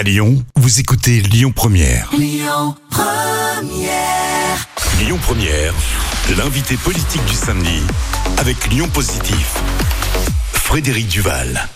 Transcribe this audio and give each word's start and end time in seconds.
À 0.00 0.02
Lyon, 0.02 0.42
vous 0.56 0.80
écoutez 0.80 1.20
Lyon 1.20 1.52
Première. 1.52 2.08
Lyon 2.16 2.74
Première. 2.88 4.66
Lyon 4.98 5.18
Première, 5.20 5.74
l'invité 6.38 6.78
politique 6.78 7.22
du 7.26 7.34
samedi 7.34 7.82
avec 8.38 8.66
Lyon 8.68 8.88
Positif. 8.88 9.58
Frédéric 10.54 11.06
Duval. 11.06 11.68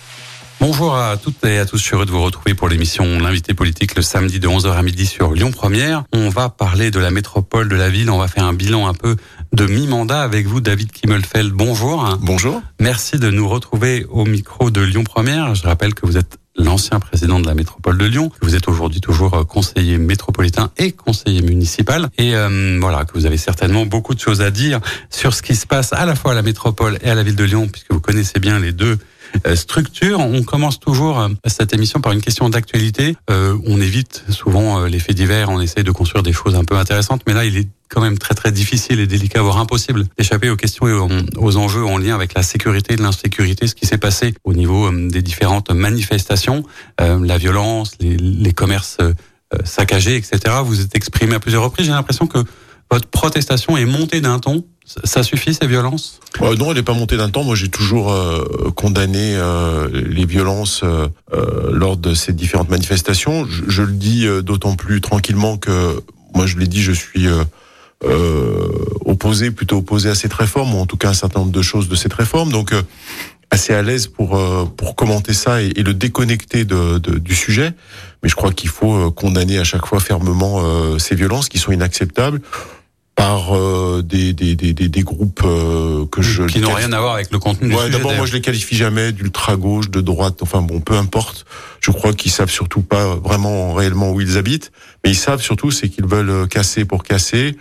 Bonjour 0.58 0.96
à 0.96 1.18
toutes 1.18 1.44
et 1.44 1.58
à 1.58 1.66
tous, 1.66 1.76
je 1.76 1.82
suis 1.82 1.94
heureux 1.94 2.06
de 2.06 2.10
vous 2.10 2.22
retrouver 2.22 2.54
pour 2.54 2.70
l'émission 2.70 3.04
L'invité 3.18 3.52
politique 3.52 3.94
le 3.94 4.00
samedi 4.00 4.40
de 4.40 4.48
11h 4.48 4.72
à 4.72 4.82
midi 4.82 5.04
sur 5.04 5.34
Lyon 5.34 5.50
Première. 5.50 6.04
On 6.14 6.30
va 6.30 6.48
parler 6.48 6.90
de 6.90 7.00
la 7.00 7.10
métropole 7.10 7.68
de 7.68 7.76
la 7.76 7.90
ville, 7.90 8.08
on 8.08 8.16
va 8.16 8.28
faire 8.28 8.44
un 8.44 8.54
bilan 8.54 8.88
un 8.88 8.94
peu 8.94 9.16
de 9.52 9.66
mi-mandat 9.66 10.22
avec 10.22 10.46
vous 10.46 10.62
David 10.62 10.92
Kimmelfeld. 10.92 11.52
Bonjour. 11.52 12.16
Bonjour. 12.22 12.62
Merci 12.80 13.18
de 13.18 13.28
nous 13.28 13.46
retrouver 13.46 14.06
au 14.08 14.24
micro 14.24 14.70
de 14.70 14.80
Lyon 14.80 15.04
Première. 15.04 15.54
Je 15.54 15.64
rappelle 15.64 15.92
que 15.92 16.06
vous 16.06 16.16
êtes 16.16 16.38
l'ancien 16.56 17.00
président 17.00 17.40
de 17.40 17.46
la 17.46 17.54
métropole 17.54 17.98
de 17.98 18.04
Lyon. 18.04 18.30
Vous 18.40 18.54
êtes 18.54 18.68
aujourd'hui 18.68 19.00
toujours 19.00 19.34
euh, 19.34 19.44
conseiller 19.44 19.98
métropolitain 19.98 20.70
et 20.76 20.92
conseiller 20.92 21.42
municipal. 21.42 22.08
Et 22.18 22.34
euh, 22.34 22.78
voilà, 22.80 23.04
que 23.04 23.14
vous 23.14 23.26
avez 23.26 23.38
certainement 23.38 23.86
beaucoup 23.86 24.14
de 24.14 24.20
choses 24.20 24.40
à 24.40 24.50
dire 24.50 24.80
sur 25.10 25.34
ce 25.34 25.42
qui 25.42 25.56
se 25.56 25.66
passe 25.66 25.92
à 25.92 26.06
la 26.06 26.14
fois 26.14 26.32
à 26.32 26.34
la 26.34 26.42
métropole 26.42 26.98
et 27.02 27.10
à 27.10 27.14
la 27.14 27.22
ville 27.22 27.36
de 27.36 27.44
Lyon, 27.44 27.68
puisque 27.68 27.92
vous 27.92 28.00
connaissez 28.00 28.38
bien 28.40 28.58
les 28.58 28.72
deux 28.72 28.98
euh, 29.46 29.56
structures. 29.56 30.20
On 30.20 30.42
commence 30.42 30.80
toujours 30.80 31.28
cette 31.46 31.72
émission 31.74 32.00
par 32.00 32.12
une 32.12 32.20
question 32.20 32.48
d'actualité. 32.48 33.16
on 33.28 33.80
évite 33.80 34.24
souvent 34.28 34.84
les 34.84 34.98
faits 34.98 35.16
divers, 35.16 35.50
on 35.50 35.60
essaye 35.60 35.84
de 35.84 35.90
construire 35.90 36.22
des 36.22 36.32
choses 36.32 36.54
un 36.54 36.64
peu 36.64 36.76
intéressantes, 36.76 37.22
mais 37.26 37.34
là, 37.34 37.44
il 37.44 37.56
est 37.56 37.68
quand 37.94 38.00
même 38.00 38.18
très 38.18 38.34
très 38.34 38.50
difficile 38.50 38.98
et 39.00 39.06
délicat, 39.06 39.40
voire 39.40 39.58
impossible 39.58 40.04
d'échapper 40.18 40.50
aux 40.50 40.56
questions 40.56 40.88
et 40.88 40.92
aux, 40.92 41.56
enjeux 41.56 41.84
en 41.84 41.96
lien 41.96 42.14
avec 42.14 42.34
la 42.34 42.42
sécurité 42.42 42.94
et 42.94 42.96
l'insécurité, 42.96 43.68
ce 43.68 43.74
qui 43.74 43.86
s'est 43.86 43.98
passé 43.98 44.34
au 44.42 44.52
niveau 44.52 44.86
euh, 44.86 45.08
des 45.08 45.22
différentes 45.22 45.70
manifestations, 45.70 46.64
euh, 47.00 47.24
la 47.24 47.38
violence, 47.38 47.92
les, 48.00 48.16
les 48.16 48.52
commerces 48.52 48.98
euh, 49.00 49.12
saccagés, 49.64 50.16
etc. 50.16 50.56
Vous 50.64 50.80
êtes 50.80 50.96
exprimé 50.96 51.36
à 51.36 51.40
plusieurs 51.40 51.62
reprises. 51.62 51.86
J'ai 51.86 51.92
l'impression 51.92 52.26
que 52.26 52.38
votre 52.90 53.08
protestation 53.08 53.76
est 53.76 53.84
montée 53.84 54.20
d'un 54.20 54.40
ton. 54.40 54.64
Ça 54.84 55.22
suffit 55.22 55.54
ces 55.54 55.66
violences? 55.66 56.20
Non, 56.40 56.70
elle 56.70 56.76
n'est 56.76 56.82
pas 56.82 56.92
montée 56.92 57.16
d'un 57.16 57.30
ton. 57.30 57.42
Moi, 57.42 57.56
j'ai 57.56 57.68
toujours 57.68 58.12
euh, 58.12 58.70
condamné 58.76 59.34
euh, 59.34 59.88
les 59.92 60.26
violences 60.26 60.82
euh, 60.84 61.08
lors 61.72 61.96
de 61.96 62.12
ces 62.12 62.32
différentes 62.32 62.68
manifestations. 62.68 63.46
Je, 63.46 63.64
je 63.66 63.82
le 63.82 63.92
dis 63.92 64.26
d'autant 64.42 64.76
plus 64.76 65.00
tranquillement 65.00 65.56
que 65.56 66.00
moi, 66.34 66.46
je 66.46 66.58
l'ai 66.58 66.66
dit, 66.66 66.82
je 66.82 66.92
suis 66.92 67.28
euh, 68.04 68.68
opposé, 69.06 69.50
plutôt 69.50 69.78
opposé 69.78 70.10
à 70.10 70.14
cette 70.14 70.34
réforme, 70.34 70.74
ou 70.74 70.78
en 70.78 70.86
tout 70.86 70.96
cas 70.96 71.08
un 71.08 71.14
certain 71.14 71.40
nombre 71.40 71.52
de 71.52 71.62
choses 71.62 71.88
de 71.88 71.94
cette 71.94 72.12
réforme. 72.12 72.52
Donc 72.52 72.72
euh, 72.72 72.82
assez 73.50 73.72
à 73.72 73.82
l'aise 73.82 74.08
pour 74.08 74.36
euh, 74.36 74.64
pour 74.76 74.94
commenter 74.94 75.32
ça 75.32 75.62
et, 75.62 75.72
le 75.72 75.94
déconnecter 75.94 76.64
de, 76.64 76.98
du 76.98 77.34
sujet. 77.34 77.72
Mais 78.22 78.28
je 78.28 78.34
crois 78.34 78.52
qu'il 78.52 78.68
faut 78.68 79.10
condamner 79.10 79.58
à 79.58 79.64
chaque 79.64 79.86
fois 79.86 80.00
fermement 80.00 80.62
ces 80.98 81.14
violences 81.14 81.48
qui 81.50 81.58
sont 81.58 81.72
inacceptables 81.72 82.40
par 83.14 83.52
des, 84.02 84.32
des, 84.32 84.56
des, 84.56 84.72
des, 84.72 85.02
groupes 85.02 85.42
que 86.10 86.20
je 86.22 86.42
qui 86.44 86.60
n'ont 86.60 86.74
rien 86.74 86.92
à 86.92 87.00
voir 87.00 87.14
avec 87.14 87.30
le 87.30 87.38
contenu 87.38 87.72
ouais, 87.72 87.88
D'abord, 87.90 88.12
moi, 88.14 88.26
je 88.26 88.32
les 88.32 88.40
qualifie 88.40 88.74
jamais 88.74 89.12
d'ultra 89.12 89.56
gauche, 89.56 89.88
de 89.88 90.00
droite. 90.00 90.38
Enfin 90.42 90.62
bon, 90.62 90.80
peu 90.80 90.94
importe. 90.94 91.44
Je 91.80 91.90
crois 91.90 92.12
qu'ils 92.12 92.32
savent 92.32 92.50
surtout 92.50 92.82
pas 92.82 93.14
vraiment 93.14 93.72
réellement 93.72 94.10
où 94.10 94.20
ils 94.20 94.36
habitent, 94.36 94.72
mais 95.04 95.10
ils 95.10 95.16
savent 95.16 95.42
surtout 95.42 95.70
c'est 95.70 95.88
qu'ils 95.88 96.06
veulent 96.06 96.48
casser 96.48 96.84
pour 96.84 97.04
casser, 97.04 97.56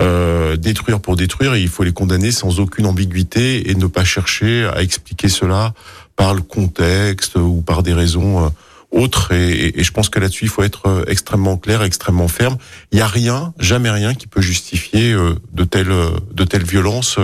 euh, 0.00 0.56
détruire 0.56 1.00
pour 1.00 1.14
détruire, 1.14 1.54
et 1.54 1.62
il 1.62 1.68
faut 1.68 1.84
les 1.84 1.92
condamner 1.92 2.32
sans 2.32 2.58
aucune 2.58 2.86
ambiguïté 2.86 3.70
et 3.70 3.74
ne 3.74 3.86
pas 3.86 4.04
chercher 4.04 4.68
à 4.74 4.82
expliquer 4.82 5.28
cela 5.28 5.74
par 6.16 6.34
le 6.34 6.42
contexte 6.42 7.36
ou 7.36 7.62
par 7.64 7.82
des 7.82 7.92
raisons 7.92 8.50
euh, 8.92 8.98
autres. 8.98 9.32
Et, 9.32 9.78
et, 9.80 9.84
je 9.84 9.92
pense 9.92 10.08
que 10.08 10.18
là-dessus, 10.18 10.44
il 10.44 10.50
faut 10.50 10.62
être 10.62 10.86
euh, 10.86 11.04
extrêmement 11.06 11.56
clair, 11.56 11.82
extrêmement 11.82 12.28
ferme. 12.28 12.56
Il 12.92 12.96
n'y 12.96 13.02
a 13.02 13.06
rien, 13.06 13.54
jamais 13.58 13.90
rien 13.90 14.14
qui 14.14 14.26
peut 14.26 14.42
justifier 14.42 15.14
de 15.52 15.64
telles 15.64 15.94
de 16.32 16.44
telles 16.44 16.64
violences. 16.64 17.18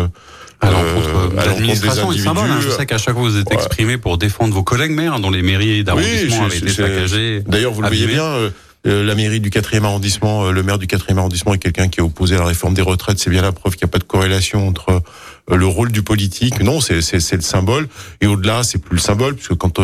À 0.61 0.71
l'encontre 0.71 1.09
euh, 1.17 1.45
l'administration 1.45 2.13
et 2.13 2.19
symbole. 2.19 2.49
Hein. 2.49 2.61
Je 2.61 2.71
sais 2.71 2.87
qu'à 2.87 2.97
chaque 2.97 3.15
fois 3.15 3.25
vous 3.25 3.37
êtes 3.37 3.51
exprimé 3.51 3.99
pour 3.99 4.17
défendre 4.17 4.55
vos 4.55 4.63
collègues 4.63 4.93
maires 4.93 5.19
dont 5.19 5.31
les 5.31 5.43
mairies 5.43 5.83
d'arrondissement 5.83 6.45
avaient 6.45 6.59
été 6.59 6.69
saccagées. 6.69 7.43
D'ailleurs, 7.47 7.73
vous 7.73 7.83
le 7.83 7.89
voyez 7.89 8.07
bien, 8.07 8.51
euh, 8.85 9.05
la 9.05 9.15
mairie 9.15 9.39
du 9.39 9.51
4e 9.51 9.85
arrondissement, 9.85 10.47
euh, 10.47 10.51
le 10.51 10.65
maire 10.65 10.79
du 10.79 10.87
4e 10.87 11.17
arrondissement 11.17 11.55
est 11.55 11.59
quelqu'un 11.59 11.89
qui 11.89 12.01
est 12.01 12.03
opposé 12.03 12.35
à 12.35 12.39
la 12.39 12.47
réforme 12.47 12.75
des 12.75 12.83
retraites. 12.83 13.21
C'est 13.21 13.31
bien 13.31 13.43
la 13.43 13.53
preuve 13.53 13.77
qu'il 13.77 13.87
n'y 13.87 13.91
a 13.91 13.93
pas 13.93 13.99
de 13.99 14.05
corrélation 14.05 14.67
entre 14.67 14.91
euh, 14.91 15.01
le 15.49 15.67
rôle 15.67 15.93
du 15.93 16.03
politique. 16.03 16.63
Non, 16.63 16.81
c'est 16.81 17.13
le 17.13 17.41
symbole. 17.41 17.89
Et 18.21 18.27
au-delà, 18.27 18.63
c'est 18.63 18.79
plus 18.79 18.97
le 18.97 19.01
symbole, 19.01 19.35
puisque 19.35 19.55
quand 19.55 19.81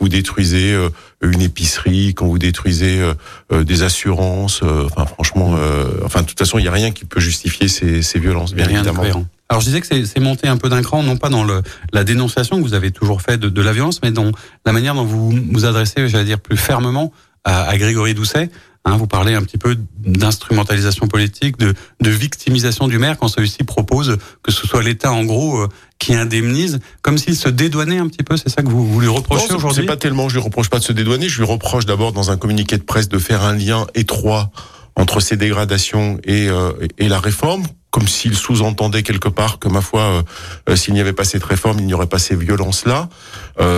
vous 0.00 0.08
détruisez 0.08 0.76
une 1.22 1.42
épicerie, 1.42 2.14
quand 2.14 2.26
vous 2.26 2.38
détruisez 2.38 3.00
des 3.50 3.82
assurances, 3.82 4.62
enfin 4.62 5.06
franchement, 5.06 5.56
enfin 6.04 6.22
de 6.22 6.26
toute 6.26 6.38
façon, 6.38 6.58
il 6.58 6.62
n'y 6.62 6.68
a 6.68 6.72
rien 6.72 6.90
qui 6.90 7.04
peut 7.04 7.20
justifier 7.20 7.68
ces, 7.68 8.02
ces 8.02 8.18
violences, 8.18 8.54
bien 8.54 8.68
évidemment. 8.68 9.04
Alors 9.52 9.60
je 9.60 9.66
disais 9.66 9.82
que 9.82 10.06
c'est 10.06 10.20
monté 10.20 10.48
un 10.48 10.56
peu 10.56 10.70
d'un 10.70 10.80
cran, 10.80 11.02
non 11.02 11.18
pas 11.18 11.28
dans 11.28 11.44
le, 11.44 11.60
la 11.92 12.04
dénonciation 12.04 12.56
que 12.56 12.62
vous 12.62 12.72
avez 12.72 12.90
toujours 12.90 13.20
fait 13.20 13.36
de, 13.36 13.50
de, 13.50 13.60
la 13.60 13.74
violence, 13.74 14.00
mais 14.02 14.10
dans 14.10 14.32
la 14.64 14.72
manière 14.72 14.94
dont 14.94 15.04
vous 15.04 15.30
vous 15.30 15.66
adressez, 15.66 16.08
j'allais 16.08 16.24
dire 16.24 16.40
plus 16.40 16.56
fermement 16.56 17.12
à, 17.44 17.76
Grégory 17.76 18.14
Doucet. 18.14 18.48
Hein, 18.84 18.96
vous 18.96 19.06
parlez 19.06 19.34
un 19.34 19.42
petit 19.42 19.58
peu 19.58 19.76
d'instrumentalisation 19.98 21.06
politique, 21.06 21.56
de, 21.56 21.72
de, 22.00 22.10
victimisation 22.10 22.88
du 22.88 22.98
maire 22.98 23.16
quand 23.16 23.28
celui-ci 23.28 23.62
propose 23.62 24.18
que 24.42 24.50
ce 24.50 24.66
soit 24.66 24.82
l'État 24.82 25.12
en 25.12 25.22
gros 25.22 25.58
euh, 25.58 25.68
qui 26.00 26.14
indemnise, 26.14 26.80
comme 27.00 27.16
s'il 27.16 27.36
se 27.36 27.48
dédouanait 27.48 27.98
un 27.98 28.08
petit 28.08 28.24
peu. 28.24 28.36
C'est 28.36 28.48
ça 28.48 28.62
que 28.62 28.68
vous, 28.68 28.84
vous 28.84 29.00
lui 29.00 29.06
reprochez 29.06 29.52
aujourd'hui 29.54 29.82
C'est 29.82 29.86
pas 29.86 29.96
tellement. 29.96 30.28
Je 30.28 30.34
lui 30.34 30.42
reproche 30.42 30.68
pas 30.68 30.80
de 30.80 30.84
se 30.84 30.92
dédouaner. 30.92 31.28
Je 31.28 31.38
lui 31.38 31.46
reproche 31.46 31.86
d'abord 31.86 32.12
dans 32.12 32.32
un 32.32 32.36
communiqué 32.36 32.76
de 32.76 32.82
presse 32.82 33.08
de 33.08 33.18
faire 33.18 33.42
un 33.44 33.54
lien 33.54 33.86
étroit 33.94 34.50
entre 34.96 35.20
ces 35.20 35.36
dégradations 35.36 36.18
et, 36.24 36.48
euh, 36.48 36.72
et 36.98 37.08
la 37.08 37.20
réforme 37.20 37.62
comme 37.92 38.08
s'il 38.08 38.34
sous-entendait 38.34 39.02
quelque 39.02 39.28
part 39.28 39.58
que 39.58 39.68
ma 39.68 39.82
foi, 39.82 40.24
euh, 40.70 40.76
s'il 40.76 40.94
n'y 40.94 41.00
avait 41.00 41.12
pas 41.12 41.24
cette 41.24 41.44
réforme, 41.44 41.78
il 41.78 41.84
n'y 41.84 41.92
aurait 41.92 42.06
pas 42.06 42.18
ces 42.18 42.34
violences-là. 42.34 43.10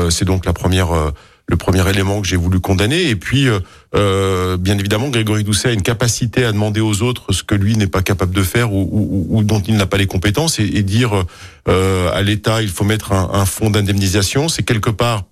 c'est 0.09 0.25
donc 0.25 0.47
la 0.47 0.53
première 0.53 1.13
le 1.47 1.57
premier 1.57 1.89
élément 1.89 2.21
que 2.21 2.27
j'ai 2.27 2.37
voulu 2.37 2.61
condamner. 2.61 3.09
Et 3.09 3.17
puis, 3.17 3.49
euh, 3.49 3.61
euh, 3.95 4.57
bien 4.57 4.79
évidemment, 4.79 5.09
Grégory 5.09 5.45
Doucet 5.45 5.69
a 5.69 5.73
une 5.73 5.83
capacité 5.83 6.45
à 6.45 6.53
demander 6.53 6.81
aux 6.81 7.03
autres 7.03 7.33
ce 7.33 7.43
que 7.43 7.55
lui 7.55 7.77
n'est 7.77 7.87
pas 7.87 8.03
capable 8.03 8.35
de 8.35 8.43
faire 8.43 8.73
ou, 8.73 9.43
dont 9.45 9.61
il 9.61 9.77
n'a 9.77 9.87
pas 9.87 9.99
les 9.99 10.07
compétences 10.07 10.59
et, 10.59 10.83
dire 10.83 11.25
euh, 11.69 12.11
à 12.13 12.23
l'État 12.23 12.63
il 12.63 12.69
faut 12.69 12.85
mettre 12.85 13.13
un, 13.13 13.31
un 13.33 13.45
fonds 13.45 13.71
d'indemnisation. 13.71 14.49
C'est 14.49 14.63
quelque 14.63 14.91
part, 14.91 15.25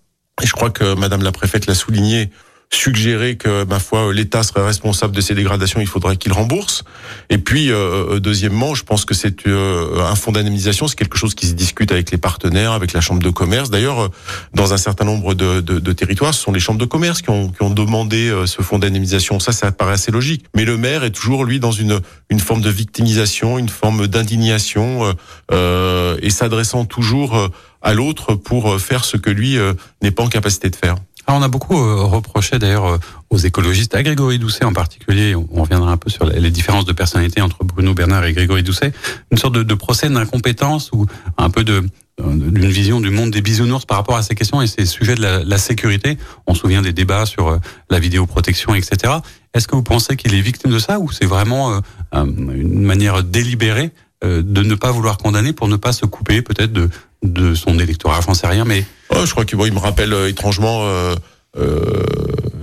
et 0.42 0.46
je 0.46 0.52
crois 0.52 0.70
que 0.70 0.94
Madame 0.94 1.22
la 1.22 1.32
préfète 1.32 1.66
l'a 1.66 1.74
souligné, 1.74 2.30
suggérer 2.74 3.36
que, 3.36 3.64
ma 3.64 3.78
foi, 3.78 4.12
l'État 4.12 4.42
serait 4.42 4.64
responsable 4.64 5.14
de 5.14 5.20
ces 5.20 5.34
dégradations, 5.34 5.80
il 5.80 5.86
faudrait 5.86 6.16
qu'il 6.16 6.32
rembourse. 6.32 6.84
Et 7.28 7.38
puis, 7.38 7.70
euh, 7.70 8.14
euh, 8.14 8.20
deuxièmement, 8.20 8.74
je 8.74 8.82
pense 8.82 9.04
que 9.04 9.14
c'est 9.14 9.46
euh, 9.46 10.00
un 10.00 10.14
fonds 10.14 10.32
d'indemnisation, 10.32 10.88
c'est 10.88 10.96
quelque 10.96 11.18
chose 11.18 11.34
qui 11.34 11.46
se 11.46 11.52
discute 11.52 11.92
avec 11.92 12.10
les 12.10 12.18
partenaires, 12.18 12.72
avec 12.72 12.92
la 12.92 13.00
chambre 13.00 13.22
de 13.22 13.30
commerce. 13.30 13.70
D'ailleurs, 13.70 14.10
dans 14.54 14.72
un 14.72 14.76
certain 14.78 15.04
nombre 15.04 15.34
de, 15.34 15.60
de, 15.60 15.78
de, 15.78 15.92
territoires, 15.92 16.34
ce 16.34 16.42
sont 16.42 16.52
les 16.52 16.60
chambres 16.60 16.80
de 16.80 16.86
commerce 16.86 17.20
qui 17.22 17.30
ont, 17.30 17.50
qui 17.50 17.62
ont 17.62 17.70
demandé 17.70 18.32
ce 18.46 18.62
fonds 18.62 18.78
d'indemnisation. 18.78 19.38
Ça, 19.38 19.52
ça 19.52 19.70
paraît 19.70 19.94
assez 19.94 20.10
logique. 20.10 20.46
Mais 20.56 20.64
le 20.64 20.76
maire 20.76 21.04
est 21.04 21.10
toujours, 21.10 21.44
lui, 21.44 21.60
dans 21.60 21.72
une, 21.72 22.00
une 22.30 22.40
forme 22.40 22.62
de 22.62 22.70
victimisation, 22.70 23.58
une 23.58 23.68
forme 23.68 24.06
d'indignation, 24.06 25.14
euh, 25.50 26.16
et 26.22 26.30
s'adressant 26.30 26.84
toujours 26.84 27.50
à 27.82 27.94
l'autre 27.94 28.34
pour 28.34 28.80
faire 28.80 29.04
ce 29.04 29.16
que 29.16 29.30
lui 29.30 29.58
n'est 30.02 30.10
pas 30.10 30.22
en 30.22 30.28
capacité 30.28 30.70
de 30.70 30.76
faire. 30.76 30.96
Alors 31.26 31.40
on 31.40 31.44
a 31.44 31.48
beaucoup 31.48 31.78
euh, 31.78 32.02
reproché 32.02 32.58
d'ailleurs 32.58 32.86
euh, 32.86 32.98
aux 33.30 33.38
écologistes, 33.38 33.94
à 33.94 34.02
Grégory 34.02 34.38
Doucet 34.38 34.64
en 34.64 34.72
particulier, 34.72 35.34
on 35.34 35.62
reviendra 35.62 35.92
un 35.92 35.96
peu 35.96 36.10
sur 36.10 36.24
les 36.24 36.50
différences 36.50 36.84
de 36.84 36.92
personnalité 36.92 37.40
entre 37.40 37.64
Bruno 37.64 37.94
Bernard 37.94 38.24
et 38.24 38.32
Grégory 38.32 38.62
Doucet, 38.62 38.92
une 39.30 39.38
sorte 39.38 39.54
de, 39.54 39.74
procès 39.74 40.10
d'incompétence 40.10 40.90
ou 40.92 41.06
un 41.38 41.48
peu 41.48 41.64
euh, 41.68 41.82
d'une 42.18 42.70
vision 42.70 43.00
du 43.00 43.10
monde 43.10 43.30
des 43.30 43.40
bisounours 43.40 43.86
par 43.86 43.98
rapport 43.98 44.16
à 44.16 44.22
ces 44.22 44.34
questions 44.34 44.60
et 44.60 44.66
ces 44.66 44.84
sujets 44.84 45.14
de 45.14 45.22
la, 45.22 45.44
la 45.44 45.58
sécurité. 45.58 46.18
On 46.46 46.54
se 46.54 46.60
souvient 46.60 46.82
des 46.82 46.92
débats 46.92 47.24
sur 47.24 47.58
la 47.88 47.98
vidéoprotection, 47.98 48.74
etc. 48.74 49.14
Est-ce 49.54 49.68
que 49.68 49.76
vous 49.76 49.82
pensez 49.82 50.16
qu'il 50.16 50.34
est 50.34 50.40
victime 50.40 50.72
de 50.72 50.78
ça 50.78 50.98
ou 50.98 51.10
c'est 51.10 51.24
vraiment 51.24 51.80
une 52.12 52.82
manière 52.82 53.22
délibérée 53.22 53.92
de 54.22 54.62
ne 54.62 54.74
pas 54.74 54.92
vouloir 54.92 55.18
condamner 55.18 55.52
pour 55.52 55.68
ne 55.68 55.76
pas 55.76 55.92
se 55.92 56.06
couper 56.06 56.42
peut-être 56.42 56.72
de, 56.72 56.88
de 57.22 57.54
son 57.54 57.78
électorat, 57.78 58.20
j'en 58.20 58.34
sais 58.34 58.46
rien, 58.46 58.64
mais 58.64 58.84
Oh, 59.14 59.26
je 59.26 59.30
crois 59.30 59.44
qu'il 59.44 59.58
me 59.58 59.78
rappelle 59.78 60.12
euh, 60.12 60.28
étrangement. 60.28 60.82
Euh, 60.84 61.14
euh, 61.58 61.80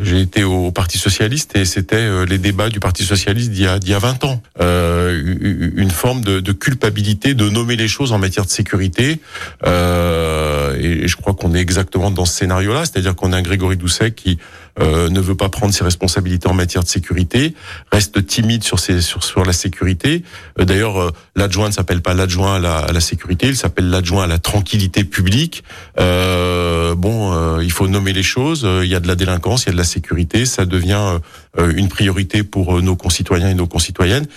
j'ai 0.01 0.19
été 0.21 0.43
au 0.43 0.71
Parti 0.71 0.97
socialiste 0.97 1.55
et 1.55 1.65
c'était 1.65 2.25
les 2.25 2.37
débats 2.37 2.69
du 2.69 2.79
Parti 2.79 3.03
socialiste 3.03 3.51
d'il 3.51 3.63
y 3.63 3.67
a, 3.67 3.77
d'il 3.77 3.91
y 3.91 3.93
a 3.93 3.99
20 3.99 4.23
ans. 4.23 4.41
une 4.59 5.91
forme 5.91 6.21
de, 6.21 6.39
de, 6.39 6.51
culpabilité 6.53 7.33
de 7.33 7.49
nommer 7.49 7.75
les 7.75 7.89
choses 7.89 8.13
en 8.13 8.17
matière 8.17 8.45
de 8.45 8.49
sécurité. 8.49 9.19
et 9.65 11.07
je 11.07 11.15
crois 11.17 11.33
qu'on 11.33 11.53
est 11.53 11.59
exactement 11.59 12.11
dans 12.11 12.23
ce 12.23 12.33
scénario-là, 12.33 12.85
c'est-à-dire 12.85 13.13
qu'on 13.13 13.33
a 13.33 13.37
un 13.37 13.41
Grégory 13.41 13.75
Doucet 13.75 14.11
qui 14.11 14.39
ne 14.79 15.19
veut 15.19 15.35
pas 15.35 15.49
prendre 15.49 15.73
ses 15.73 15.83
responsabilités 15.83 16.47
en 16.47 16.53
matière 16.53 16.83
de 16.83 16.87
sécurité, 16.87 17.53
reste 17.91 18.25
timide 18.25 18.63
sur 18.63 18.79
ses, 18.79 19.01
sur, 19.01 19.23
sur 19.23 19.43
la 19.43 19.53
sécurité. 19.53 20.23
D'ailleurs, 20.57 21.11
l'adjoint 21.35 21.67
ne 21.67 21.73
s'appelle 21.73 22.01
pas 22.01 22.13
l'adjoint 22.13 22.55
à 22.55 22.59
la, 22.59 22.77
à 22.77 22.91
la 22.91 23.01
sécurité, 23.01 23.47
il 23.47 23.55
s'appelle 23.55 23.89
l'adjoint 23.89 24.23
à 24.23 24.27
la 24.27 24.39
tranquillité 24.39 25.03
publique. 25.03 25.63
bon, 25.97 27.59
il 27.59 27.71
faut 27.71 27.87
nommer 27.87 28.13
les 28.13 28.23
choses. 28.23 28.67
Il 28.83 28.89
y 28.89 28.95
a 28.95 28.99
de 28.99 29.07
la 29.07 29.15
délinquance, 29.15 29.63
il 29.63 29.67
y 29.67 29.69
a 29.69 29.73
de 29.73 29.77
la 29.77 29.83
sécurité, 29.83 30.45
ça 30.45 30.65
devient 30.65 31.19
une 31.57 31.89
priorité 31.89 32.43
pour 32.43 32.81
nos 32.81 32.95
concitoyens 32.95 33.49
et 33.49 33.55
nos 33.55 33.67
concitoyennes. 33.67 34.27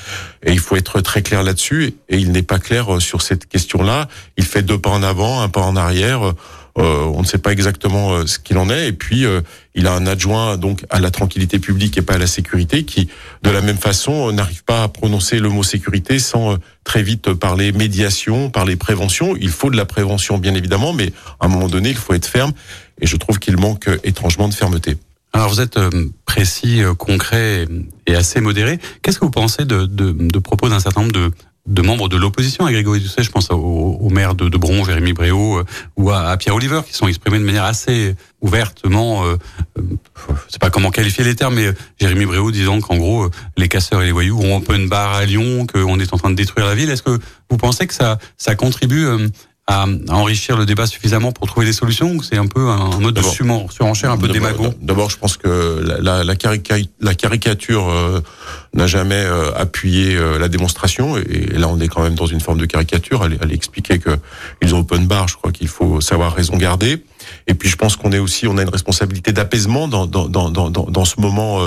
Et 0.44 0.52
il 0.52 0.58
faut 0.58 0.76
être 0.76 1.00
très 1.00 1.22
clair 1.22 1.42
là-dessus. 1.42 1.94
Et 2.08 2.18
il 2.18 2.32
n'est 2.32 2.42
pas 2.42 2.58
clair 2.58 3.00
sur 3.00 3.22
cette 3.22 3.46
question-là. 3.46 4.08
Il 4.36 4.44
fait 4.44 4.62
deux 4.62 4.78
pas 4.78 4.90
en 4.90 5.02
avant, 5.02 5.40
un 5.42 5.48
pas 5.48 5.60
en 5.60 5.76
arrière. 5.76 6.34
Euh, 6.78 7.04
on 7.04 7.20
ne 7.20 7.26
sait 7.26 7.38
pas 7.38 7.52
exactement 7.52 8.12
euh, 8.12 8.26
ce 8.26 8.38
qu'il 8.38 8.56
en 8.56 8.70
est. 8.70 8.88
Et 8.88 8.92
puis, 8.92 9.26
euh, 9.26 9.42
il 9.74 9.86
a 9.86 9.92
un 9.92 10.06
adjoint 10.06 10.56
donc 10.56 10.84
à 10.88 11.00
la 11.00 11.10
tranquillité 11.10 11.58
publique 11.58 11.98
et 11.98 12.02
pas 12.02 12.14
à 12.14 12.18
la 12.18 12.26
sécurité 12.26 12.84
qui, 12.84 13.08
de 13.42 13.50
la 13.50 13.60
même 13.60 13.76
façon, 13.76 14.32
n'arrive 14.32 14.64
pas 14.64 14.84
à 14.84 14.88
prononcer 14.88 15.38
le 15.38 15.50
mot 15.50 15.62
sécurité 15.62 16.18
sans 16.18 16.56
très 16.84 17.02
vite 17.02 17.34
parler 17.34 17.72
médiation, 17.72 18.48
parler 18.50 18.76
prévention. 18.76 19.36
Il 19.38 19.50
faut 19.50 19.70
de 19.70 19.76
la 19.76 19.84
prévention, 19.84 20.38
bien 20.38 20.54
évidemment, 20.54 20.92
mais 20.92 21.12
à 21.40 21.46
un 21.46 21.48
moment 21.48 21.68
donné, 21.68 21.90
il 21.90 21.96
faut 21.96 22.14
être 22.14 22.26
ferme. 22.26 22.52
Et 23.00 23.06
je 23.06 23.16
trouve 23.16 23.38
qu'il 23.38 23.56
manque 23.56 23.88
étrangement 24.04 24.48
de 24.48 24.54
fermeté. 24.54 24.96
Alors 25.34 25.48
vous 25.48 25.60
êtes 25.60 25.78
précis, 26.26 26.82
concret 26.98 27.66
et 28.06 28.14
assez 28.14 28.40
modéré. 28.40 28.78
Qu'est-ce 29.00 29.18
que 29.18 29.24
vous 29.24 29.30
pensez 29.30 29.64
de, 29.64 29.86
de, 29.86 30.12
de 30.12 30.38
propos 30.38 30.68
d'un 30.68 30.78
certain 30.78 31.00
nombre 31.00 31.12
de, 31.12 31.32
de 31.66 31.80
membres 31.82 32.08
de 32.08 32.16
l'opposition 32.16 32.66
à 32.66 32.72
Grégory 32.72 33.00
Doucet, 33.00 33.22
je 33.22 33.30
pense 33.30 33.48
au, 33.50 34.08
maire 34.10 34.34
de, 34.34 34.48
de 34.48 34.56
Bron, 34.58 34.84
Jérémy 34.84 35.12
Bréau, 35.12 35.58
euh, 35.58 35.64
ou 35.96 36.10
à, 36.10 36.36
Pierre 36.36 36.56
Oliver, 36.56 36.80
qui 36.84 36.92
sont 36.92 37.06
exprimés 37.06 37.38
de 37.38 37.44
manière 37.44 37.64
assez 37.64 38.16
ouvertement, 38.40 39.24
euh, 39.24 39.36
euh 39.78 39.82
je 40.46 40.52
sais 40.52 40.58
pas 40.58 40.70
comment 40.70 40.90
qualifier 40.90 41.22
les 41.22 41.36
termes, 41.36 41.54
mais 41.54 41.66
euh, 41.66 41.74
Jérémy 42.00 42.26
Bréau 42.26 42.50
disant 42.50 42.80
qu'en 42.80 42.96
gros, 42.96 43.28
les 43.56 43.68
casseurs 43.68 44.02
et 44.02 44.06
les 44.06 44.12
voyous 44.12 44.40
ont 44.40 44.56
open 44.56 44.88
bar 44.88 45.14
à 45.14 45.24
Lyon, 45.24 45.66
qu'on 45.66 46.00
est 46.00 46.12
en 46.12 46.18
train 46.18 46.30
de 46.30 46.34
détruire 46.34 46.66
la 46.66 46.74
ville. 46.74 46.90
Est-ce 46.90 47.02
que 47.02 47.18
vous 47.48 47.56
pensez 47.56 47.86
que 47.86 47.94
ça, 47.94 48.18
ça 48.36 48.56
contribue 48.56 49.06
à, 49.66 49.86
enrichir 50.08 50.56
le 50.56 50.66
débat 50.66 50.86
suffisamment 50.86 51.32
pour 51.32 51.46
trouver 51.46 51.66
des 51.66 51.72
solutions 51.72 52.20
c'est 52.20 52.36
un 52.36 52.46
peu 52.46 52.68
un 52.68 52.98
mode 52.98 53.14
de 53.14 53.22
surenchère 53.22 54.10
un 54.10 54.18
peu 54.18 54.28
démago 54.28 54.72
D'abord, 54.80 55.10
je 55.10 55.16
pense 55.16 55.36
que 55.36 55.82
la, 56.02 56.24
la, 56.24 56.34
la 57.00 57.14
caricature 57.14 57.88
euh, 57.88 58.20
n'a 58.74 58.86
jamais 58.86 59.14
euh, 59.14 59.52
appuyé 59.54 60.16
euh, 60.16 60.38
la 60.38 60.48
démonstration 60.48 61.16
et, 61.16 61.46
là, 61.56 61.68
on 61.68 61.78
est 61.80 61.88
quand 61.88 62.02
même 62.02 62.14
dans 62.14 62.26
une 62.26 62.40
forme 62.40 62.58
de 62.58 62.66
caricature. 62.66 63.24
Elle, 63.24 63.38
elle 63.40 63.52
expliquait 63.52 63.98
que 63.98 64.18
ils 64.60 64.74
ont 64.74 64.80
open 64.80 65.06
bar. 65.06 65.28
Je 65.28 65.36
crois 65.36 65.52
qu'il 65.52 65.68
faut 65.68 66.00
savoir 66.00 66.34
raison 66.34 66.56
garder. 66.56 67.04
Et 67.46 67.54
puis, 67.54 67.68
je 67.68 67.76
pense 67.76 67.96
qu'on 67.96 68.12
est 68.12 68.18
aussi, 68.18 68.46
on 68.46 68.58
a 68.58 68.62
une 68.62 68.68
responsabilité 68.68 69.32
d'apaisement 69.32 69.88
dans, 69.88 70.06
dans, 70.06 70.28
dans, 70.28 70.50
dans, 70.50 70.70
dans 70.70 71.04
ce 71.04 71.20
moment 71.20 71.60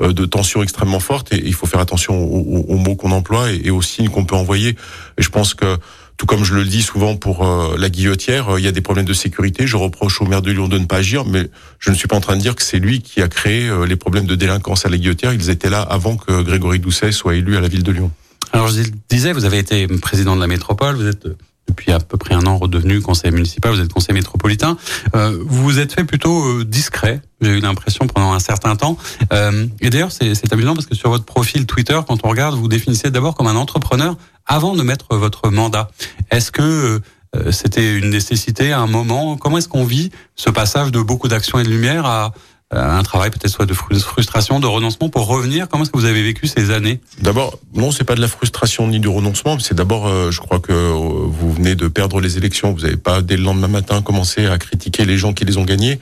de 0.00 0.24
tension 0.26 0.62
extrêmement 0.62 1.00
forte 1.00 1.32
et 1.32 1.42
il 1.44 1.54
faut 1.54 1.66
faire 1.66 1.80
attention 1.80 2.16
aux, 2.16 2.66
aux 2.68 2.76
mots 2.76 2.94
qu'on 2.94 3.10
emploie 3.10 3.50
et, 3.50 3.62
et 3.64 3.70
aux 3.70 3.82
signes 3.82 4.08
qu'on 4.08 4.24
peut 4.24 4.36
envoyer. 4.36 4.76
Et 5.16 5.22
je 5.22 5.30
pense 5.30 5.54
que 5.54 5.78
tout 6.18 6.26
comme 6.26 6.44
je 6.44 6.52
le 6.52 6.64
dis 6.64 6.82
souvent 6.82 7.16
pour 7.16 7.46
euh, 7.46 7.76
la 7.78 7.88
guillotière, 7.88 8.50
euh, 8.50 8.60
il 8.60 8.64
y 8.64 8.68
a 8.68 8.72
des 8.72 8.80
problèmes 8.80 9.06
de 9.06 9.12
sécurité. 9.14 9.68
Je 9.68 9.76
reproche 9.76 10.20
au 10.20 10.26
maire 10.26 10.42
de 10.42 10.50
Lyon 10.50 10.66
de 10.66 10.76
ne 10.76 10.84
pas 10.84 10.96
agir, 10.96 11.24
mais 11.24 11.48
je 11.78 11.90
ne 11.90 11.94
suis 11.94 12.08
pas 12.08 12.16
en 12.16 12.20
train 12.20 12.36
de 12.36 12.42
dire 12.42 12.56
que 12.56 12.62
c'est 12.62 12.80
lui 12.80 13.00
qui 13.00 13.22
a 13.22 13.28
créé 13.28 13.68
euh, 13.68 13.86
les 13.86 13.94
problèmes 13.94 14.26
de 14.26 14.34
délinquance 14.34 14.84
à 14.84 14.88
la 14.88 14.98
guillotière. 14.98 15.32
Ils 15.32 15.48
étaient 15.48 15.70
là 15.70 15.80
avant 15.80 16.16
que 16.16 16.42
Grégory 16.42 16.80
Doucet 16.80 17.12
soit 17.12 17.36
élu 17.36 17.56
à 17.56 17.60
la 17.60 17.68
ville 17.68 17.84
de 17.84 17.92
Lyon. 17.92 18.10
Alors 18.52 18.68
je 18.68 18.82
disais, 19.08 19.32
vous 19.32 19.44
avez 19.44 19.58
été 19.58 19.86
président 19.86 20.34
de 20.34 20.40
la 20.40 20.48
métropole, 20.48 20.96
vous 20.96 21.06
êtes 21.06 21.28
depuis 21.68 21.92
à 21.92 22.00
peu 22.00 22.16
près 22.16 22.34
un 22.34 22.46
an 22.46 22.56
redevenu 22.56 23.00
conseiller 23.00 23.32
municipal, 23.32 23.72
vous 23.72 23.80
êtes 23.80 23.92
conseiller 23.92 24.14
métropolitain. 24.14 24.76
Euh, 25.14 25.38
vous 25.46 25.62
vous 25.62 25.78
êtes 25.78 25.92
fait 25.92 26.04
plutôt 26.04 26.42
euh, 26.44 26.64
discret, 26.64 27.20
j'ai 27.40 27.58
eu 27.58 27.60
l'impression 27.60 28.06
pendant 28.06 28.32
un 28.32 28.40
certain 28.40 28.74
temps. 28.74 28.96
Euh, 29.32 29.66
et 29.80 29.90
d'ailleurs, 29.90 30.10
c'est 30.10 30.52
amusant 30.52 30.74
parce 30.74 30.86
que 30.86 30.94
sur 30.94 31.10
votre 31.10 31.24
profil 31.24 31.66
Twitter, 31.66 31.98
quand 32.06 32.18
on 32.24 32.28
regarde, 32.28 32.56
vous 32.56 32.68
définissez 32.68 33.10
d'abord 33.10 33.34
comme 33.34 33.46
un 33.46 33.56
entrepreneur 33.56 34.16
avant 34.48 34.74
de 34.74 34.82
mettre 34.82 35.14
votre 35.14 35.50
mandat. 35.50 35.90
Est-ce 36.30 36.50
que 36.50 37.00
euh, 37.36 37.52
c'était 37.52 37.96
une 37.96 38.10
nécessité 38.10 38.72
à 38.72 38.80
un 38.80 38.86
moment? 38.86 39.36
Comment 39.36 39.58
est-ce 39.58 39.68
qu'on 39.68 39.84
vit 39.84 40.10
ce 40.34 40.50
passage 40.50 40.90
de 40.90 41.00
beaucoup 41.00 41.28
d'actions 41.28 41.58
et 41.60 41.62
de 41.62 41.68
lumière 41.68 42.06
à 42.06 42.32
euh, 42.74 42.98
un 42.98 43.02
travail 43.02 43.30
peut-être 43.30 43.50
soit 43.50 43.64
de 43.64 43.72
frustration, 43.72 44.60
de 44.60 44.66
renoncement 44.66 45.08
pour 45.08 45.26
revenir? 45.26 45.68
Comment 45.68 45.84
est-ce 45.84 45.90
que 45.90 45.98
vous 45.98 46.04
avez 46.04 46.22
vécu 46.22 46.46
ces 46.46 46.70
années? 46.70 47.00
D'abord, 47.20 47.58
non, 47.74 47.92
c'est 47.92 48.04
pas 48.04 48.14
de 48.14 48.20
la 48.20 48.28
frustration 48.28 48.88
ni 48.88 49.00
du 49.00 49.08
renoncement. 49.08 49.58
C'est 49.58 49.74
d'abord, 49.74 50.06
euh, 50.06 50.30
je 50.30 50.40
crois 50.40 50.58
que 50.58 50.72
euh, 50.72 50.92
vous 50.92 51.52
venez 51.52 51.74
de 51.74 51.88
perdre 51.88 52.20
les 52.20 52.36
élections. 52.36 52.72
Vous 52.72 52.82
n'avez 52.82 52.96
pas 52.96 53.22
dès 53.22 53.36
le 53.36 53.42
lendemain 53.42 53.68
matin 53.68 54.02
commencé 54.02 54.46
à 54.46 54.58
critiquer 54.58 55.04
les 55.04 55.16
gens 55.16 55.32
qui 55.32 55.44
les 55.44 55.56
ont 55.56 55.64
gagnés 55.64 55.98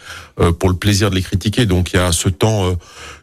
pour 0.58 0.69
le 0.69 0.76
plaisir 0.76 1.10
de 1.10 1.14
les 1.14 1.22
critiquer. 1.22 1.66
Donc 1.66 1.92
il 1.92 1.96
y 1.96 1.99
a 1.99 2.12
ce 2.12 2.28
temps 2.28 2.76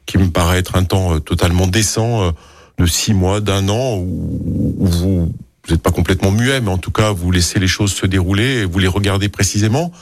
qui 0.06 0.18
me 0.18 0.30
paraît 0.30 0.58
être 0.58 0.76
un 0.76 0.84
temps 0.84 1.20
totalement 1.20 1.68
décent 1.68 2.34
de 2.78 2.86
six 2.86 3.14
mois, 3.14 3.40
d'un 3.40 3.70
an 3.70 3.98
où, 3.98 4.76
où 4.78 4.88
vous 4.88 5.34
vous 5.66 5.74
n'êtes 5.74 5.82
pas 5.82 5.92
complètement 5.92 6.32
muet, 6.32 6.60
mais 6.60 6.72
en 6.72 6.78
tout 6.78 6.92
cas, 6.92 7.12
vous 7.12 7.32
laissez 7.32 7.58
les 7.58 7.68
choses 7.68 7.94
se 7.94 8.06
dérouler 8.06 8.62
et 8.62 8.66
vous 8.66 8.80
les 8.80 8.88
regardez 8.88 9.30
précisément. 9.30 9.94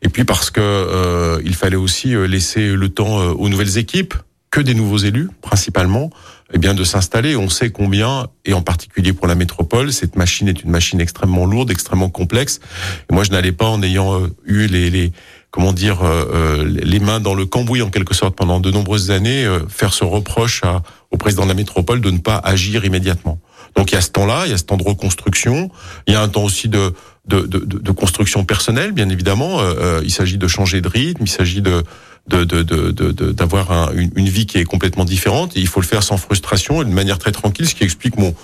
Et 0.00 0.08
puis 0.08 0.24
parce 0.24 0.50
que 0.50 0.60
euh, 0.60 1.40
il 1.44 1.56
fallait 1.56 1.76
aussi 1.76 2.14
euh, 2.14 2.26
laisser 2.26 2.68
le 2.68 2.88
temps 2.88 3.18
euh, 3.18 3.32
aux 3.32 3.48
nouvelles 3.48 3.78
équipes, 3.78 4.14
que 4.50 4.60
des 4.60 4.74
nouveaux 4.74 4.98
élus 4.98 5.28
principalement, 5.42 6.10
eh 6.54 6.58
bien 6.58 6.72
de 6.72 6.84
s'installer. 6.84 7.34
On 7.34 7.48
sait 7.48 7.70
combien, 7.70 8.28
et 8.44 8.54
en 8.54 8.62
particulier 8.62 9.12
pour 9.12 9.26
la 9.26 9.34
métropole, 9.34 9.92
cette 9.92 10.14
machine 10.14 10.46
est 10.46 10.62
une 10.62 10.70
machine 10.70 11.00
extrêmement 11.00 11.46
lourde, 11.46 11.72
extrêmement 11.72 12.10
complexe. 12.10 12.60
Et 13.10 13.14
moi, 13.14 13.24
je 13.24 13.30
n'allais 13.30 13.52
pas 13.52 13.66
en 13.66 13.82
ayant 13.82 14.22
eu 14.46 14.68
les, 14.68 14.88
les 14.88 15.12
comment 15.50 15.72
dire 15.72 16.00
les 16.64 17.00
mains 17.00 17.20
dans 17.20 17.34
le 17.34 17.46
cambouis 17.46 17.82
en 17.82 17.90
quelque 17.90 18.14
sorte 18.14 18.36
pendant 18.36 18.60
de 18.60 18.70
nombreuses 18.70 19.10
années, 19.10 19.46
faire 19.68 19.94
ce 19.94 20.04
reproche 20.04 20.62
à, 20.62 20.82
au 21.10 21.16
président 21.16 21.44
de 21.44 21.48
la 21.48 21.54
métropole 21.54 22.00
de 22.00 22.10
ne 22.10 22.18
pas 22.18 22.36
agir 22.36 22.84
immédiatement. 22.84 23.40
Donc 23.76 23.92
il 23.92 23.94
y 23.94 23.98
a 23.98 24.00
ce 24.00 24.10
temps-là, 24.10 24.46
il 24.46 24.50
y 24.50 24.54
a 24.54 24.58
ce 24.58 24.64
temps 24.64 24.76
de 24.76 24.82
reconstruction, 24.82 25.70
il 26.06 26.14
y 26.14 26.16
a 26.16 26.22
un 26.22 26.28
temps 26.28 26.44
aussi 26.44 26.68
de 26.68 26.92
de, 27.26 27.42
de, 27.42 27.58
de 27.58 27.90
construction 27.92 28.44
personnelle, 28.44 28.92
bien 28.92 29.08
évidemment. 29.10 29.60
Euh, 29.60 29.74
euh 29.78 30.00
il 30.02 30.10
s'agit 30.10 30.38
de 30.38 30.48
changer 30.48 30.80
de 30.80 30.88
rythme, 30.88 31.24
il 31.24 31.28
s'agit 31.30 31.62
de 31.62 31.84
de 32.26 32.44
d'avoir 33.32 33.70
un, 33.70 33.92
une, 33.92 34.10
une, 34.16 34.28
vie 34.28 34.46
qui 34.46 34.58
est 34.58 34.64
complètement 34.64 35.04
différente. 35.04 35.56
Et 35.56 35.60
il 35.60 35.66
faut 35.66 35.80
le 35.80 35.86
faire 35.86 36.02
sans 36.02 36.16
frustration 36.16 36.82
et 36.82 36.84
de 36.84 36.90
manière 36.90 37.18
très 37.18 37.32
tranquille, 37.32 37.66
ce 37.66 37.74
qui 37.74 37.84
explique 37.84 38.18
mon, 38.18 38.34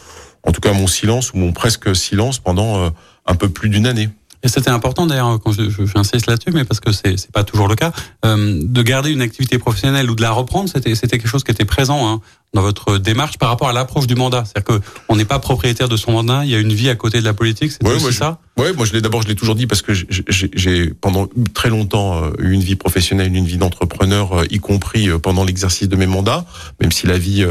en 0.43 0.53
tout 0.53 0.61
cas 0.61 0.73
mon 0.73 0.87
silence 0.87 1.33
ou 1.33 1.39
mon 1.39 1.53
presque 1.53 1.95
silence 1.95 2.39
pendant 2.39 2.85
euh, 2.85 2.91
un 3.27 3.35
peu 3.35 3.49
plus 3.49 3.69
d'une 3.69 3.87
année. 3.87 4.09
Et 4.45 4.49
c'était 4.49 4.71
important 4.71 5.07
d'ailleurs 5.07 5.41
quand 5.43 5.53
j'insiste 5.53 6.27
là-dessus, 6.27 6.51
mais 6.53 6.65
parce 6.65 6.79
que 6.79 6.93
c'est 6.93 7.17
c'est 7.19 7.33
pas 7.33 7.45
toujours 7.45 7.67
le 7.67 7.75
cas, 7.75 7.93
euh, 8.27 8.61
de 8.63 8.83
garder 8.83 9.11
une 9.11 9.23
activité 9.23 9.59
professionnelle 9.59 10.11
ou 10.11 10.15
de 10.15 10.23
la 10.23 10.31
reprendre, 10.31 10.69
c'était 10.69 10.95
c'était 10.95 11.19
quelque 11.19 11.31
chose 11.31 11.45
qui 11.45 11.51
était 11.51 11.65
présent 11.65 12.07
hein, 12.07 12.21
dans 12.53 12.63
votre 12.63 12.99
démarche 12.99 13.39
par 13.39 13.49
rapport 13.49 13.69
à 13.69 13.73
l'approche 13.73 14.07
du 14.07 14.15
mandat. 14.15 14.45
C'est-à-dire 14.45 14.81
que 14.81 14.87
on 15.09 15.17
n'est 15.17 15.25
pas 15.25 15.39
propriétaire 15.39 15.89
de 15.89 15.97
son 15.97 16.13
mandat, 16.13 16.45
il 16.45 16.51
y 16.51 16.55
a 16.55 16.59
une 16.59 16.75
vie 16.75 16.91
à 16.91 16.95
côté 16.95 17.21
de 17.21 17.25
la 17.25 17.33
politique, 17.33 17.73
c'est 17.73 17.87
aussi 17.87 18.13
ça. 18.13 18.39
Oui, 18.57 18.67
moi 18.77 18.87
je 18.87 18.93
l'ai 18.93 19.01
d'abord 19.01 19.23
je 19.23 19.29
l'ai 19.29 19.35
toujours 19.35 19.55
dit 19.55 19.67
parce 19.67 19.83
que 19.83 19.93
j'ai 19.95 20.87
pendant 20.89 21.27
très 21.55 21.71
longtemps 21.71 22.23
euh, 22.23 22.31
eu 22.39 22.53
une 22.53 22.61
vie 22.61 22.77
professionnelle, 22.77 23.35
une 23.35 23.47
vie 23.47 23.59
d'entrepreneur, 23.59 24.41
euh, 24.41 24.45
y 24.51 24.59
compris 24.59 25.09
euh, 25.09 25.19
pendant 25.19 25.45
l'exercice 25.45 25.89
de 25.89 25.97
mes 25.97 26.07
mandats, 26.07 26.45
même 26.81 26.93
si 26.93 27.07
la 27.07 27.19
vie 27.19 27.47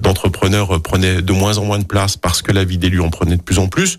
d'entrepreneur 0.00 0.80
prenait 0.82 1.22
de 1.22 1.32
moins 1.32 1.58
en 1.58 1.64
moins 1.64 1.78
de 1.78 1.84
place 1.84 2.16
parce 2.16 2.42
que 2.42 2.52
la 2.52 2.64
vie 2.64 2.78
d'élu 2.78 3.00
en 3.00 3.10
prenait 3.10 3.36
de 3.36 3.42
plus 3.42 3.58
en 3.58 3.68
plus. 3.68 3.98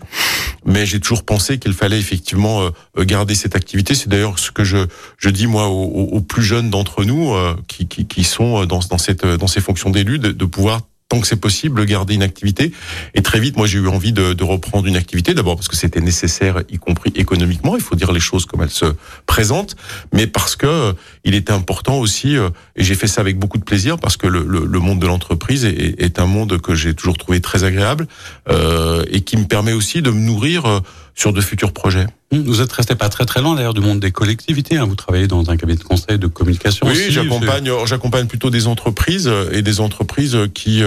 Mais 0.64 0.86
j'ai 0.86 1.00
toujours 1.00 1.24
pensé 1.24 1.58
qu'il 1.58 1.72
fallait 1.72 1.98
effectivement 1.98 2.62
euh, 2.62 3.04
garder 3.04 3.34
cette 3.34 3.56
activité. 3.56 3.94
C'est 3.94 4.08
d'ailleurs 4.08 4.38
ce 4.38 4.50
que 4.50 4.64
je, 4.64 4.86
je 5.18 5.28
dis 5.30 5.46
moi 5.46 5.68
aux, 5.68 5.84
aux 5.84 6.20
plus 6.20 6.42
jeunes 6.42 6.70
d'entre 6.70 7.04
nous 7.04 7.34
euh, 7.34 7.56
qui, 7.68 7.86
qui, 7.86 8.06
qui, 8.06 8.24
sont 8.24 8.64
dans, 8.66 8.80
dans, 8.90 8.98
cette, 8.98 9.26
dans 9.26 9.46
ces 9.46 9.60
fonctions 9.60 9.90
d'élu, 9.90 10.18
de, 10.18 10.32
de 10.32 10.44
pouvoir 10.44 10.82
tant 11.08 11.20
que 11.20 11.26
c'est 11.26 11.36
possible, 11.36 11.84
garder 11.86 12.14
une 12.14 12.22
activité. 12.22 12.72
Et 13.14 13.22
très 13.22 13.38
vite, 13.38 13.56
moi, 13.56 13.66
j'ai 13.66 13.78
eu 13.78 13.86
envie 13.86 14.12
de, 14.12 14.32
de, 14.32 14.44
reprendre 14.44 14.86
une 14.86 14.96
activité. 14.96 15.34
D'abord 15.34 15.54
parce 15.54 15.68
que 15.68 15.76
c'était 15.76 16.00
nécessaire, 16.00 16.62
y 16.68 16.78
compris 16.78 17.12
économiquement. 17.14 17.76
Il 17.76 17.82
faut 17.82 17.94
dire 17.94 18.10
les 18.12 18.20
choses 18.20 18.44
comme 18.44 18.62
elles 18.62 18.70
se 18.70 18.86
présentent, 19.24 19.76
mais 20.12 20.26
parce 20.26 20.56
que 20.56 20.66
euh, 20.66 20.92
il 21.24 21.34
était 21.34 21.52
important 21.52 21.98
aussi. 21.98 22.36
Euh, 22.36 22.50
et 22.74 22.82
j'ai 22.82 22.94
fait 22.94 23.06
ça 23.06 23.20
avec 23.20 23.38
beaucoup 23.38 23.58
de 23.58 23.64
plaisir 23.64 23.98
parce 23.98 24.16
que 24.16 24.26
le, 24.26 24.44
le, 24.44 24.64
le 24.64 24.78
monde 24.80 24.98
de 24.98 25.06
l'entreprise 25.06 25.64
est, 25.64 26.00
est, 26.00 26.18
un 26.18 26.26
monde 26.26 26.60
que 26.60 26.74
j'ai 26.74 26.94
toujours 26.94 27.16
trouvé 27.16 27.40
très 27.40 27.64
agréable 27.64 28.06
euh, 28.48 29.04
et 29.10 29.20
qui 29.20 29.36
me 29.36 29.44
permet 29.44 29.72
aussi 29.72 30.02
de 30.02 30.10
me 30.10 30.18
nourrir 30.18 30.66
euh, 30.66 30.80
sur 31.16 31.32
de 31.32 31.40
futurs 31.40 31.72
projets. 31.72 32.06
Vous 32.30 32.60
êtes 32.60 32.72
resté 32.72 32.94
pas 32.94 33.08
très 33.08 33.24
très 33.24 33.40
loin 33.40 33.54
d'ailleurs 33.54 33.74
du 33.74 33.80
monde 33.80 34.00
des 34.00 34.12
collectivités. 34.12 34.76
Hein. 34.76 34.84
Vous 34.84 34.94
travaillez 34.94 35.26
dans 35.26 35.50
un 35.50 35.56
cabinet 35.56 35.78
de 35.78 35.84
conseil 35.84 36.18
de 36.18 36.26
communication. 36.26 36.86
Oui, 36.86 37.06
j'accompagne 37.08 37.70
j'accompagne 37.86 38.26
plutôt 38.26 38.50
des 38.50 38.66
entreprises 38.66 39.30
et 39.52 39.62
des 39.62 39.80
entreprises 39.80 40.36
qui 40.54 40.82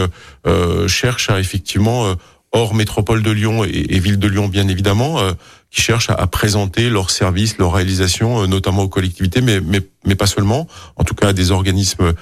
euh, 0.45 0.87
cherchent 0.87 1.31
à 1.31 1.39
effectivement 1.39 2.05
euh, 2.05 2.13
hors 2.51 2.75
métropole 2.75 3.23
de 3.23 3.31
Lyon 3.31 3.63
et, 3.63 3.99
ville 3.99 4.19
de 4.19 4.27
Lyon 4.27 4.47
bien 4.47 4.67
évidemment, 4.67 5.19
euh, 5.19 5.31
qui 5.71 5.81
cherchent 5.81 6.09
à, 6.09 6.27
présenter 6.27 6.89
leurs 6.89 7.11
services, 7.11 7.57
leurs 7.57 7.73
réalisations, 7.73 8.47
notamment 8.47 8.83
aux 8.83 8.87
collectivités, 8.87 9.41
mais, 9.41 9.61
mais, 9.61 9.81
mais 10.03 10.15
pas 10.15 10.25
seulement, 10.25 10.67
en 10.95 11.03
tout 11.03 11.13
cas 11.13 11.27
à 11.27 11.33
des 11.33 11.51
organismes 11.51 12.13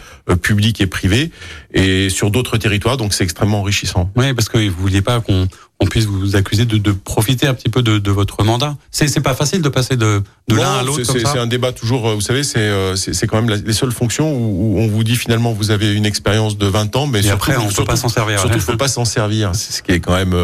publics 0.41 0.81
et 0.81 0.87
privés, 0.87 1.31
et 1.73 2.09
sur 2.09 2.29
d'autres 2.29 2.57
territoires, 2.57 2.97
donc 2.97 3.13
c'est 3.13 3.23
extrêmement 3.23 3.61
enrichissant. 3.61 4.11
Oui, 4.17 4.33
parce 4.33 4.49
que 4.49 4.57
vous 4.57 4.81
vouliez 4.81 5.01
pas 5.01 5.21
qu'on 5.21 5.47
on 5.79 5.85
puisse 5.85 6.05
vous 6.05 6.35
accuser 6.35 6.65
de, 6.65 6.77
de 6.77 6.91
profiter 6.91 7.45
un 7.45 7.53
petit 7.53 7.69
peu 7.69 7.83
de, 7.83 7.99
de 7.99 8.11
votre 8.11 8.43
mandat. 8.43 8.75
C'est 8.89 9.07
c'est 9.07 9.21
pas 9.21 9.35
facile 9.35 9.61
de 9.61 9.69
passer 9.69 9.95
de 9.95 10.23
de 10.47 10.55
l'un 10.55 10.79
à 10.79 10.83
l'autre 10.83 11.03
comme 11.03 11.19
ça. 11.19 11.33
C'est 11.33 11.39
un 11.39 11.45
débat 11.45 11.71
toujours. 11.71 12.15
Vous 12.15 12.21
savez, 12.21 12.43
c'est 12.43 12.95
c'est 12.95 13.27
quand 13.27 13.41
même 13.41 13.61
les 13.63 13.73
seules 13.73 13.91
fonctions 13.91 14.35
où, 14.35 14.79
on 14.79 14.87
vous 14.87 15.03
dit 15.03 15.15
finalement 15.15 15.53
vous 15.53 15.69
avez 15.69 15.93
une 15.93 16.05
expérience 16.05 16.57
de 16.57 16.65
20 16.65 16.95
ans, 16.95 17.07
mais 17.07 17.23
et 17.23 17.29
après 17.29 17.55
on 17.57 17.67
ne 17.67 17.71
peut 17.71 17.85
pas 17.85 17.95
s'en 17.95 18.09
servir. 18.09 18.39
Surtout, 18.39 18.59
faut 18.59 18.77
pas 18.77 18.87
s'en 18.87 19.05
servir. 19.05 19.51
C'est 19.53 19.71
ce 19.71 19.83
qui 19.83 19.91
est 19.91 19.99
quand 19.99 20.15
même 20.15 20.35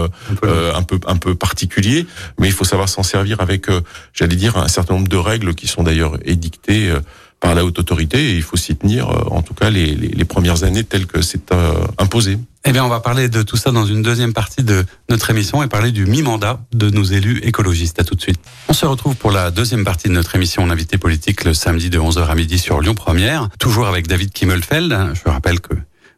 peu, 0.42 0.76
un 0.76 0.84
peu 0.84 1.00
un 1.08 1.18
peu 1.18 1.36
particulier, 1.36 2.06
mais 2.40 2.48
il 2.48 2.54
faut 2.54 2.66
savoir 2.66 2.90
s'en 2.90 3.04
servir 3.04 3.42
avec, 3.42 3.68
j'allais 4.14 4.36
dire, 4.36 4.58
un 4.58 4.68
certain 4.68 4.94
nombre 4.94 5.08
de 5.08 5.18
règles 5.18 5.56
qui 5.56 5.68
sont 5.68 5.84
d'ailleurs 5.84 6.18
édictées 6.26 6.94
par 7.44 7.54
la 7.54 7.66
haute 7.66 7.78
autorité 7.78 8.32
et 8.32 8.36
il 8.38 8.42
faut 8.42 8.56
s'y 8.56 8.74
tenir, 8.76 9.10
en 9.32 9.42
tout 9.42 9.54
cas 9.54 9.70
les, 9.70 9.96
les, 9.96 10.08
les 10.08 10.26
premières 10.26 10.64
années 10.64 10.86
telles 10.86 11.06
que 11.06 11.22
c'est 11.22 11.54
imposé. 11.98 12.40
Eh 12.66 12.72
bien, 12.72 12.86
on 12.86 12.90
va 12.90 13.02
parler 13.02 13.28
de 13.28 13.42
tout 13.42 13.58
ça 13.58 13.72
dans 13.72 13.86
une 13.86 14.02
deuxième 14.02 14.32
partie 14.32 14.64
de 14.64 14.86
notre 15.10 15.30
émission 15.30 15.62
et 15.62 15.68
parler 15.68 15.92
du 15.92 16.06
mi-mandat 16.06 16.62
de 16.72 16.90
nos 16.90 17.04
élus 17.04 17.42
écologistes. 17.44 18.00
À 18.00 18.06
tout 18.06 18.16
de 18.16 18.22
suite. 18.22 18.40
On 18.70 18.74
se 18.74 18.86
retrouve 18.86 19.16
pour 19.18 19.32
la 19.32 19.52
deuxième 19.52 19.84
partie 19.84 20.08
de 20.08 20.14
notre 20.14 20.34
émission 20.36 20.70
Invité 20.72 20.98
politique 20.98 21.44
le 21.44 21.54
samedi 21.54 21.90
de 21.90 22.00
11h 22.00 22.26
à 22.26 22.36
midi 22.36 22.58
sur 22.58 22.80
Lyon 22.80 22.96
Première, 22.96 23.50
toujours 23.60 23.88
avec 23.88 24.08
David 24.08 24.32
Kimmelfeld. 24.32 25.12
Je 25.14 25.30
rappelle 25.30 25.60
que 25.60 25.74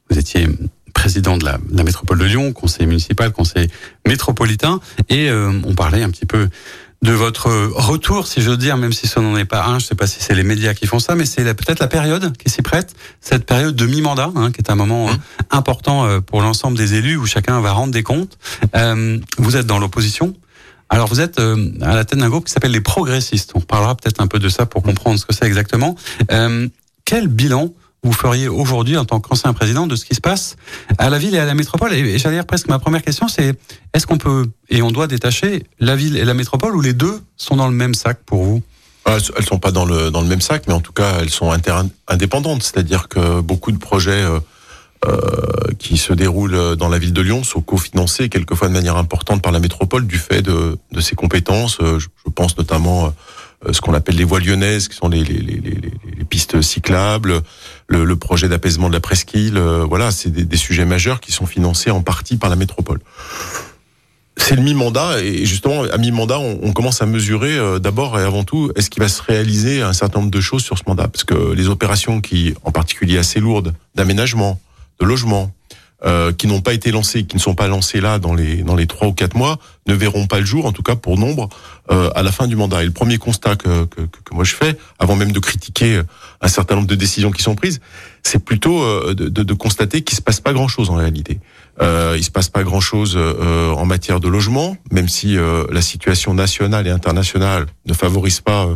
vous 0.09 0.19
étiez 0.19 0.47
président 0.93 1.37
de 1.37 1.45
la, 1.45 1.57
de 1.57 1.75
la 1.77 1.83
métropole 1.83 2.19
de 2.19 2.25
Lyon, 2.25 2.53
conseiller 2.53 2.85
municipal, 2.85 3.31
conseiller 3.31 3.69
métropolitain, 4.07 4.79
et 5.09 5.29
euh, 5.29 5.51
on 5.65 5.73
parlait 5.73 6.03
un 6.03 6.09
petit 6.09 6.25
peu 6.25 6.47
de 7.05 7.13
votre 7.13 7.51
retour, 7.75 8.25
si 8.25 8.41
je 8.41 8.49
veux 8.49 8.57
dire, 8.57 8.77
même 8.77 8.91
si 8.91 9.07
ce 9.07 9.19
n'en 9.19 9.37
est 9.37 9.45
pas 9.45 9.63
un. 9.63 9.77
Je 9.77 9.85
ne 9.85 9.89
sais 9.89 9.95
pas 9.95 10.07
si 10.07 10.21
c'est 10.21 10.33
les 10.33 10.43
médias 10.43 10.73
qui 10.73 10.87
font 10.87 10.97
ça, 10.97 11.13
mais 11.13 11.25
c'est 11.25 11.43
peut-être 11.53 11.79
la 11.79 11.87
période 11.87 12.35
qui 12.35 12.49
s'y 12.49 12.63
prête, 12.63 12.95
cette 13.21 13.45
période 13.45 13.75
de 13.75 13.85
mi-mandat, 13.85 14.31
hein, 14.35 14.51
qui 14.51 14.59
est 14.59 14.71
un 14.71 14.75
moment 14.75 15.05
mmh. 15.05 15.11
euh, 15.11 15.43
important 15.51 16.05
euh, 16.05 16.19
pour 16.19 16.41
l'ensemble 16.41 16.75
des 16.77 16.95
élus 16.95 17.15
où 17.15 17.27
chacun 17.27 17.61
va 17.61 17.73
rendre 17.73 17.93
des 17.93 18.01
comptes. 18.01 18.39
Euh, 18.75 19.19
vous 19.37 19.55
êtes 19.55 19.67
dans 19.67 19.77
l'opposition. 19.77 20.35
Alors 20.89 21.07
vous 21.07 21.21
êtes 21.21 21.39
euh, 21.39 21.71
à 21.81 21.93
la 21.93 22.05
tête 22.05 22.17
d'un 22.17 22.29
groupe 22.29 22.45
qui 22.45 22.51
s'appelle 22.51 22.71
les 22.71 22.81
progressistes. 22.81 23.51
On 23.53 23.61
parlera 23.61 23.95
peut-être 23.95 24.19
un 24.19 24.27
peu 24.27 24.39
de 24.39 24.49
ça 24.49 24.65
pour 24.65 24.81
comprendre 24.81 25.19
ce 25.19 25.27
que 25.27 25.33
c'est 25.33 25.45
exactement. 25.45 25.95
quel 27.05 27.27
bilan 27.27 27.71
vous 28.05 28.13
feriez 28.13 28.47
aujourd'hui 28.47 28.97
en 28.97 29.05
tant 29.05 29.19
qu'ancien 29.19 29.51
président 29.53 29.87
de 29.87 29.95
ce 29.95 30.05
qui 30.05 30.13
se 30.13 30.21
passe 30.21 30.57
à 30.99 31.09
la 31.09 31.17
ville 31.17 31.33
et 31.33 31.39
à 31.39 31.45
la 31.45 31.55
métropole 31.55 31.91
Et, 31.93 32.19
j'allais 32.19 32.37
dire 32.37 32.45
presque 32.45 32.67
ma 32.67 32.77
première 32.77 33.01
question, 33.01 33.27
c'est 33.27 33.57
est-ce 33.93 34.05
qu'on 34.05 34.19
peut 34.19 34.45
et 34.69 34.81
on 34.83 34.91
doit 34.91 35.07
détacher 35.07 35.63
la 35.79 35.95
ville 35.95 36.15
et 36.15 36.23
la 36.23 36.35
métropole 36.35 36.75
ou 36.75 36.81
les 36.81 36.93
deux 36.93 37.21
sont 37.35 37.55
dans 37.55 37.67
le 37.67 37.73
même 37.73 37.95
sac 37.95 38.19
pour 38.25 38.43
vous? 38.43 38.61
Ah, 39.05 39.17
elles 39.37 39.45
sont 39.45 39.59
pas 39.59 39.71
dans 39.71 39.85
le 39.85 40.09
dans 40.09 40.21
le 40.21 40.27
même 40.27 40.41
sac, 40.41 40.63
mais 40.67 40.73
en 40.73 40.81
tout 40.81 40.93
cas 40.93 41.17
elles 41.19 41.29
sont 41.29 41.51
indépendantes. 42.07 42.63
C'est-à-dire 42.63 43.07
que 43.07 43.39
beaucoup 43.41 43.71
de 43.71 43.77
projets 43.77 44.11
euh, 44.11 44.39
euh, 45.05 45.19
qui 45.77 45.97
se 45.97 46.13
déroulent 46.13 46.75
dans 46.75 46.89
la 46.89 46.97
ville 46.97 47.13
de 47.13 47.21
Lyon 47.21 47.43
sont 47.43 47.61
cofinancés 47.61 48.29
quelquefois 48.29 48.67
de 48.67 48.73
manière 48.73 48.97
importante 48.97 49.41
par 49.41 49.51
la 49.51 49.59
métropole 49.59 50.07
du 50.07 50.17
fait 50.17 50.41
de, 50.41 50.77
de 50.91 51.01
ses 51.01 51.15
compétences. 51.15 51.77
Euh, 51.81 51.99
je, 51.99 52.07
pense 52.33 52.57
notamment 52.57 53.13
ce 53.71 53.81
qu'on 53.81 53.93
appelle 53.93 54.15
les 54.15 54.23
voies 54.23 54.39
lyonnaises, 54.39 54.87
qui 54.87 54.95
sont 54.95 55.07
les, 55.07 55.23
pistes 56.29 56.61
cyclables, 56.61 57.41
le, 57.87 58.15
projet 58.15 58.47
d'apaisement 58.49 58.89
de 58.89 58.93
la 58.93 58.99
presqu'île. 58.99 59.57
Euh, 59.57 59.85
voilà, 59.87 60.11
c'est 60.11 60.29
des, 60.29 60.45
des, 60.45 60.57
sujets 60.57 60.85
majeurs 60.85 61.19
qui 61.19 61.31
sont 61.31 61.45
financés 61.45 61.91
en 61.91 62.01
partie 62.01 62.37
par 62.37 62.49
la 62.49 62.55
métropole. 62.55 62.99
C'est 64.37 64.55
le 64.55 64.61
mi-mandat 64.61 65.21
et 65.21 65.45
justement 65.45 65.83
à 65.83 65.97
mi-mandat, 65.97 66.39
on, 66.39 66.59
on, 66.61 66.73
commence 66.73 67.01
à 67.01 67.05
mesurer 67.05 67.57
euh, 67.57 67.79
d'abord 67.79 68.19
et 68.19 68.23
avant 68.23 68.43
tout 68.43 68.71
est-ce 68.75 68.89
qu'il 68.89 69.01
va 69.01 69.07
se 69.07 69.21
réaliser 69.21 69.81
un 69.81 69.93
certain 69.93 70.19
nombre 70.19 70.31
de 70.31 70.41
choses 70.41 70.63
sur 70.63 70.77
ce 70.77 70.83
mandat, 70.87 71.07
parce 71.07 71.23
que 71.23 71.53
les 71.53 71.69
opérations 71.69 72.21
qui, 72.21 72.53
en 72.63 72.71
particulier 72.71 73.17
assez 73.17 73.39
lourdes, 73.39 73.73
d'aménagement, 73.95 74.59
de 74.99 75.05
logement, 75.05 75.53
euh, 76.05 76.31
qui 76.31 76.47
n'ont 76.47 76.61
pas 76.61 76.73
été 76.73 76.91
lancés, 76.91 77.25
qui 77.25 77.35
ne 77.35 77.41
sont 77.41 77.55
pas 77.55 77.67
lancés 77.67 78.01
là 78.01 78.19
dans 78.19 78.33
les 78.33 78.63
dans 78.63 78.75
les 78.75 78.87
trois 78.87 79.07
ou 79.07 79.13
quatre 79.13 79.35
mois, 79.35 79.59
ne 79.87 79.93
verront 79.93 80.27
pas 80.27 80.39
le 80.39 80.45
jour, 80.45 80.65
en 80.65 80.71
tout 80.71 80.83
cas 80.83 80.95
pour 80.95 81.17
nombre, 81.17 81.49
euh, 81.91 82.09
à 82.15 82.23
la 82.23 82.31
fin 82.31 82.47
du 82.47 82.55
mandat. 82.55 82.83
Et 82.83 82.85
le 82.85 82.91
premier 82.91 83.17
constat 83.17 83.55
que, 83.55 83.85
que, 83.85 84.01
que, 84.01 84.33
moi 84.33 84.43
je 84.43 84.55
fais, 84.55 84.77
avant 84.99 85.15
même 85.15 85.31
de 85.31 85.39
critiquer 85.39 86.01
un 86.41 86.47
certain 86.47 86.75
nombre 86.75 86.87
de 86.87 86.95
décisions 86.95 87.31
qui 87.31 87.43
sont 87.43 87.55
prises, 87.55 87.79
c'est 88.23 88.43
plutôt 88.43 88.81
euh, 88.81 89.13
de, 89.13 89.29
de, 89.29 89.43
de, 89.43 89.53
constater 89.53 90.01
qu'il 90.01 90.17
se 90.17 90.21
passe 90.21 90.39
pas 90.39 90.53
grand-chose 90.53 90.89
en 90.89 90.95
réalité. 90.95 91.39
Euh, 91.81 92.15
il 92.17 92.23
se 92.23 92.31
passe 92.31 92.49
pas 92.49 92.63
grand-chose 92.63 93.15
euh, 93.17 93.71
en 93.71 93.85
matière 93.85 94.19
de 94.19 94.27
logement, 94.27 94.77
même 94.91 95.07
si 95.07 95.37
euh, 95.37 95.65
la 95.71 95.81
situation 95.81 96.33
nationale 96.33 96.87
et 96.87 96.89
internationale 96.89 97.67
ne 97.85 97.93
favorise 97.93 98.41
pas 98.41 98.67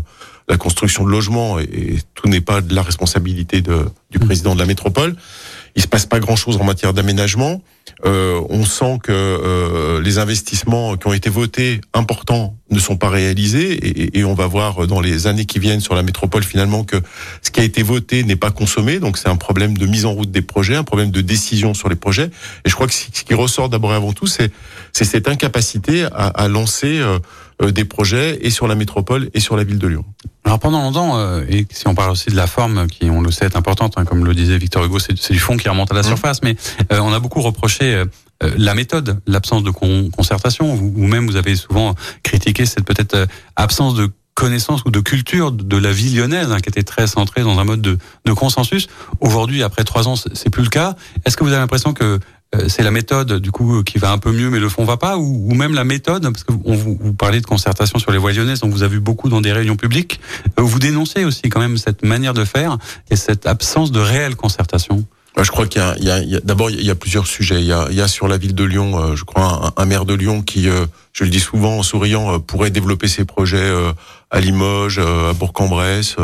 la 0.48 0.57
construction 0.57 1.03
de 1.03 1.09
logements 1.09 1.59
et, 1.59 1.63
et 1.63 2.00
tout 2.15 2.27
n'est 2.27 2.41
pas 2.41 2.62
de 2.62 2.74
la 2.75 2.81
responsabilité 2.81 3.62
de, 3.62 3.86
du 4.12 4.19
président 4.19 4.53
de 4.53 4.59
la 4.59 4.65
métropole 4.65 5.15
il 5.75 5.81
se 5.81 5.88
passe 5.88 6.05
pas 6.05 6.19
grand-chose 6.19 6.57
en 6.57 6.63
matière 6.63 6.93
d'aménagement. 6.93 7.61
Euh, 8.05 8.41
on 8.49 8.65
sent 8.65 8.99
que 9.03 9.11
euh, 9.11 10.01
les 10.01 10.19
investissements 10.19 10.95
qui 10.95 11.07
ont 11.07 11.13
été 11.13 11.29
votés 11.29 11.81
importants 11.93 12.55
ne 12.69 12.79
sont 12.79 12.97
pas 12.97 13.09
réalisés 13.09 14.17
et, 14.17 14.23
on 14.23 14.35
va 14.35 14.45
voir 14.45 14.85
dans 14.85 15.01
les 15.01 15.25
années 15.25 15.45
qui 15.45 15.57
viennent 15.57 15.79
sur 15.79 15.95
la 15.95 16.03
métropole 16.03 16.43
finalement 16.43 16.83
que 16.83 16.97
ce 17.41 17.49
qui 17.49 17.59
a 17.59 17.63
été 17.63 17.81
voté 17.81 18.23
n'est 18.23 18.35
pas 18.35 18.51
consommé. 18.51 18.99
Donc 18.99 19.17
c'est 19.17 19.27
un 19.27 19.35
problème 19.35 19.77
de 19.77 19.85
mise 19.88 20.05
en 20.05 20.11
route 20.11 20.29
des 20.29 20.43
projets, 20.43 20.75
un 20.75 20.83
problème 20.83 21.09
de 21.09 21.21
décision 21.21 21.73
sur 21.73 21.89
les 21.89 21.95
projets. 21.95 22.29
Et 22.65 22.69
je 22.69 22.75
crois 22.75 22.88
que 22.88 22.93
ce 22.93 23.23
qui 23.23 23.33
ressort 23.33 23.69
d'abord 23.69 23.91
et 23.93 23.95
avant 23.95 24.13
tout, 24.13 24.27
c'est 24.27 24.51
cette 24.93 25.27
incapacité 25.27 26.03
à, 26.03 26.27
à 26.27 26.47
lancer 26.47 26.99
euh, 26.99 27.19
des 27.61 27.85
projets 27.85 28.39
et 28.41 28.49
sur 28.49 28.67
la 28.67 28.75
métropole 28.75 29.29
et 29.33 29.39
sur 29.39 29.57
la 29.57 29.63
ville 29.63 29.79
de 29.79 29.87
Lyon. 29.87 30.05
Alors 30.45 30.59
pendant 30.59 30.81
longtemps, 30.81 31.17
euh, 31.17 31.43
et 31.49 31.67
si 31.71 31.87
on 31.87 31.95
parle 31.95 32.11
aussi 32.11 32.29
de 32.29 32.35
la 32.35 32.47
forme, 32.47 32.87
qui 32.87 33.09
on 33.09 33.21
le 33.21 33.31
sait 33.31 33.45
est 33.45 33.55
importante, 33.55 33.93
hein, 33.97 34.05
comme 34.05 34.25
le 34.25 34.33
disait 34.33 34.57
Victor 34.57 34.83
Hugo, 34.83 34.99
c'est 34.99 35.31
du 35.31 35.39
fond 35.39 35.57
qui 35.57 35.67
remonte 35.67 35.91
à 35.91 35.95
la 35.95 36.01
mmh. 36.01 36.05
surface, 36.05 36.41
mais 36.41 36.55
euh, 36.91 36.99
on 36.99 37.11
a 37.13 37.19
beaucoup 37.19 37.41
reproché 37.41 37.93
euh, 37.93 38.05
la 38.57 38.73
méthode, 38.73 39.19
l'absence 39.27 39.63
de 39.63 39.71
con 39.71 40.09
concertation, 40.09 40.73
ou 40.73 41.05
même 41.05 41.27
vous 41.27 41.35
avez 41.35 41.55
souvent 41.55 41.95
critiqué 42.23 42.65
cette 42.65 42.85
peut-être 42.85 43.27
absence 43.57 43.95
de 43.95 44.09
connaissance 44.39 44.83
ou 44.85 44.91
de 44.91 45.01
culture 45.01 45.51
de 45.51 45.77
la 45.77 45.91
vie 45.91 46.15
lyonnaise, 46.15 46.49
hein, 46.49 46.61
qui 46.61 46.69
était 46.69 46.83
très 46.83 47.07
centrée 47.07 47.41
dans 47.41 47.59
un 47.59 47.65
mode 47.65 47.81
de, 47.81 47.97
de 48.25 48.31
consensus. 48.31 48.87
Aujourd'hui, 49.19 49.63
après 49.63 49.83
trois 49.83 50.07
ans, 50.07 50.15
c'est 50.15 50.49
plus 50.49 50.63
le 50.63 50.69
cas. 50.69 50.95
Est-ce 51.25 51.35
que 51.35 51.43
vous 51.43 51.49
avez 51.49 51.59
l'impression 51.59 51.93
que 51.93 52.05
euh, 52.05 52.19
c'est 52.67 52.81
la 52.81 52.91
méthode 52.91 53.33
du 53.33 53.51
coup 53.51 53.83
qui 53.83 53.99
va 53.99 54.11
un 54.11 54.17
peu 54.17 54.31
mieux 54.31 54.49
mais 54.49 54.59
le 54.59 54.69
fond 54.69 54.83
va 54.83 54.97
pas 54.97 55.17
ou, 55.17 55.53
même 55.53 55.75
la 55.75 55.83
méthode 55.83 56.23
parce 56.23 56.43
que 56.43 56.51
vous, 56.51 56.97
vous, 56.99 57.13
parlez 57.13 57.41
de 57.41 57.45
concertation 57.45 57.99
sur 57.99 58.11
les 58.11 58.17
voies 58.17 58.31
lyonnaises 58.31 58.63
on 58.63 58.69
vous 58.69 58.81
a 58.81 58.87
vu 58.87 58.99
beaucoup 58.99 59.29
dans 59.29 59.41
des 59.41 59.51
réunions 59.51 59.75
publiques 59.75 60.19
euh, 60.59 60.63
vous 60.63 60.79
dénoncez 60.79 61.25
aussi 61.25 61.43
quand 61.43 61.59
même 61.59 61.77
cette 61.77 62.03
manière 62.03 62.33
de 62.33 62.45
faire 62.45 62.77
et 63.11 63.15
cette 63.15 63.45
absence 63.45 63.91
de 63.91 63.99
réelle 63.99 64.35
concertation 64.35 65.05
je 65.41 65.51
crois 65.51 65.67
qu'il 65.67 65.81
y 65.81 66.09
a, 66.09 66.15
a, 66.15 66.39
d'abord 66.43 66.69
il 66.69 66.83
y 66.83 66.89
a 66.89 66.95
plusieurs 66.95 67.25
sujets. 67.25 67.61
Il 67.61 67.67
y 67.67 67.71
a, 67.71 67.87
il 67.91 67.95
y 67.95 68.01
a 68.01 68.09
sur 68.09 68.27
la 68.27 68.37
ville 68.37 68.55
de 68.55 68.63
Lyon, 68.65 68.99
euh, 68.99 69.15
je 69.15 69.23
crois, 69.23 69.73
un, 69.77 69.85
maire 69.85 70.03
de 70.03 70.13
Lyon 70.13 70.41
qui, 70.41 70.63
je 70.63 71.23
le 71.23 71.29
dis 71.29 71.39
souvent 71.39 71.77
en 71.77 71.83
souriant, 71.83 72.41
pourrait 72.41 72.71
développer 72.71 73.07
ses 73.07 73.23
projets 73.23 73.71
à 74.31 74.39
Limoges, 74.41 74.99
à 74.99 75.31
Bourg-en-Bresse, 75.31 76.17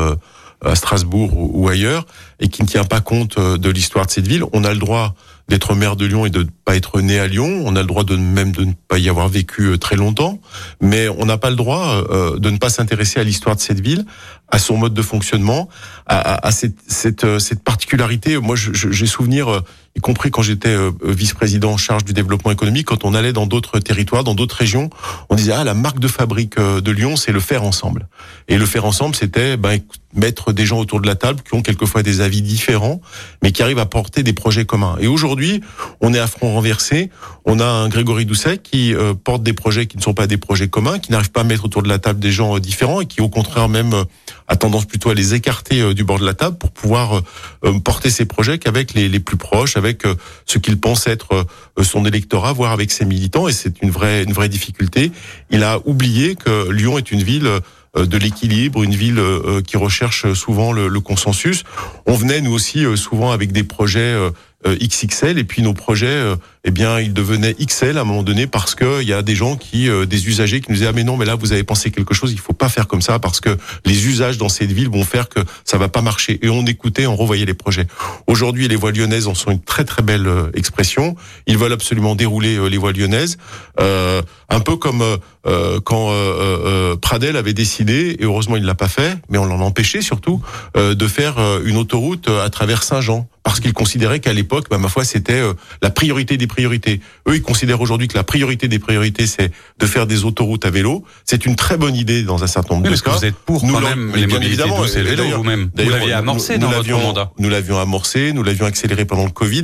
à 0.65 0.75
Strasbourg 0.75 1.32
ou, 1.34 1.70
ailleurs, 1.70 2.05
et 2.41 2.50
qui 2.50 2.63
ne 2.63 2.67
tient 2.67 2.84
pas 2.84 3.00
compte 3.00 3.39
de 3.39 3.70
l'histoire 3.70 4.05
de 4.05 4.12
cette 4.12 4.27
ville. 4.27 4.44
On 4.51 4.65
a 4.65 4.74
le 4.74 4.79
droit 4.79 5.15
d'être 5.48 5.75
maire 5.75 5.96
de 5.96 6.06
Lyon 6.06 6.25
et 6.25 6.30
de 6.30 6.40
ne 6.40 6.50
pas 6.66 6.75
être 6.75 7.02
né 7.02 7.20
à 7.20 7.28
Lyon. 7.28 7.64
On 7.66 7.75
a 7.75 7.82
le 7.82 7.88
droit 7.88 8.04
de 8.04 8.16
même 8.16 8.52
de 8.52 8.66
ne 8.66 8.74
pas 8.88 8.98
y 8.98 9.10
avoir 9.10 9.28
vécu 9.30 9.64
euh, 9.64 9.78
très 9.78 9.96
longtemps, 9.96 10.40
mais 10.82 11.08
on 11.08 11.25
n'a 11.25 11.38
pas 11.38 11.50
le 11.50 11.56
droit 11.56 12.04
euh, 12.10 12.40
de 12.40 12.50
ne 12.50 12.58
pas 12.58 12.70
s'intéresser 12.70 13.20
à 13.20 13.24
l'histoire 13.24 13.56
de 13.56 13.62
cette 13.62 13.80
ville, 13.80 14.06
à 14.50 14.58
son 14.58 14.78
mode 14.78 14.94
de 14.94 15.02
fonctionnement, 15.02 15.70
à, 16.08 16.46
à 16.46 16.52
cette, 16.52 16.78
cette, 16.88 17.24
euh, 17.24 17.40
cette, 17.40 17.64
particularité. 17.64 18.38
Moi, 18.38 18.56
j'ai 18.56 19.06
souvenir, 19.06 19.62
y 19.96 20.02
compris 20.02 20.32
quand 20.32 20.42
j'étais 20.42 20.75
vice-président 21.04 21.72
en 21.72 21.78
charge 21.78 22.04
du 22.04 22.14
développement 22.14 22.52
économique, 22.52 22.88
quand 22.88 23.06
on 23.06 23.14
allait 23.14 23.34
dans 23.34 23.46
d'autres 23.46 23.80
territoires, 23.80 24.24
dans 24.24 24.36
d'autres 24.36 24.58
régions, 24.58 24.90
on 25.30 25.36
disait 25.36 25.54
ah 25.54 25.64
la 25.64 25.74
marque 25.74 26.00
de 26.00 26.08
fabrique 26.08 26.60
de 26.60 26.92
Lyon, 26.92 27.16
c'est 27.16 27.32
le 27.32 27.40
faire 27.40 27.64
ensemble. 27.64 28.08
Et 28.48 28.58
le 28.58 28.66
faire 28.66 28.86
ensemble, 28.86 29.16
c'était 29.16 29.58
ben, 29.58 29.80
mettre 30.16 30.54
des 30.54 30.66
gens 30.66 30.80
autour 30.80 31.02
de 31.02 31.08
la 31.08 31.16
table 31.16 31.42
qui 31.42 31.54
ont 31.54 31.62
quelquefois 31.62 32.04
des 32.04 32.22
avis 32.22 32.42
différents, 32.42 33.02
mais 33.44 33.52
qui 33.52 33.62
arrivent 33.62 33.80
à 33.80 33.86
porter 33.86 34.24
des 34.24 34.34
projets 34.34 34.66
communs. 34.66 34.96
Et 35.00 35.08
aujourd'hui, 35.08 35.62
on 36.02 36.14
est 36.14 36.20
à 36.20 36.28
front 36.28 36.54
renversé. 36.54 37.10
On 37.46 37.60
a 37.60 37.66
un 37.66 37.90
Grégory 37.90 38.25
Doucet 38.25 38.58
qui 38.58 38.96
euh, 38.96 39.14
porte 39.14 39.44
des 39.44 39.54
projets 39.54 39.86
qui 39.86 39.98
ne 39.98 40.02
sont 40.02 40.14
pas 40.14 40.28
des 40.28 40.38
projets 40.38 40.68
communs, 40.68 41.00
qui 41.00 41.12
n'arrive 41.12 41.32
pas 41.32 41.42
à 41.42 41.44
mettre 41.44 41.66
autour 41.66 41.84
de 41.84 41.90
la 41.90 42.00
table 42.00 42.20
des 42.20 42.32
gens 42.32 42.56
euh, 42.56 42.60
différents 42.60 43.02
et 43.02 43.06
qui, 43.06 43.22
au 43.22 43.30
contraire, 43.30 43.70
même 43.70 43.94
euh, 43.94 44.04
a 44.48 44.56
tendance 44.56 44.86
plutôt 44.86 45.10
à 45.10 45.14
les 45.14 45.34
écarter 45.34 45.94
du 45.96 46.04
bord 46.04 46.20
de 46.20 46.25
la 46.25 46.36
table 46.36 46.58
pour 46.58 46.70
pouvoir 46.70 47.24
porter 47.84 48.12
ses 48.12 48.25
projets 48.25 48.60
qu'avec 48.60 48.94
les, 48.94 49.10
les, 49.10 49.20
plus 49.20 49.38
proches, 49.38 49.75
ce 50.46 50.58
qu'il 50.58 50.80
pense 50.80 51.08
être 51.08 51.46
son 51.82 52.06
électorat, 52.06 52.54
voire 52.54 52.72
avec 52.72 52.92
ses 52.92 53.06
militants. 53.06 53.48
Et 53.48 53.54
c'est 53.54 53.82
une 53.82 53.92
vraie, 53.92 54.25
difficulté. 54.50 55.12
Il 55.50 55.63
a 55.63 55.80
oublié 55.86 56.36
que 56.36 56.72
Lyon 56.72 56.98
est 56.98 57.12
une 57.12 57.24
ville 57.24 57.50
euh, 57.98 58.06
de 58.06 58.18
l'équilibre, 58.18 58.84
une 58.84 58.96
ville 58.96 59.20
euh, 59.20 59.62
qui 59.62 59.77
recherche 59.77 60.34
souvent 60.34 60.72
le, 60.72 60.88
le, 60.88 61.00
consensus. 61.00 61.63
On 62.06 62.13
venait 62.13 62.42
nous 62.42 62.51
aussi 62.51 62.86
euh, 62.86 62.96
souvent 62.96 63.32
avec 63.32 63.51
des 63.51 63.63
projets 63.63 64.15
XXL 64.65 65.38
et 65.38 65.44
puis 65.44 65.62
nos 65.62 65.74
projets 65.74 66.36
eh 66.68 66.72
bien, 66.72 67.00
il 67.00 67.14
devenait 67.14 67.54
XL 67.54 67.96
à 68.00 68.02
un 68.02 68.04
moment 68.04 68.24
donné 68.24 68.48
parce 68.48 68.74
que 68.74 69.04
il 69.04 69.08
y 69.08 69.14
a 69.14 69.22
des 69.22 69.36
gens 69.36 69.56
qui, 69.56 69.88
euh, 69.88 70.08
des 70.08 70.28
usagers 70.28 70.62
qui 70.62 70.72
nous 70.72 70.78
disaient 70.78 70.88
ah 70.88 70.94
mais 70.94 71.04
non, 71.04 71.16
mais 71.16 71.26
là 71.26 71.36
vous 71.36 71.54
avez 71.54 71.64
pensé 71.64 71.92
quelque 71.92 72.16
chose, 72.16 72.32
il 72.32 72.40
faut 72.40 72.54
pas 72.54 72.70
faire 72.70 72.88
comme 72.88 73.04
ça 73.04 73.20
parce 73.20 73.40
que 73.40 73.56
les 73.86 74.08
usages 74.08 74.40
dans 74.40 74.50
cette 74.50 74.72
ville 74.72 74.90
vont 74.90 75.04
faire 75.04 75.30
que 75.30 75.40
ça 75.64 75.78
va 75.78 75.90
pas 75.90 76.02
marcher. 76.02 76.40
Et 76.42 76.50
on 76.50 76.66
écoutait, 76.66 77.06
on 77.06 77.16
revoyait 77.16 77.46
les 77.46 77.54
projets. 77.54 77.86
Aujourd'hui, 78.26 78.68
les 78.68 78.76
voies 78.76 78.92
lyonnaises 78.92 79.28
en 79.28 79.36
sont 79.36 79.52
une 79.52 79.62
très 79.62 79.86
très 79.86 80.02
belle 80.02 80.28
euh, 80.28 80.50
expression. 80.56 81.16
Ils 81.46 81.60
veulent 81.60 81.72
absolument 81.72 82.16
dérouler 82.16 82.58
euh, 82.58 82.68
les 82.68 82.78
voies 82.78 82.94
lyonnaises, 82.94 83.38
un 83.78 84.60
peu 84.60 84.78
comme 84.78 85.04
quand 85.84 86.12
Pradel 87.02 87.36
avait 87.38 87.54
décidé, 87.54 88.16
et 88.20 88.24
heureusement 88.24 88.56
il 88.56 88.64
l'a 88.64 88.74
pas 88.74 88.88
fait, 88.88 89.18
mais 89.30 89.38
on 89.38 89.46
l'en 89.46 89.60
empêchait 89.60 90.02
surtout, 90.02 90.42
de 90.76 91.08
faire 91.08 91.36
une 91.66 91.78
autoroute 91.78 92.30
à 92.30 92.50
travers 92.50 92.84
Saint-Jean 92.84 93.28
parce 93.46 93.60
qu'ils 93.60 93.74
considéraient 93.74 94.20
qu'à 94.20 94.34
l'époque, 94.34 94.66
bah, 94.72 94.80
ma 94.80 94.90
foi, 94.90 95.06
c'était 95.06 95.40
euh, 95.40 95.54
la 95.84 95.92
priorité 95.92 96.36
des 96.36 96.48
priorités. 96.56 97.02
Eux, 97.28 97.36
ils 97.36 97.42
considèrent 97.42 97.82
aujourd'hui 97.82 98.08
que 98.08 98.18
la 98.18 98.24
priorité 98.24 98.70
des 98.70 98.80
priorités, 98.80 99.28
c'est 99.28 99.52
de 99.78 99.86
faire 99.86 100.08
des 100.08 100.24
autoroutes 100.24 100.66
à 100.66 100.70
vélo. 100.70 101.04
C'est 101.26 101.46
une 101.46 101.58
très 101.58 101.76
bonne 101.78 101.96
idée 101.96 102.24
dans 102.24 102.44
un 102.44 102.48
certain 102.48 102.76
nombre 102.76 102.90
de 102.90 102.96
cas. 102.96 103.12
Que 103.12 103.18
vous 103.18 103.26
êtes 103.26 103.36
pour 103.36 103.62
quand 103.62 103.82
même 103.82 104.14
les 104.16 104.28
mobilités 104.28 104.64
douces 104.64 104.96
et 104.96 105.04
le 105.04 105.10
vélo 105.10 105.26
vous-même. 105.36 105.70
Vous 105.76 105.90
l'aviez 105.90 106.14
amorcé 106.14 106.58
dans 106.58 106.70
votre 106.70 106.90
mandat. 106.90 107.32
Nous 107.38 107.50
l'avions 107.50 107.78
amorcé, 107.78 108.32
nous 108.34 108.44
l'avions 108.44 108.66
accéléré 108.66 109.04
pendant 109.04 109.26
le 109.26 109.32
Covid, 109.32 109.64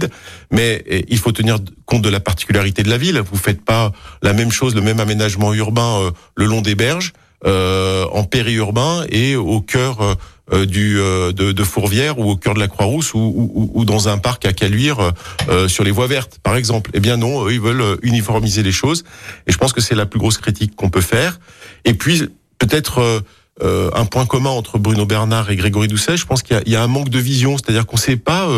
mais 0.51 0.83
eh, 0.86 1.05
il 1.07 1.17
faut 1.17 1.31
tenir 1.31 1.57
compte 1.86 2.01
de 2.01 2.10
la 2.10 2.19
particularité 2.19 2.83
de 2.83 2.89
la 2.89 2.98
ville. 2.98 3.21
Vous 3.31 3.38
faites 3.38 3.63
pas 3.63 3.93
la 4.21 4.33
même 4.33 4.51
chose, 4.51 4.75
le 4.75 4.81
même 4.81 5.00
aménagement 5.00 5.53
urbain 5.53 6.01
euh, 6.01 6.12
le 6.36 6.45
long 6.45 6.62
des 6.62 6.75
berges. 6.75 7.13
Euh, 7.43 8.05
en 8.12 8.24
périurbain 8.24 9.03
et 9.10 9.36
au 9.36 9.62
cœur 9.62 10.15
euh, 10.53 10.65
du 10.65 11.00
euh, 11.00 11.31
de, 11.31 11.53
de, 11.53 11.63
Fourvière 11.63 12.20
ou 12.20 12.29
au 12.31 12.36
cœur 12.36 12.53
de 12.53 12.60
la 12.60 12.67
Croix-Rousse 12.67 13.13
ou, 13.13 13.20
ou, 13.20 13.72
ou, 13.74 13.86
dans 13.86 14.10
un 14.10 14.17
parc 14.17 14.46
à 14.46 14.51
Caluire 14.51 15.13
euh, 15.48 15.70
sur 15.70 15.86
les 15.86 15.91
voies 15.91 16.08
vertes, 16.08 16.39
par 16.43 16.58
exemple. 16.58 16.91
Eh 16.93 17.00
bien 17.00 17.15
non, 17.15 17.46
eux, 17.46 17.53
ils 17.53 17.62
veulent 17.62 17.98
uniformiser 18.01 18.62
les 18.62 18.74
choses. 18.74 19.05
Et 19.48 19.53
je 19.53 19.58
pense 19.58 19.72
que 19.72 19.79
c'est 19.79 19.96
la 19.96 20.05
plus 20.05 20.20
grosse 20.20 20.38
critique 20.38 20.75
qu'on 20.75 20.89
peut 20.89 21.01
faire. 21.01 21.39
Et 21.86 21.93
puis 21.93 22.27
peut-être 22.58 23.24
un 23.62 24.05
point 24.05 24.25
commun 24.25 24.50
entre 24.50 24.77
Bruno 24.77 25.05
Bernard 25.05 25.51
et 25.51 25.55
Grégory 25.55 25.88
Doucet, 25.88 26.17
je 26.17 26.25
pense 26.25 26.41
qu'il 26.41 26.62
y, 26.65 26.72
y, 26.72 26.75
a 26.75 26.84
un 26.84 26.88
manque 26.88 27.10
de 27.10 27.20
vision, 27.20 27.58
c'est-à-dire 27.58 27.86
qu'on 27.86 27.98
ne 27.98 28.01
sait 28.01 28.17
pas 28.17 28.50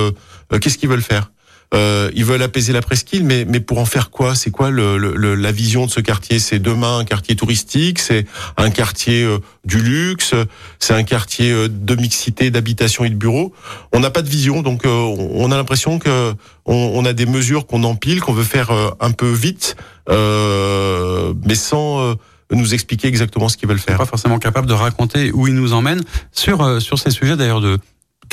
qu'est-ce 0.60 0.78
qu'ils 0.78 0.90
veulent 0.90 1.02
faire. 1.02 1.30
Euh, 1.74 2.12
ils 2.14 2.26
veulent 2.26 2.42
apaiser 2.44 2.72
la 2.72 2.82
presqu'île, 2.82 3.24
mais, 3.24 3.46
mais 3.46 3.60
pour 3.60 3.80
en 3.80 3.86
faire 3.86 4.10
quoi? 4.12 4.36
C'est 4.36 4.52
quoi 4.52 4.70
le, 4.70 4.98
le, 4.98 5.36
la 5.36 5.52
vision 5.52 5.86
de 5.86 5.92
ce 5.92 6.00
quartier? 6.00 6.40
C'est 6.40 6.60
demain 6.60 7.00
un 7.00 7.06
quartier 7.06 7.36
touristique, 7.36 8.00
c'est 8.00 8.26
un 8.58 8.70
quartier 8.70 9.24
euh, 9.24 9.40
du 9.66 9.80
luxe, 9.80 10.36
c'est 10.80 10.94
un 10.94 11.04
quartier 11.04 11.52
euh, 11.52 11.68
de 11.68 11.96
mixité, 11.96 12.52
d'habitation 12.52 13.06
et 13.06 13.10
de 13.10 13.16
bureaux. 13.16 13.54
On 13.92 14.00
n'a 14.00 14.12
pas 14.12 14.22
de 14.22 14.30
vision, 14.30 14.62
donc 14.62 14.84
on 14.86 15.52
a 15.52 15.58
l'impression 15.58 16.00
que 16.00 16.34
on, 16.66 17.06
a 17.06 17.14
des 17.14 17.26
mesures 17.26 17.66
qu'on 17.66 17.84
empile, 17.84 18.22
qu'on 18.22 18.34
veut 18.34 18.44
faire 18.44 18.72
un 19.00 19.12
peu 19.12 19.32
vite, 19.32 19.76
mais 20.10 21.56
sans 21.56 22.16
nous 22.52 22.74
expliquer 22.74 23.08
exactement 23.08 23.50
ce 23.50 23.58
qu'ils 23.58 23.68
veulent 23.68 23.80
faire. 23.80 23.98
Pas 23.98 24.06
forcément 24.06 24.40
capable 24.40 24.68
de 24.68 24.74
raconter 24.74 25.32
où 25.32 25.48
ils 25.48 25.56
nous 25.56 25.74
emmènent 25.74 26.04
sur 26.32 26.82
sur 26.82 27.00
ces 27.00 27.12
sujets 27.12 27.36
d'ailleurs 27.36 27.62
de 27.62 27.80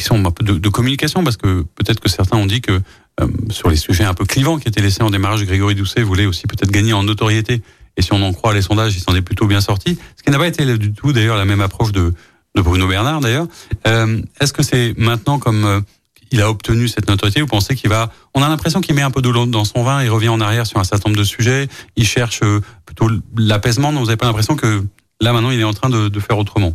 sont 0.03 0.21
de, 0.41 0.69
communication 0.69 1.25
parce 1.25 1.37
que 1.37 1.63
peut-être 1.75 2.01
que 2.01 2.09
certains 2.09 2.37
ont 2.37 2.47
dit 2.47 2.61
que 2.61 2.81
euh, 3.21 3.27
sur 3.51 3.69
les 3.71 3.77
sujets 3.77 4.05
un 4.05 4.15
peu 4.15 4.25
clivants 4.25 4.59
qui 4.59 4.69
étaient 4.69 4.81
laissés 4.81 5.03
en 5.03 5.11
démarrage, 5.11 5.45
Grégory 5.45 5.75
Doucet 5.75 6.03
voulait 6.03 6.27
aussi 6.27 6.47
peut-être 6.47 6.71
gagner 6.71 6.93
en 6.93 7.03
notoriété. 7.03 7.63
Et 7.97 8.03
si 8.03 8.13
on 8.13 8.23
en 8.23 8.33
croit 8.33 8.55
les 8.55 8.63
sondages, 8.63 8.95
il 8.97 9.01
s'en 9.01 9.15
est 9.15 9.23
plutôt 9.23 9.47
bien 9.47 9.61
sorti. 9.61 9.99
Ce 10.17 10.23
qui 10.23 10.31
n'a 10.31 10.39
pas 10.39 10.47
été 10.47 10.79
du 10.79 10.93
tout 10.93 11.13
d'ailleurs 11.13 11.37
la 11.37 11.45
même 11.45 11.61
approche 11.61 11.93
de, 11.93 12.15
Bruno 12.55 12.87
Bernard 12.89 13.21
d'ailleurs. 13.21 13.47
Euh, 13.87 14.21
Est-ce 14.41 14.53
que 14.53 14.63
c'est 14.63 14.95
maintenant 14.97 15.39
comme 15.39 15.65
euh, 15.65 15.81
il 16.31 16.41
a 16.41 16.51
obtenu 16.51 16.89
cette 16.89 17.09
notoriété, 17.09 17.41
vous 17.41 17.47
pensez 17.47 17.75
qu'il 17.75 17.91
va 17.91 18.13
On 18.35 18.43
a 18.43 18.49
l'impression 18.49 18.81
qu'il 18.81 18.95
met 18.95 19.03
un 19.03 19.11
peu 19.11 19.23
de 19.23 19.29
l'eau 19.29 19.47
dans 19.47 19.65
son 19.65 19.83
vin, 19.83 20.03
il 20.03 20.11
revient 20.11 20.29
en 20.29 20.41
arrière 20.41 20.67
sur 20.67 20.79
un 20.79 20.85
certain 20.85 21.11
nombre 21.11 21.19
de 21.19 21.25
sujets, 21.25 21.69
il 21.97 22.07
cherche 22.07 22.41
plutôt 22.85 23.09
l'apaisement. 23.37 23.93
Vous 23.93 24.05
n'avez 24.05 24.17
pas 24.17 24.27
l'impression 24.27 24.57
que 24.57 24.85
là 25.21 25.33
maintenant 25.33 25.51
il 25.51 25.61
est 25.61 25.65
en 25.65 25.73
train 25.73 25.91
de, 25.91 26.09
de 26.09 26.21
faire 26.21 26.39
autrement 26.39 26.75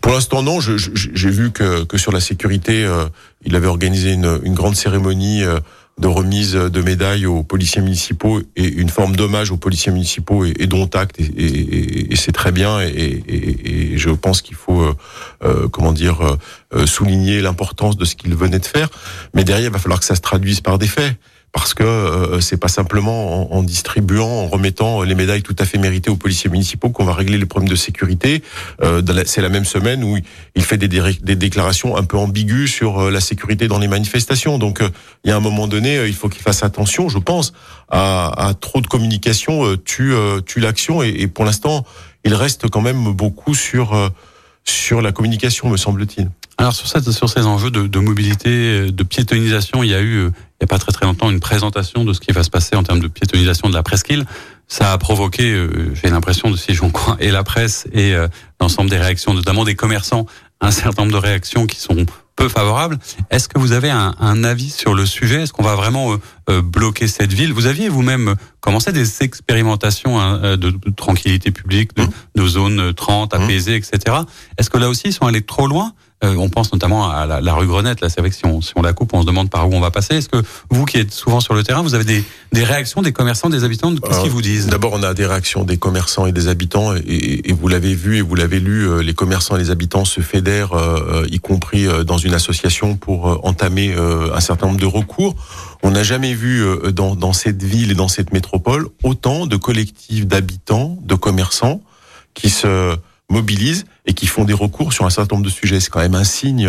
Pour 0.00 0.12
l'instant 0.12 0.42
non. 0.42 0.60
J'ai 0.60 1.30
vu 1.30 1.50
que, 1.50 1.84
que 1.84 1.98
sur 1.98 2.12
la 2.12 2.20
sécurité, 2.20 2.84
euh, 2.84 3.06
il 3.44 3.54
avait 3.56 3.66
organisé 3.66 4.12
une, 4.12 4.40
une 4.44 4.54
grande 4.54 4.76
cérémonie. 4.76 5.42
Euh, 5.42 5.60
de 5.98 6.08
remise 6.08 6.52
de 6.52 6.82
médailles 6.82 7.24
aux 7.24 7.42
policiers 7.42 7.80
municipaux 7.80 8.42
et 8.54 8.66
une 8.66 8.90
forme 8.90 9.16
d'hommage 9.16 9.50
aux 9.50 9.56
policiers 9.56 9.90
municipaux 9.90 10.44
et, 10.44 10.52
et 10.58 10.66
dont 10.66 10.84
acte 10.92 11.18
et, 11.18 11.24
et, 11.24 12.12
et 12.12 12.16
c'est 12.16 12.32
très 12.32 12.52
bien 12.52 12.80
et, 12.82 13.94
je 13.96 14.10
pense 14.10 14.42
qu'il 14.42 14.56
faut 14.56 14.82
euh, 14.82 14.94
euh 15.42 15.68
comment 15.68 15.94
dire 15.94 16.36
souligner 16.84 17.40
l'importance 17.40 17.96
de 17.96 18.04
ce 18.04 18.14
qu'il 18.14 18.34
venait 18.36 18.58
de 18.58 18.66
faire 18.66 18.90
mais 19.32 19.42
derrière 19.42 19.68
il 19.68 19.72
va 19.72 19.78
falloir 19.78 19.98
que 19.98 20.04
ça 20.04 20.16
se 20.16 20.20
traduise 20.20 20.60
par 20.60 20.76
des 20.76 20.86
faits 20.86 21.16
parce 21.52 21.72
que 21.72 21.82
euh, 21.84 22.40
c'est 22.40 22.58
pas 22.58 22.68
simplement 22.68 23.54
en, 23.54 23.62
distribuant, 23.62 24.26
en 24.26 24.46
remettant 24.46 25.02
les 25.02 25.14
médailles 25.14 25.42
tout 25.42 25.56
à 25.58 25.64
fait 25.64 25.78
méritées 25.78 26.10
aux 26.10 26.16
policiers 26.16 26.50
municipaux 26.50 26.90
qu'on 26.90 27.04
va 27.04 27.14
régler 27.14 27.38
les 27.38 27.46
problèmes 27.46 27.70
de 27.70 27.76
sécurité. 27.76 28.42
Euh, 28.82 29.02
c'est 29.24 29.40
la 29.40 29.48
même 29.48 29.64
semaine 29.64 30.04
où 30.04 30.18
il 30.54 30.62
fait 30.62 30.76
des, 30.76 30.88
des 30.88 31.36
déclarations 31.36 31.96
un 31.96 32.02
peu 32.02 32.18
ambiguës 32.18 32.70
sur 32.70 33.00
euh, 33.00 33.10
la 33.10 33.20
sécurité 33.20 33.68
dans 33.68 33.78
les 33.78 33.88
manifestations. 33.88 34.58
Donc 34.58 34.82
euh, 34.82 34.90
il 35.24 35.30
y 35.30 35.32
a 35.32 35.36
un 35.36 35.40
moment 35.40 35.66
donné, 35.66 36.06
il 36.06 36.14
faut 36.14 36.28
qu'il 36.28 36.42
fasse 36.42 36.62
attention, 36.62 37.08
je 37.08 37.18
pense, 37.18 37.54
à, 37.88 38.48
à 38.48 38.54
trop 38.54 38.82
de 38.82 38.86
communication 38.86 39.76
tue, 39.76 40.12
tue 40.44 40.60
l'action. 40.60 41.02
Et, 41.02 41.26
pour 41.26 41.44
l'instant, 41.44 41.84
il 42.24 42.34
reste 42.34 42.68
quand 42.68 42.82
même 42.82 43.12
beaucoup 43.12 43.54
sur 43.54 44.12
sur 44.66 45.00
la 45.00 45.12
communication, 45.12 45.70
me 45.70 45.76
semble-t-il. 45.76 46.28
Alors 46.58 46.74
sur, 46.74 46.88
cette, 46.88 47.10
sur 47.10 47.28
ces 47.28 47.46
enjeux 47.46 47.70
de, 47.70 47.86
de, 47.86 47.98
mobilité, 47.98 48.90
de 48.90 49.02
piétonisation, 49.04 49.82
il 49.82 49.90
y 49.90 49.94
a 49.94 50.00
eu, 50.00 50.16
euh, 50.16 50.30
il 50.58 50.64
n'y 50.64 50.64
a 50.64 50.68
pas 50.68 50.78
très 50.78 50.92
très 50.92 51.04
longtemps, 51.04 51.30
une 51.30 51.40
présentation 51.40 52.04
de 52.04 52.12
ce 52.12 52.20
qui 52.20 52.32
va 52.32 52.42
se 52.42 52.50
passer 52.50 52.76
en 52.76 52.82
termes 52.82 53.00
de 53.00 53.08
piétonisation 53.08 53.68
de 53.68 53.74
la 53.74 53.82
presqu'île. 53.82 54.24
Ça 54.68 54.92
a 54.92 54.98
provoqué, 54.98 55.52
euh, 55.52 55.94
j'ai 55.94 56.08
l'impression, 56.08 56.50
de 56.50 56.56
si 56.56 56.74
j'en 56.74 56.90
crois, 56.90 57.16
et 57.20 57.30
la 57.30 57.44
presse 57.44 57.86
et 57.92 58.14
euh, 58.14 58.26
l'ensemble 58.60 58.88
des 58.88 58.98
réactions, 58.98 59.34
notamment 59.34 59.64
des 59.64 59.74
commerçants, 59.74 60.26
un 60.60 60.70
certain 60.70 61.02
nombre 61.02 61.12
de 61.12 61.18
réactions 61.18 61.66
qui 61.66 61.78
sont 61.78 62.06
peu 62.36 62.48
favorables. 62.48 62.98
Est-ce 63.30 63.48
que 63.48 63.58
vous 63.58 63.72
avez 63.72 63.90
un, 63.90 64.14
un 64.18 64.44
avis 64.44 64.70
sur 64.70 64.94
le 64.94 65.04
sujet? 65.04 65.42
Est-ce 65.42 65.52
qu'on 65.52 65.62
va 65.62 65.74
vraiment 65.74 66.16
bloquer 66.48 67.08
cette 67.08 67.32
ville 67.32 67.52
Vous 67.52 67.66
aviez 67.66 67.88
vous-même 67.88 68.36
commencé 68.60 68.92
des 68.92 69.22
expérimentations 69.22 70.20
hein, 70.20 70.56
de, 70.56 70.70
de, 70.70 70.90
tranquillité 70.94 71.50
publique, 71.50 71.96
de, 71.96 72.02
mmh. 72.02 72.10
de 72.36 72.46
zones 72.46 72.94
30 72.94 73.32
mmh. 73.32 73.42
apaisées, 73.42 73.76
etc. 73.76 74.16
Est-ce 74.58 74.70
que 74.70 74.78
là 74.78 74.88
aussi 74.88 75.08
ils 75.08 75.12
sont 75.12 75.26
allés 75.26 75.42
trop 75.42 75.66
loin? 75.66 75.92
Euh, 76.24 76.34
on 76.36 76.48
pense 76.48 76.72
notamment 76.72 77.10
à 77.10 77.26
la, 77.26 77.54
rue 77.54 77.66
Grenette. 77.66 78.00
Là, 78.00 78.08
c'est 78.08 78.20
vrai 78.20 78.30
que 78.30 78.36
si 78.36 78.46
on, 78.46 78.62
si 78.62 78.72
on, 78.76 78.82
la 78.82 78.94
coupe, 78.94 79.12
on 79.12 79.20
se 79.20 79.26
demande 79.26 79.50
par 79.50 79.68
où 79.68 79.74
on 79.74 79.80
va 79.80 79.90
passer. 79.90 80.14
Est-ce 80.14 80.30
que 80.30 80.42
vous, 80.70 80.86
qui 80.86 80.96
êtes 80.96 81.12
souvent 81.12 81.40
sur 81.40 81.52
le 81.52 81.62
terrain, 81.62 81.82
vous 81.82 81.94
avez 81.94 82.04
des, 82.04 82.24
des 82.52 82.64
réactions 82.64 83.02
des 83.02 83.12
commerçants, 83.12 83.50
des 83.50 83.64
habitants? 83.64 83.94
Qu'est-ce 83.94 84.22
qu'ils 84.22 84.30
vous 84.30 84.40
disent? 84.40 84.66
D'abord, 84.66 84.94
on 84.94 85.02
a 85.02 85.12
des 85.12 85.26
réactions 85.26 85.64
des 85.64 85.76
commerçants 85.76 86.24
et 86.24 86.32
des 86.32 86.48
habitants, 86.48 86.94
et, 86.94 87.50
et 87.50 87.52
vous 87.52 87.68
l'avez 87.68 87.94
vu 87.94 88.16
et 88.16 88.22
vous 88.22 88.34
l'avez 88.34 88.60
lu. 88.60 88.88
Euh, 88.88 89.02
les 89.02 89.12
commerçants 89.12 89.56
et 89.56 89.58
les 89.58 89.70
habitants 89.70 90.06
se 90.06 90.22
fédèrent, 90.22 90.72
euh, 90.72 91.26
y 91.30 91.38
compris 91.38 91.86
dans 92.06 92.18
une 92.18 92.32
association, 92.32 92.96
pour 92.96 93.44
entamer 93.46 93.94
un 93.94 94.40
certain 94.40 94.66
nombre 94.68 94.80
de 94.80 94.86
recours. 94.86 95.36
On 95.86 95.92
n'a 95.92 96.02
jamais 96.02 96.34
vu 96.34 96.64
dans, 96.92 97.14
dans 97.14 97.32
cette 97.32 97.62
ville 97.62 97.92
et 97.92 97.94
dans 97.94 98.08
cette 98.08 98.32
métropole 98.32 98.88
autant 99.04 99.46
de 99.46 99.54
collectifs 99.54 100.26
d'habitants, 100.26 100.98
de 101.00 101.14
commerçants 101.14 101.80
qui 102.34 102.50
se 102.50 102.96
mobilisent 103.30 103.84
et 104.04 104.12
qui 104.12 104.26
font 104.26 104.42
des 104.42 104.52
recours 104.52 104.92
sur 104.92 105.06
un 105.06 105.10
certain 105.10 105.36
nombre 105.36 105.46
de 105.46 105.50
sujets. 105.52 105.78
C'est 105.78 105.90
quand 105.90 106.00
même 106.00 106.16
un 106.16 106.24
signe 106.24 106.68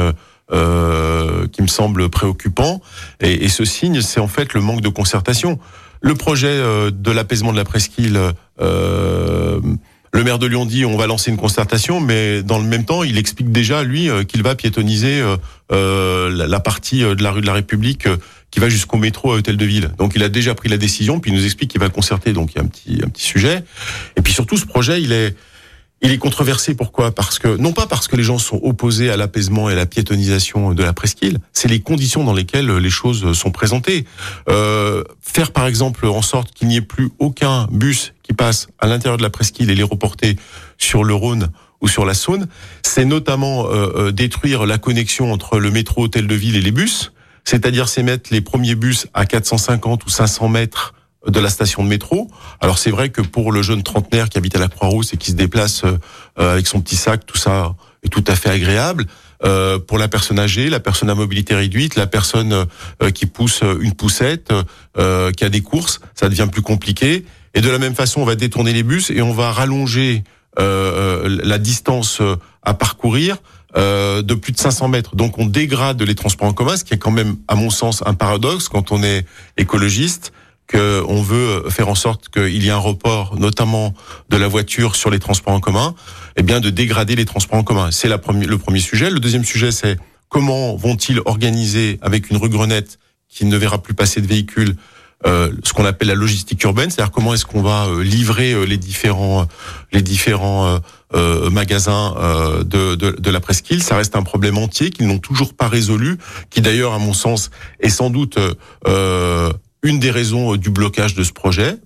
euh, 0.52 1.48
qui 1.48 1.64
me 1.64 1.68
semble 1.68 2.10
préoccupant. 2.10 2.80
Et, 3.20 3.50
ce 3.50 3.66
signe, 3.66 4.02
c'est 4.02 4.20
en 4.20 4.28
fait 4.28 4.54
le 4.54 4.62
manque 4.62 4.82
de 4.82 4.90
concertation. 4.90 5.58
Le 6.00 6.14
projet 6.14 6.50
euh, 6.50 6.92
de 6.92 7.10
l'apaisement 7.10 7.52
de 7.52 7.58
la 7.58 7.66
presqu'île, 7.66 8.22
euh, 8.62 9.60
le 10.14 10.24
maire 10.24 10.40
de 10.40 10.48
Lyon 10.48 10.66
dit 10.66 10.86
on 10.86 10.98
va 10.98 11.06
lancer 11.06 11.32
une 11.32 11.38
concertation, 11.38 12.00
mais 12.00 12.42
dans 12.42 12.58
le 12.58 12.64
même 12.64 12.86
temps, 12.86 13.04
il 13.04 13.18
explique 13.18 13.52
déjà 13.52 13.84
lui 13.84 14.10
euh, 14.10 14.24
qu'il 14.24 14.42
va 14.42 14.56
piétoniser 14.56 15.24
euh, 15.72 16.30
la, 16.30 16.60
partie 16.60 17.02
de 17.02 17.22
la 17.22 17.32
rue 17.32 17.42
de 17.42 17.46
la 17.46 17.54
République 17.54 18.08
qui 18.52 18.60
va 18.60 18.70
jusqu'au 18.70 18.98
métro 18.98 19.32
à 19.32 19.36
Hôtel 19.36 19.58
de 19.58 19.66
Ville. 19.66 19.92
Donc 19.98 20.14
il 20.16 20.24
a 20.24 20.30
déjà 20.30 20.56
pris 20.56 20.70
la 20.70 20.78
décision, 20.78 21.20
puis 21.20 21.32
il 21.32 21.38
nous 21.38 21.46
explique 21.46 21.72
qu'il 21.72 21.82
va 21.82 21.90
concerter. 21.90 22.34
Donc 22.34 22.54
il 22.54 22.58
y 22.58 22.60
a 22.60 22.64
un 22.64 22.68
petit 22.68 23.00
un 23.04 23.10
petit 23.10 23.24
sujet. 23.24 23.64
Et 24.16 24.22
puis 24.22 24.34
surtout, 24.34 24.58
ce 24.58 24.66
projet, 24.66 25.02
il 25.02 25.12
est 25.12 25.36
il 26.02 26.12
est 26.12 26.18
controversé 26.18 26.76
pourquoi? 26.76 27.12
Parce 27.12 27.40
que 27.40 27.58
non 27.58 27.74
pas 27.74 27.88
parce 27.88 28.08
que 28.08 28.16
les 28.16 28.24
gens 28.24 28.38
sont 28.38 28.60
opposés 28.62 29.10
à 29.10 29.18
l'apaisement 29.18 29.70
et 29.70 29.74
à 29.74 29.76
la 29.76 29.88
piétonisation 29.88 30.74
de 30.74 30.84
la 30.84 30.94
presqu'île, 30.94 31.40
c'est 31.54 31.68
les 31.68 31.80
conditions 31.80 32.24
dans 32.24 32.34
lesquelles 32.34 32.72
les 32.72 32.90
choses 32.90 33.34
sont 33.34 33.52
présentées. 33.52 34.06
Euh, 34.50 35.04
faire 35.22 35.52
par 35.52 35.66
exemple 35.66 36.06
en 36.06 36.22
sorte 36.22 36.54
qu'il 36.54 36.68
n'y 36.68 36.78
ait 36.78 36.82
plus 36.82 37.10
aucun 37.18 37.68
bus 37.72 38.14
qui 38.22 38.34
passe 38.34 38.68
à 38.80 38.88
l'intérieur 38.88 39.18
de 39.18 39.24
la 39.24 39.32
presqu'île 39.32 39.72
et 39.72 39.76
les 39.76 39.84
reporter 39.84 40.36
sur 40.78 41.04
le 41.04 41.16
Rhône 41.16 41.50
ou 41.82 41.88
sur 41.88 42.06
la 42.06 42.14
Saône, 42.14 42.48
c'est 42.84 43.06
notamment 43.06 43.68
euh, 43.68 43.92
euh 43.96 44.12
détruire 44.12 44.66
la 44.66 44.78
connexion 44.78 45.32
entre 45.32 45.60
le 45.60 45.72
métro 45.72 46.04
Hôtel 46.04 46.28
de 46.28 46.36
Ville 46.36 46.56
et 46.56 46.62
les 46.62 46.72
bus, 46.72 47.12
c'est-à-dire 47.48 47.88
c'est 47.88 48.04
mettre 48.04 48.34
les 48.34 48.42
premiers 48.42 48.76
bus 48.76 49.08
à 49.14 49.26
450 49.26 50.06
ou 50.06 50.10
500 50.10 50.50
mètres 50.50 50.94
de 51.26 51.40
la 51.40 51.50
station 51.50 51.82
de 51.82 51.88
métro. 51.88 52.30
Alors 52.60 52.78
c'est 52.78 52.92
vrai 52.92 53.10
que 53.10 53.22
pour 53.22 53.54
le 53.54 53.62
jeune 53.62 53.84
trentenaire 53.84 54.28
qui 54.28 54.38
habite 54.38 54.56
à 54.58 54.60
la 54.60 54.68
Croix-Rousse 54.68 55.14
et 55.14 55.18
qui 55.18 55.32
se 55.32 55.36
déplace 55.36 55.84
euh, 55.86 55.98
avec 56.36 56.68
son 56.68 56.82
petit 56.82 56.98
sac, 56.98 57.26
tout 57.26 57.38
ça 57.38 57.76
est 58.04 58.10
tout 58.10 58.24
à 58.28 58.36
fait 58.36 58.50
agréable. 58.50 59.06
euh, 59.46 59.80
pour 59.80 59.98
la 59.98 60.08
personne 60.08 60.40
âgée, 60.40 60.70
la 60.70 60.80
personne 60.80 61.10
à 61.10 61.16
mobilité 61.16 61.56
réduite, 61.56 61.96
la 61.96 62.08
personne 62.08 62.66
euh, 63.04 63.12
qui 63.12 63.28
pousse 63.28 63.62
une 63.80 63.94
poussette, 63.94 64.52
euh, 64.98 65.32
qui 65.32 65.46
a 65.46 65.50
des 65.50 65.62
courses, 65.62 66.02
ça 66.16 66.28
devient 66.28 66.48
plus 66.52 66.64
compliqué. 66.64 67.24
Et 67.54 67.62
de 67.62 67.70
la 67.70 67.78
même 67.78 67.96
façon, 67.96 68.22
on 68.22 68.26
va 68.26 68.36
détourner 68.36 68.74
les 68.74 68.84
bus 68.84 69.10
et 69.10 69.22
on 69.22 69.34
va 69.34 69.52
rallonger 69.52 70.24
la 70.60 71.60
distance 71.60 72.20
à 72.64 72.74
parcourir 72.74 73.38
de 73.78 74.34
plus 74.34 74.52
de 74.52 74.58
500 74.58 74.88
mètres. 74.88 75.16
Donc 75.16 75.38
on 75.38 75.46
dégrade 75.46 76.02
les 76.02 76.16
transports 76.16 76.48
en 76.48 76.54
commun, 76.54 76.76
ce 76.76 76.84
qui 76.84 76.94
est 76.94 76.98
quand 76.98 77.12
même, 77.12 77.38
à 77.48 77.56
mon 77.56 77.70
sens, 77.70 78.04
un 78.06 78.14
paradoxe 78.14 78.68
quand 78.70 78.92
on 78.92 79.04
est 79.04 79.26
écologiste 79.58 80.34
qu'on 80.70 81.22
veut 81.22 81.70
faire 81.70 81.88
en 81.88 81.96
sorte 81.96 82.28
qu'il 82.28 82.62
y 82.62 82.68
ait 82.68 82.72
un 82.72 82.78
report, 82.78 83.40
notamment 83.40 83.94
de 84.30 84.36
la 84.36 84.50
voiture 84.50 84.96
sur 84.96 85.10
les 85.10 85.20
transports 85.20 85.54
en 85.54 85.62
commun, 85.62 85.96
eh 86.36 86.44
bien 86.44 86.60
de 86.60 86.70
dégrader 86.70 87.16
les 87.16 87.24
transports 87.24 87.58
en 87.58 87.64
commun. 87.64 87.90
C'est 87.92 88.10
le 88.10 88.18
premier 88.18 88.80
sujet. 88.80 89.10
Le 89.10 89.20
deuxième 89.20 89.46
sujet, 89.46 89.72
c'est 89.72 89.98
comment 90.28 90.76
vont-ils 90.76 91.22
organiser 91.24 92.00
avec 92.02 92.30
une 92.30 92.38
rue 92.38 92.50
Grenette 92.50 93.00
qui 93.30 93.46
ne 93.46 93.56
verra 93.56 93.82
plus 93.82 93.94
passer 93.94 94.20
de 94.20 94.28
véhicules 94.28 94.76
euh, 95.26 95.52
ce 95.64 95.74
qu'on 95.74 95.86
appelle 95.86 96.10
la 96.10 96.16
logistique 96.16 96.64
urbaine, 96.64 96.92
c'est-à-dire 96.92 97.12
comment 97.12 97.34
est-ce 97.34 97.46
qu'on 97.46 97.64
va 97.64 97.88
euh, 97.88 98.04
livrer 98.04 98.54
euh, 98.54 98.66
les 98.66 98.78
différents 98.78 99.48
les 99.92 100.02
différents 100.02 100.80
magasins 101.14 102.14
de, 102.66 102.96
de, 102.96 103.12
de, 103.12 103.32
la 103.32 103.40
presqu'île. 103.40 103.82
Ça 103.82 103.96
reste 103.96 104.18
un 104.18 104.24
problème 104.24 104.58
entier 104.58 104.90
qu'ils 104.90 105.08
n'ont 105.08 105.18
toujours 105.18 105.54
pas 105.54 105.70
résolu, 105.70 106.18
qui 106.50 106.60
d'ailleurs, 106.60 106.94
à 106.94 107.00
mon 107.00 107.14
sens, 107.14 107.50
est 107.80 107.90
sans 107.90 108.10
doute 108.10 108.38
une 108.86 110.00
des 110.00 110.12
raisons 110.12 110.58
du 110.58 110.70
blocage 110.70 111.16
de 111.16 111.24
ce 111.24 111.32
projet 111.32 111.78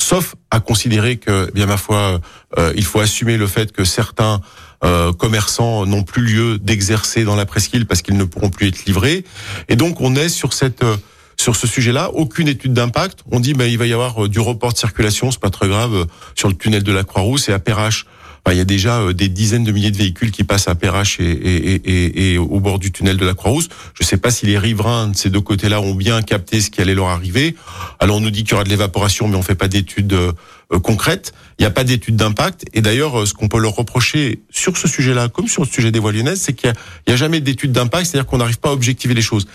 sauf 0.00 0.34
à 0.50 0.60
considérer 0.60 1.18
que, 1.18 1.46
eh 1.48 1.52
bien 1.52 1.66
ma 1.66 1.76
foi, 1.76 2.20
euh, 2.58 2.72
il 2.74 2.84
faut 2.84 3.00
assumer 3.00 3.36
le 3.36 3.46
fait 3.46 3.70
que 3.70 3.84
certains 3.84 4.40
euh, 4.82 5.12
commerçants 5.12 5.84
n'ont 5.86 6.02
plus 6.02 6.22
lieu 6.22 6.58
d'exercer 6.58 7.24
dans 7.24 7.36
la 7.36 7.44
presqu'île 7.44 7.86
parce 7.86 8.02
qu'ils 8.02 8.16
ne 8.16 8.24
pourront 8.24 8.50
plus 8.50 8.68
être 8.68 8.84
livrés. 8.86 9.24
Et 9.68 9.76
donc 9.76 10.00
on 10.00 10.16
est 10.16 10.30
sur 10.30 10.52
cette 10.52 10.82
euh, 10.82 10.96
sur 11.40 11.56
ce 11.56 11.66
sujet-là, 11.66 12.10
aucune 12.12 12.48
étude 12.48 12.74
d'impact. 12.74 13.20
On 13.30 13.40
dit 13.40 13.54
bah, 13.54 13.66
il 13.66 13.78
va 13.78 13.86
y 13.86 13.92
avoir 13.92 14.28
du 14.28 14.40
report 14.40 14.72
de 14.72 14.78
circulation, 14.78 15.30
c'est 15.30 15.40
pas 15.40 15.50
très 15.50 15.68
grave, 15.68 16.06
sur 16.34 16.48
le 16.48 16.54
tunnel 16.54 16.82
de 16.82 16.92
la 16.92 17.02
Croix-Rousse 17.02 17.48
et 17.48 17.52
à 17.52 17.58
Perrache 17.58 18.06
il 18.48 18.56
y 18.56 18.60
a 18.60 18.64
déjà 18.64 19.00
euh, 19.00 19.12
des 19.12 19.28
dizaines 19.28 19.64
de 19.64 19.72
milliers 19.72 19.90
de 19.90 19.96
véhicules 19.96 20.30
qui 20.30 20.44
passent 20.44 20.68
à 20.68 20.74
Perrache 20.74 21.20
et, 21.20 21.24
et, 21.24 21.74
et, 21.74 22.32
et 22.32 22.38
au 22.38 22.60
bord 22.60 22.78
du 22.78 22.92
tunnel 22.92 23.16
de 23.16 23.26
la 23.26 23.34
Croix-Rousse. 23.34 23.68
Je 23.94 24.02
ne 24.02 24.06
sais 24.06 24.16
pas 24.16 24.30
si 24.30 24.46
les 24.46 24.58
riverains 24.58 25.08
de 25.08 25.16
ces 25.16 25.30
deux 25.30 25.40
côtés-là 25.40 25.80
ont 25.80 25.94
bien 25.94 26.22
capté 26.22 26.60
ce 26.60 26.70
qui 26.70 26.80
allait 26.80 26.94
leur 26.94 27.08
arriver. 27.08 27.54
Alors 27.98 28.16
on 28.16 28.20
nous 28.20 28.30
dit 28.30 28.44
qu'il 28.44 28.52
y 28.52 28.54
aura 28.54 28.64
de 28.64 28.70
l'évaporation, 28.70 29.28
mais 29.28 29.36
on 29.36 29.42
fait 29.42 29.54
pas 29.54 29.68
d'études 29.68 30.12
euh, 30.12 30.32
concrètes. 30.82 31.32
Il 31.58 31.62
n'y 31.62 31.66
a 31.66 31.70
pas 31.70 31.84
d'études 31.84 32.16
d'impact. 32.16 32.64
Et 32.72 32.80
d'ailleurs, 32.80 33.20
euh, 33.20 33.26
ce 33.26 33.34
qu'on 33.34 33.48
peut 33.48 33.60
leur 33.60 33.76
reprocher 33.76 34.42
sur 34.50 34.76
ce 34.76 34.88
sujet-là, 34.88 35.28
comme 35.28 35.48
sur 35.48 35.62
le 35.62 35.68
sujet 35.68 35.90
des 35.90 35.98
voies 35.98 36.12
lyonnaises, 36.12 36.40
c'est 36.40 36.54
qu'il 36.54 36.72
n'y 37.06 37.12
a, 37.12 37.16
jamais 37.16 37.40
d'études 37.40 37.72
d'impact, 37.72 38.06
c'est-à-dire 38.06 38.26
qu'on 38.26 38.38
n'arrive 38.38 38.58
pas 38.58 38.70
à 38.70 38.72
objectiver 38.72 39.14
les 39.14 39.22
choses. 39.22 39.46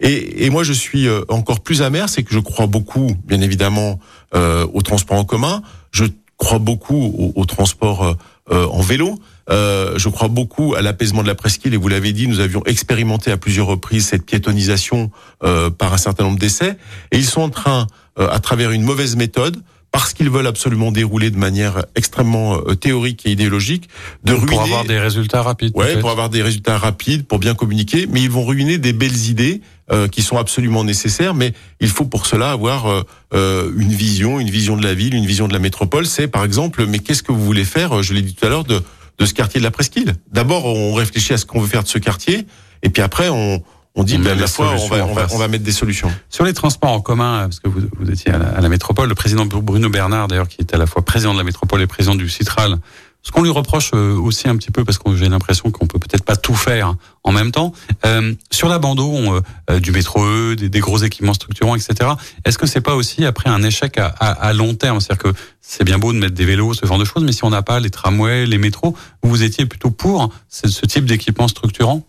Et, 0.00 0.44
et, 0.44 0.50
moi, 0.50 0.62
je 0.62 0.72
suis 0.72 1.08
encore 1.28 1.60
plus 1.60 1.80
amer, 1.80 2.08
c'est 2.08 2.22
que 2.22 2.34
je 2.34 2.38
crois 2.38 2.66
beaucoup, 2.66 3.16
bien 3.24 3.40
évidemment, 3.40 3.98
euh, 4.34 4.66
au 4.72 4.82
transport 4.82 5.16
en 5.16 5.24
commun. 5.24 5.62
Je 5.92 6.06
crois 6.38 6.58
beaucoup 6.58 6.96
au, 6.96 7.32
au 7.36 7.44
transport 7.44 8.02
euh, 8.02 8.14
en 8.50 8.80
vélo. 8.80 9.18
Euh, 9.50 9.94
je 9.96 10.08
crois 10.08 10.28
beaucoup 10.28 10.74
à 10.74 10.82
l'apaisement 10.82 11.22
de 11.22 11.28
la 11.28 11.34
presqu'île 11.34 11.74
et 11.74 11.76
vous 11.76 11.88
l'avez 11.88 12.12
dit, 12.12 12.28
nous 12.28 12.40
avions 12.40 12.62
expérimenté 12.64 13.30
à 13.30 13.36
plusieurs 13.36 13.66
reprises 13.66 14.06
cette 14.06 14.24
piétonisation 14.24 15.10
euh, 15.42 15.70
par 15.70 15.92
un 15.92 15.98
certain 15.98 16.24
nombre 16.24 16.38
d'essais 16.38 16.76
et 17.12 17.18
ils 17.18 17.26
sont 17.26 17.42
en 17.42 17.50
train, 17.50 17.86
à 18.16 18.38
travers 18.38 18.70
une 18.70 18.82
mauvaise 18.82 19.16
méthode, 19.16 19.62
parce 19.90 20.12
qu'ils 20.12 20.30
veulent 20.30 20.46
absolument 20.46 20.90
dérouler 20.90 21.30
de 21.30 21.36
manière 21.36 21.84
extrêmement 21.94 22.58
théorique 22.74 23.26
et 23.26 23.30
idéologique, 23.30 23.88
de 24.24 24.32
ruiner. 24.32 24.46
Pour 24.46 24.62
avoir 24.62 24.84
des 24.84 24.98
résultats 24.98 25.42
rapides. 25.42 25.72
Ouais, 25.76 25.98
pour 25.98 26.10
avoir 26.10 26.30
des 26.30 26.42
résultats 26.42 26.78
rapides, 26.78 27.26
pour 27.26 27.38
bien 27.38 27.54
communiquer, 27.54 28.08
mais 28.10 28.20
ils 28.20 28.30
vont 28.30 28.44
ruiner 28.44 28.78
des 28.78 28.92
belles 28.92 29.28
idées 29.28 29.60
euh, 29.92 30.08
qui 30.08 30.22
sont 30.22 30.38
absolument 30.38 30.82
nécessaires, 30.82 31.34
mais 31.34 31.52
il 31.78 31.88
faut 31.88 32.06
pour 32.06 32.24
cela 32.24 32.52
avoir 32.52 32.86
euh, 32.86 33.02
euh, 33.34 33.70
une 33.76 33.92
vision, 33.92 34.40
une 34.40 34.48
vision 34.48 34.78
de 34.78 34.82
la 34.82 34.94
ville, 34.94 35.14
une 35.14 35.26
vision 35.26 35.46
de 35.46 35.52
la 35.52 35.58
métropole. 35.58 36.06
C'est 36.06 36.26
par 36.26 36.42
exemple, 36.42 36.86
mais 36.86 37.00
qu'est-ce 37.00 37.22
que 37.22 37.32
vous 37.32 37.44
voulez 37.44 37.66
faire 37.66 38.02
Je 38.02 38.14
l'ai 38.14 38.22
dit 38.22 38.34
tout 38.34 38.46
à 38.46 38.48
l'heure 38.48 38.64
de, 38.64 38.82
de 39.18 39.26
ce 39.26 39.34
quartier 39.34 39.60
de 39.60 39.64
la 39.64 39.70
Presqu'île? 39.70 40.14
D'abord, 40.32 40.64
on 40.64 40.94
réfléchit 40.94 41.34
à 41.34 41.36
ce 41.36 41.44
qu'on 41.44 41.60
veut 41.60 41.68
faire 41.68 41.82
de 41.82 41.88
ce 41.88 41.98
quartier, 41.98 42.46
et 42.82 42.88
puis 42.88 43.02
après, 43.02 43.28
on, 43.28 43.62
on 43.94 44.04
dit, 44.04 44.16
ben, 44.16 44.38
la 44.38 44.46
fois, 44.46 44.72
on 44.72 44.88
va, 44.88 45.04
on, 45.04 45.12
va, 45.12 45.26
on 45.32 45.36
va, 45.36 45.48
mettre 45.48 45.64
des 45.64 45.72
solutions. 45.72 46.10
Sur 46.30 46.44
les 46.44 46.54
transports 46.54 46.92
en 46.92 47.02
commun, 47.02 47.42
parce 47.42 47.60
que 47.60 47.68
vous, 47.68 47.82
vous 48.00 48.10
étiez 48.10 48.32
à 48.32 48.38
la, 48.38 48.48
à 48.48 48.60
la 48.62 48.70
métropole, 48.70 49.08
le 49.08 49.14
président 49.14 49.44
Bruno 49.44 49.90
Bernard, 49.90 50.28
d'ailleurs, 50.28 50.48
qui 50.48 50.62
est 50.62 50.74
à 50.74 50.78
la 50.78 50.86
fois 50.86 51.04
président 51.04 51.34
de 51.34 51.38
la 51.38 51.44
métropole 51.44 51.82
et 51.82 51.86
président 51.86 52.14
du 52.14 52.30
Citral, 52.30 52.78
ce 53.24 53.32
qu'on 53.32 53.42
lui 53.42 53.50
reproche 53.50 53.90
euh, 53.94 54.14
aussi 54.16 54.48
un 54.48 54.56
petit 54.56 54.70
peu, 54.70 54.84
parce 54.84 54.98
que 54.98 55.16
j'ai 55.16 55.28
l'impression 55.28 55.70
qu'on 55.70 55.86
peut 55.86 55.98
peut-être 55.98 56.24
pas 56.24 56.36
tout 56.36 56.54
faire 56.54 56.94
en 57.24 57.32
même 57.32 57.50
temps, 57.52 57.72
euh, 58.04 58.34
sur 58.50 58.68
l'abandon 58.68 59.40
euh, 59.70 59.80
du 59.80 59.92
métro 59.92 60.22
E, 60.22 60.54
des, 60.54 60.80
gros 60.80 60.98
équipements 60.98 61.32
structurants, 61.32 61.74
etc. 61.74 62.10
Est-ce 62.44 62.58
que 62.58 62.66
c'est 62.66 62.82
pas 62.82 62.94
aussi 62.94 63.24
après 63.24 63.48
un 63.48 63.62
échec 63.62 63.96
à, 63.96 64.08
à, 64.08 64.52
long 64.52 64.74
terme? 64.74 65.00
C'est-à-dire 65.00 65.32
que 65.32 65.38
c'est 65.62 65.84
bien 65.84 65.98
beau 65.98 66.12
de 66.12 66.18
mettre 66.18 66.34
des 66.34 66.44
vélos, 66.44 66.74
ce 66.74 66.84
genre 66.84 66.98
de 66.98 67.06
choses, 67.06 67.24
mais 67.24 67.32
si 67.32 67.44
on 67.44 67.50
n'a 67.50 67.62
pas 67.62 67.80
les 67.80 67.88
tramways, 67.88 68.44
les 68.44 68.58
métros, 68.58 68.94
vous 69.22 69.42
étiez 69.42 69.64
plutôt 69.64 69.90
pour 69.90 70.30
ce, 70.50 70.66
type 70.84 71.06
d'équipement 71.06 71.48
structurant? 71.48 72.06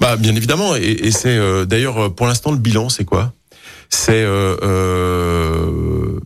Bah 0.00 0.16
bien 0.16 0.36
évidemment, 0.36 0.76
et, 0.76 0.82
et 0.82 1.10
c'est 1.10 1.66
d'ailleurs 1.66 2.14
pour 2.14 2.26
l'instant 2.26 2.52
le 2.52 2.58
bilan, 2.58 2.90
c'est 2.90 3.06
quoi? 3.06 3.32
C'est 3.88 4.22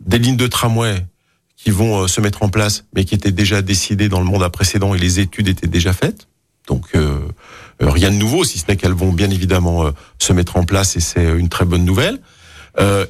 des 0.05 0.19
lignes 0.19 0.37
de 0.37 0.47
tramway 0.49 1.07
qui 1.63 1.71
vont 1.71 2.03
euh, 2.03 2.09
se 2.09 2.21
mettre 2.21 2.43
en 2.43 2.49
place, 2.49 2.85
mais 2.95 3.05
qui 3.05 3.15
étaient 3.15 3.33
déjà 3.33 3.63
décidées 3.63 4.09
dans 4.09 4.19
le 4.19 4.27
mandat 4.27 4.51
précédent 4.51 4.95
et 4.95 4.99
les 4.99 5.21
études 5.21 5.49
étaient 5.49 5.69
déjà 5.69 5.93
faites. 5.93 6.29
Donc 6.67 6.89
euh, 6.95 7.21
euh, 7.81 7.91
rien 7.91 8.11
de 8.11 8.17
nouveau, 8.17 8.45
si 8.45 8.59
ce 8.59 8.65
n'est 8.69 8.77
qu'elles 8.77 8.93
vont 8.93 9.13
bien 9.13 9.31
évidemment 9.31 9.91
se 10.19 10.33
mettre 10.33 10.57
en 10.57 10.65
place 10.65 10.97
et 10.97 11.01
c'est 11.01 11.25
une 11.25 11.49
très 11.49 11.65
bonne 11.65 11.85
nouvelle. 11.85 12.21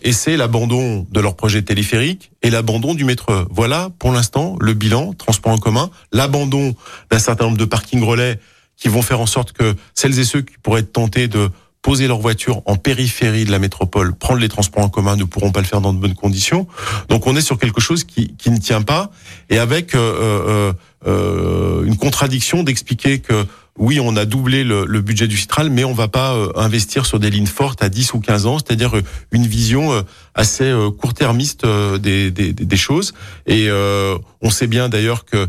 et 0.02 0.12
c'est 0.12 0.36
l'abandon 0.36 1.06
de 1.10 1.20
leur 1.20 1.36
projet 1.36 1.62
téléphérique 1.62 2.32
et 2.42 2.50
l'abandon 2.50 2.94
du 2.94 3.04
métro. 3.04 3.32
Voilà 3.50 3.90
pour 3.98 4.10
l'instant 4.12 4.56
le 4.60 4.74
bilan 4.74 5.12
transport 5.12 5.52
en 5.52 5.58
commun, 5.58 5.90
l'abandon 6.12 6.74
d'un 7.10 7.18
certain 7.18 7.44
nombre 7.44 7.58
de 7.58 7.64
parkings 7.64 8.02
relais 8.02 8.40
qui 8.76 8.88
vont 8.88 9.02
faire 9.02 9.20
en 9.20 9.26
sorte 9.26 9.52
que 9.52 9.76
celles 9.94 10.18
et 10.18 10.24
ceux 10.24 10.42
qui 10.42 10.56
pourraient 10.62 10.80
être 10.80 10.92
tentés 10.92 11.28
de 11.28 11.50
poser 11.82 12.06
leur 12.06 12.18
voiture 12.18 12.62
en 12.66 12.76
périphérie 12.76 13.44
de 13.44 13.50
la 13.50 13.58
métropole, 13.58 14.14
prendre 14.14 14.40
les 14.40 14.48
transports 14.48 14.84
en 14.84 14.88
commun, 14.88 15.16
ne 15.16 15.24
pourront 15.24 15.50
pas 15.50 15.60
le 15.60 15.66
faire 15.66 15.80
dans 15.80 15.92
de 15.92 15.98
bonnes 15.98 16.14
conditions. 16.14 16.68
Donc 17.08 17.26
on 17.26 17.36
est 17.36 17.40
sur 17.40 17.58
quelque 17.58 17.80
chose 17.80 18.04
qui, 18.04 18.34
qui 18.36 18.50
ne 18.50 18.58
tient 18.58 18.82
pas 18.82 19.10
et 19.50 19.58
avec 19.58 19.94
euh, 19.94 19.98
euh, 19.98 20.72
euh 21.06 21.84
une 21.84 21.96
contradiction 21.96 22.62
d'expliquer 22.62 23.18
que 23.18 23.44
oui, 23.78 23.98
on 23.98 24.16
a 24.16 24.26
doublé 24.26 24.64
le, 24.64 24.84
le, 24.84 25.00
budget 25.00 25.26
du 25.26 25.38
Citral, 25.38 25.70
mais 25.70 25.82
on 25.82 25.94
va 25.94 26.06
pas 26.06 26.34
euh, 26.34 26.52
investir 26.56 27.06
sur 27.06 27.18
des 27.18 27.30
lignes 27.30 27.46
fortes 27.46 27.82
à 27.82 27.88
10 27.88 28.12
ou 28.12 28.20
15 28.20 28.46
ans, 28.46 28.58
c'est-à-dire 28.58 28.92
une 29.32 29.46
vision 29.46 30.04
assez 30.34 30.70
court-termiste 31.00 31.66
des, 31.98 32.30
des, 32.30 32.52
des, 32.52 32.76
choses. 32.76 33.14
Et 33.46 33.70
on 34.42 34.50
sait 34.50 34.66
bien 34.66 34.90
d'ailleurs 34.90 35.24
que, 35.24 35.48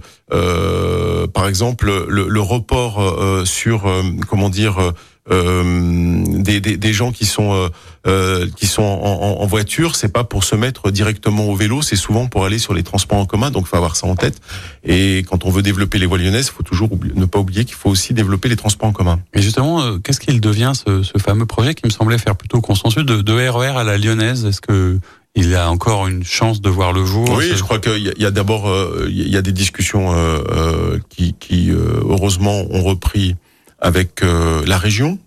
par 1.27 1.49
exemple, 1.49 1.87
le, 2.07 2.29
le 2.29 2.41
report 2.41 3.43
sur, 3.45 3.91
comment 4.29 4.49
dire, 4.49 4.79
euh, 4.79 4.91
des, 5.29 6.59
des, 6.59 6.77
des, 6.77 6.93
gens 6.93 7.11
qui 7.11 7.25
sont 7.25 7.53
euh, 7.53 7.69
euh, 8.05 8.47
qui 8.57 8.67
sont 8.67 8.83
en, 8.83 9.41
en, 9.41 9.45
voiture, 9.45 9.95
c'est 9.95 10.11
pas 10.11 10.25
pour 10.25 10.43
se 10.43 10.55
mettre 10.55 10.91
directement 10.91 11.45
au 11.45 11.55
vélo, 11.55 11.81
c'est 11.81 11.95
souvent 11.95 12.27
pour 12.27 12.43
aller 12.43 12.59
sur 12.59 12.73
les 12.73 12.83
transports 12.83 13.17
en 13.17 13.25
commun. 13.25 13.49
Donc, 13.49 13.67
faut 13.67 13.77
avoir 13.77 13.95
ça 13.95 14.07
en 14.07 14.15
tête. 14.15 14.41
Et 14.83 15.23
quand 15.29 15.45
on 15.45 15.49
veut 15.49 15.61
développer 15.61 15.99
les 15.99 16.05
voies 16.05 16.17
lyonnaises, 16.17 16.47
il 16.47 16.55
faut 16.55 16.63
toujours 16.63 16.89
ne 17.15 17.25
pas 17.25 17.39
oublier 17.39 17.63
qu'il 17.63 17.75
faut 17.75 17.89
aussi 17.89 18.13
développer 18.13 18.49
les 18.49 18.57
transports 18.57 18.89
en 18.89 18.91
commun. 18.91 19.19
Et 19.33 19.41
justement, 19.41 19.81
euh, 19.81 19.97
qu'est-ce 19.97 20.19
qu'il 20.19 20.41
devient 20.41 20.73
ce, 20.75 21.03
ce, 21.03 21.17
fameux 21.17 21.45
projet 21.45 21.73
qui 21.73 21.85
me 21.85 21.91
semblait 21.91 22.17
faire 22.17 22.35
plutôt 22.35 22.59
consensus 22.59 23.05
de, 23.05 23.21
de 23.21 23.33
RER 23.33 23.73
e 23.73 23.77
à 23.77 23.83
la 23.85 23.97
lyonnaise? 23.97 24.45
Est-ce 24.45 24.59
que 24.59 24.99
il 25.35 25.55
a 25.55 25.71
encore 25.71 26.07
une 26.07 26.23
chance 26.23 26.61
de 26.61 26.69
voir 26.69 26.91
le 26.91 27.05
jour? 27.05 27.27
Oui, 27.29 27.51
je 27.55 27.63
crois 27.63 27.79
qu'il 27.79 28.13
y 28.17 28.25
a, 28.25 28.27
a 28.27 28.31
d'abord 28.31 28.69
il 29.07 29.29
y 29.29 29.37
a 29.37 29.41
des 29.41 29.53
discussions 29.53 30.13
euh, 30.13 30.99
qui, 31.09 31.33
qui 31.39 31.71
heureusement 31.71 32.65
ont 32.69 32.83
repris 32.83 33.35
avec 33.83 34.23
euh, 34.23 34.63
la 34.65 34.79
région. 34.79 35.19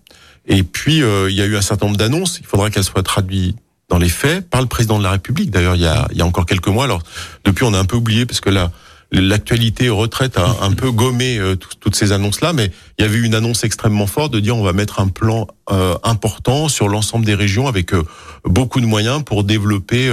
Et 0.47 0.63
puis, 0.63 1.01
euh, 1.03 1.29
il 1.29 1.35
y 1.37 1.41
a 1.41 1.45
eu 1.45 1.55
un 1.55 1.61
certain 1.61 1.85
nombre 1.85 1.97
d'annonces. 1.97 2.39
Il 2.41 2.45
faudra 2.45 2.69
qu'elles 2.69 2.83
soient 2.83 3.03
traduites 3.03 3.55
dans 3.87 3.99
les 3.99 4.09
faits 4.09 4.49
par 4.49 4.61
le 4.61 4.67
président 4.67 4.97
de 4.97 5.03
la 5.03 5.11
République. 5.11 5.51
D'ailleurs, 5.51 5.75
il 5.75 5.89
il 6.11 6.17
y 6.17 6.21
a 6.21 6.25
encore 6.25 6.45
quelques 6.45 6.67
mois. 6.67 6.83
Alors, 6.83 7.01
depuis, 7.45 7.63
on 7.63 7.73
a 7.73 7.79
un 7.79 7.85
peu 7.85 7.95
oublié 7.95 8.25
parce 8.25 8.41
que 8.41 8.49
là, 8.49 8.71
l'actualité 9.11 9.89
retraite 9.89 10.37
a 10.37 10.57
un 10.61 10.71
peu 10.71 10.91
gommé 10.91 11.37
euh, 11.37 11.55
toutes 11.55 11.95
ces 11.95 12.11
annonces-là, 12.11 12.53
mais 12.53 12.71
il 12.97 13.03
y 13.03 13.05
avait 13.05 13.19
une 13.19 13.35
annonce 13.35 13.63
extrêmement 13.63 14.07
forte 14.07 14.33
de 14.33 14.39
dire 14.39 14.57
on 14.57 14.63
va 14.63 14.73
mettre 14.73 14.99
un 14.99 15.07
plan 15.07 15.47
euh, 15.71 15.95
important 16.03 16.67
sur 16.67 16.89
l'ensemble 16.89 17.25
des 17.25 17.35
régions 17.35 17.67
avec 17.67 17.93
euh, 17.93 18.03
beaucoup 18.43 18.81
de 18.81 18.85
moyens 18.85 19.23
pour 19.23 19.43
développer 19.43 20.09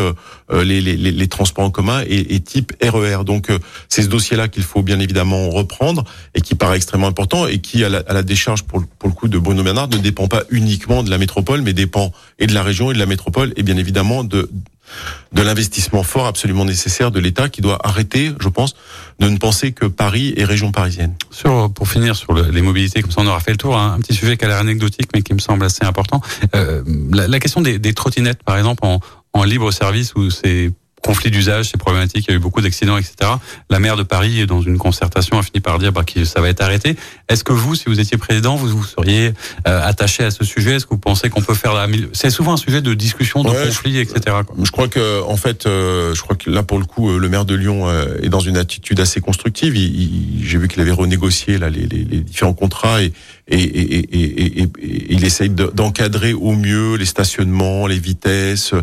les, 0.53 0.81
les, 0.81 0.97
les, 0.97 1.29
transports 1.29 1.65
en 1.65 1.71
commun 1.71 2.03
et, 2.07 2.35
et 2.35 2.41
type 2.41 2.73
RER. 2.83 3.21
E 3.21 3.25
Donc 3.25 3.49
c'est 3.89 4.03
ce 4.03 4.09
dossier-là 4.09 4.49
qu'il 4.49 4.63
faut 4.63 4.83
bien 4.83 5.01
évidemment 5.01 5.49
reprendre 5.51 6.05
et 6.35 6.41
qui 6.41 6.55
paraît 6.55 6.77
extrêmement 6.77 7.07
important 7.07 7.47
et 7.47 7.59
qui 7.59 7.85
à 7.85 7.89
la, 7.89 7.99
à 8.07 8.13
la 8.13 8.23
décharge 8.23 8.65
pour, 8.65 8.85
pour 8.99 9.09
le 9.09 9.15
coup 9.15 9.29
de 9.29 9.39
Bruno 9.39 9.63
Bernard 9.63 9.89
ne 9.89 9.99
dépend 9.99 10.27
pas 10.27 10.43
uniquement 10.51 11.03
de 11.03 11.11
la 11.11 11.19
métropole, 11.19 11.63
mais 11.63 11.73
dépend 11.73 12.13
et 12.39 12.47
de 12.47 12.55
la 12.55 12.63
région 12.63 12.91
et 12.91 12.95
de 12.95 12.99
la 12.99 13.07
métropole 13.07 13.53
et 13.57 13.63
bien 13.63 13.77
évidemment 13.77 14.25
de 14.25 14.51
de 15.33 15.43
l'investissement 15.43 16.03
fort 16.03 16.27
absolument 16.27 16.65
nécessaire 16.65 17.11
de 17.11 17.21
l'État 17.21 17.49
qui 17.49 17.61
doit 17.61 17.79
arrêter, 17.87 18.33
je 18.41 18.49
pense, 18.49 18.75
de 19.19 19.29
ne 19.29 19.37
penser 19.37 19.73
que 19.73 19.87
Paris 19.87 20.35
et 20.37 20.45
région 20.45 20.73
parisienne. 20.73 21.15
Sur, 21.31 21.73
pour 21.73 21.89
finir 21.89 22.17
sur 22.17 22.35
les 22.35 22.63
mobilités, 22.63 23.03
comme 23.03 23.11
ça 23.11 23.21
on 23.23 23.27
aura 23.27 23.41
fait 23.41 23.53
le 23.53 23.57
tour, 23.57 23.77
hein, 23.77 23.95
un 23.97 24.01
petit 24.01 24.15
sujet 24.15 24.37
qui 24.37 24.45
a 24.45 24.49
l'air 24.49 24.59
anecdotique 24.59 25.09
mais 25.15 25.23
qui 25.23 25.35
me 25.35 25.39
semble 25.39 25.65
assez 25.65 25.85
important. 25.85 26.21
Euh, 26.55 26.83
la, 27.13 27.39
question 27.41 27.61
des, 27.61 27.79
des, 27.79 27.95
trottinettes, 27.95 28.43
par 28.43 28.57
exemple, 28.57 28.85
en, 28.85 29.01
en 29.33 29.45
libre 29.45 29.71
service, 29.73 30.15
où 30.15 30.31
c'est 30.31 30.73
conflit 31.05 31.31
d'usage, 31.31 31.71
c'est 31.71 31.77
problématique, 31.77 32.25
il 32.27 32.31
y 32.31 32.35
a 32.35 32.37
eu 32.37 32.41
beaucoup 32.41 32.61
d'accidents, 32.61 32.97
etc. 32.97 33.15
La 33.71 33.79
maire 33.79 33.97
de 33.97 34.03
Paris, 34.03 34.47
dans 34.47 34.63
une 34.63 34.79
concertation, 34.79 35.39
a 35.39 35.43
fini 35.43 35.61
par 35.61 35.79
dire 35.79 35.93
bah, 35.93 36.03
que 36.03 36.25
ça 36.25 36.41
va 36.41 36.49
être 36.49 36.63
arrêté. 36.63 36.97
Est-ce 37.29 37.45
que 37.45 37.53
vous, 37.53 37.75
si 37.75 37.85
vous 37.87 38.01
étiez 38.01 38.17
président, 38.17 38.57
vous, 38.57 38.69
vous 38.69 38.85
seriez 38.85 39.33
euh, 39.69 39.83
attaché 39.83 40.25
à 40.25 40.31
ce 40.31 40.45
sujet? 40.45 40.77
Est-ce 40.77 40.87
que 40.87 40.95
vous 40.95 40.99
pensez 40.99 41.29
qu'on 41.29 41.43
peut 41.43 41.55
faire 41.55 41.75
la... 41.75 41.87
C'est 42.13 42.31
souvent 42.31 42.55
un 42.55 42.57
sujet 42.57 42.81
de 42.81 42.95
discussion, 42.95 43.43
de 43.43 43.51
conflit, 43.51 43.99
etc. 43.99 44.21
Quoi. 44.47 44.57
Je 44.63 44.71
crois 44.71 44.89
que, 44.89 45.23
en 45.23 45.37
fait, 45.37 45.67
euh, 45.67 46.15
je 46.15 46.23
crois 46.23 46.37
que 46.37 46.51
là, 46.51 46.63
pour 46.63 46.79
le 46.79 46.87
coup, 46.87 47.11
euh, 47.11 47.19
le 47.19 47.29
maire 47.29 47.45
de 47.45 47.55
Lyon 47.55 47.85
est 48.23 48.29
dans 48.29 48.41
une 48.41 48.57
attitude 48.57 48.99
assez 49.01 49.21
constructive. 49.21 49.75
J'ai 49.75 50.59
vu 50.59 50.69
qu'il 50.69 50.81
avait 50.81 50.91
renégocié 50.91 51.59
là, 51.59 51.69
les, 51.69 51.87
les, 51.87 52.05
les 52.05 52.21
différents 52.21 52.55
contrats 52.55 53.03
et, 53.03 53.13
et, 53.49 53.63
et, 53.63 54.63
et, 54.63 54.69
il 55.11 55.25
essaye 55.25 55.51
d'encadrer 55.51 56.33
au 56.33 56.53
mieux 56.53 56.97
les 56.97 57.05
stationnements, 57.05 57.87
les 57.87 57.99
vitesses, 57.99 58.75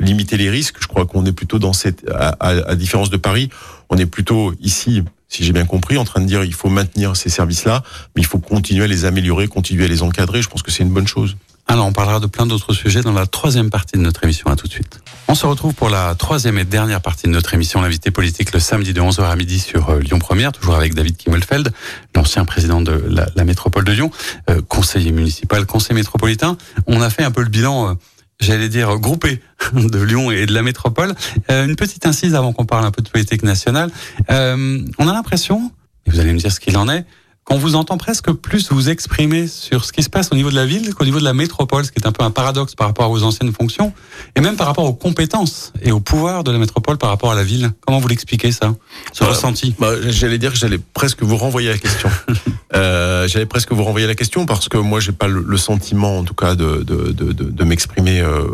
limiter 0.00 0.36
les 0.36 0.50
risques. 0.50 0.76
Je 0.80 0.88
crois 0.88 1.06
qu'on 1.06 1.24
est 1.24 1.32
plutôt 1.32 1.58
dans 1.58 1.72
cette, 1.72 2.04
à, 2.10 2.34
à, 2.40 2.74
différence 2.74 3.10
de 3.10 3.16
Paris, 3.16 3.48
on 3.90 3.96
est 3.96 4.06
plutôt 4.06 4.52
ici, 4.60 5.02
si 5.28 5.44
j'ai 5.44 5.52
bien 5.52 5.66
compris, 5.66 5.96
en 5.98 6.04
train 6.04 6.20
de 6.20 6.26
dire 6.26 6.44
il 6.44 6.54
faut 6.54 6.68
maintenir 6.68 7.16
ces 7.16 7.28
services-là, 7.28 7.82
mais 8.16 8.22
il 8.22 8.26
faut 8.26 8.38
continuer 8.38 8.84
à 8.84 8.88
les 8.88 9.04
améliorer, 9.04 9.46
continuer 9.46 9.84
à 9.84 9.88
les 9.88 10.02
encadrer. 10.02 10.42
Je 10.42 10.48
pense 10.48 10.62
que 10.62 10.70
c'est 10.70 10.82
une 10.82 10.92
bonne 10.92 11.08
chose. 11.08 11.36
Alors, 11.70 11.86
on 11.86 11.92
parlera 11.92 12.18
de 12.18 12.26
plein 12.26 12.46
d'autres 12.46 12.72
sujets 12.72 13.02
dans 13.02 13.12
la 13.12 13.26
troisième 13.26 13.68
partie 13.68 13.98
de 13.98 14.02
notre 14.02 14.24
émission. 14.24 14.50
À 14.50 14.56
tout 14.56 14.66
de 14.66 14.72
suite. 14.72 15.00
On 15.28 15.34
se 15.34 15.44
retrouve 15.44 15.74
pour 15.74 15.90
la 15.90 16.14
troisième 16.14 16.56
et 16.56 16.64
dernière 16.64 17.02
partie 17.02 17.26
de 17.26 17.32
notre 17.32 17.52
émission, 17.52 17.82
l'invité 17.82 18.10
politique, 18.10 18.54
le 18.54 18.58
samedi 18.58 18.94
de 18.94 19.02
11h 19.02 19.22
à 19.24 19.36
midi 19.36 19.58
sur 19.58 19.90
euh, 19.90 20.00
Lyon 20.00 20.18
Première, 20.18 20.52
toujours 20.52 20.76
avec 20.76 20.94
David 20.94 21.18
Kimmelfeld, 21.18 21.70
l'ancien 22.16 22.46
président 22.46 22.80
de 22.80 23.04
la, 23.10 23.44
métropole 23.44 23.84
de 23.84 23.92
Lyon, 23.92 24.10
euh, 24.48 24.62
conseiller 24.66 25.12
municipal, 25.12 25.66
conseiller 25.66 25.96
métropolitain. 25.96 26.56
On 26.86 27.02
a 27.02 27.10
fait 27.10 27.22
un 27.22 27.30
peu 27.30 27.42
le 27.42 27.50
bilan, 27.50 27.90
euh, 27.90 27.94
j'allais 28.40 28.70
dire, 28.70 28.96
groupé 28.96 29.42
de 29.74 29.98
Lyon 30.02 30.30
et 30.30 30.46
de 30.46 30.54
la 30.54 30.62
métropole. 30.62 31.14
Une 31.50 31.76
petite 31.76 32.06
incise 32.06 32.34
avant 32.34 32.54
qu'on 32.54 32.64
parle 32.64 32.86
un 32.86 32.90
peu 32.90 33.02
de 33.02 33.10
politique 33.10 33.42
nationale. 33.42 33.90
On 34.30 35.08
a 35.08 35.12
l'impression, 35.12 35.70
et 36.06 36.10
vous 36.10 36.20
allez 36.20 36.32
me 36.32 36.38
dire 36.38 36.50
ce 36.50 36.60
qu'il 36.60 36.78
en 36.78 36.88
est, 36.88 37.04
qu'on 37.48 37.56
vous 37.56 37.76
entend 37.76 37.96
presque 37.96 38.30
plus 38.30 38.70
vous 38.70 38.90
exprimer 38.90 39.46
sur 39.46 39.86
ce 39.86 39.92
qui 39.92 40.02
se 40.02 40.10
passe 40.10 40.28
au 40.32 40.34
niveau 40.34 40.50
de 40.50 40.54
la 40.54 40.66
ville 40.66 40.92
qu'au 40.94 41.06
niveau 41.06 41.18
de 41.18 41.24
la 41.24 41.32
métropole, 41.32 41.86
ce 41.86 41.90
qui 41.90 41.98
est 41.98 42.06
un 42.06 42.12
peu 42.12 42.22
un 42.22 42.30
paradoxe 42.30 42.74
par 42.74 42.88
rapport 42.88 43.06
à 43.06 43.08
vos 43.08 43.22
anciennes 43.22 43.52
fonctions, 43.52 43.94
et 44.36 44.42
même 44.42 44.56
par 44.56 44.66
rapport 44.66 44.84
aux 44.84 44.92
compétences 44.92 45.72
et 45.80 45.90
au 45.90 45.98
pouvoir 45.98 46.44
de 46.44 46.50
la 46.50 46.58
métropole 46.58 46.98
par 46.98 47.08
rapport 47.08 47.32
à 47.32 47.34
la 47.34 47.44
ville. 47.44 47.72
Comment 47.86 48.00
vous 48.00 48.08
l'expliquez 48.08 48.52
ça, 48.52 48.74
ce 49.14 49.24
bah, 49.24 49.30
ressenti? 49.30 49.74
bah, 49.78 49.92
J'allais 50.10 50.36
dire 50.36 50.52
que 50.52 50.58
j'allais 50.58 50.78
presque 50.92 51.22
vous 51.22 51.38
renvoyer 51.38 51.70
la 51.70 51.78
question. 51.78 52.10
euh, 52.74 53.26
j'allais 53.28 53.46
presque 53.46 53.72
vous 53.72 53.82
renvoyer 53.82 54.06
la 54.06 54.14
question 54.14 54.44
parce 54.44 54.68
que 54.68 54.76
moi, 54.76 55.00
j'ai 55.00 55.12
pas 55.12 55.28
le, 55.28 55.42
le, 55.46 55.56
sentiment, 55.56 56.18
en 56.18 56.24
tout 56.24 56.34
cas, 56.34 56.54
de, 56.54 56.82
de, 56.82 57.12
de, 57.12 57.32
de 57.32 57.64
m'exprimer 57.64 58.20
euh, 58.20 58.44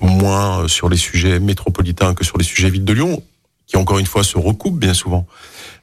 moins 0.00 0.66
sur 0.66 0.88
les 0.88 0.96
sujets 0.96 1.38
métropolitains 1.38 2.14
que 2.14 2.24
sur 2.24 2.38
les 2.38 2.44
sujets 2.44 2.70
ville 2.70 2.84
de 2.84 2.92
Lyon, 2.92 3.22
qui 3.68 3.76
encore 3.76 4.00
une 4.00 4.06
fois 4.06 4.24
se 4.24 4.36
recoupent 4.36 4.80
bien 4.80 4.94
souvent. 4.94 5.28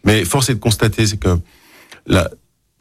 Mais 0.03 0.25
force 0.25 0.49
est 0.49 0.55
de 0.55 0.59
constater, 0.59 1.07
c'est 1.07 1.17
que 1.17 1.39
la, 2.07 2.29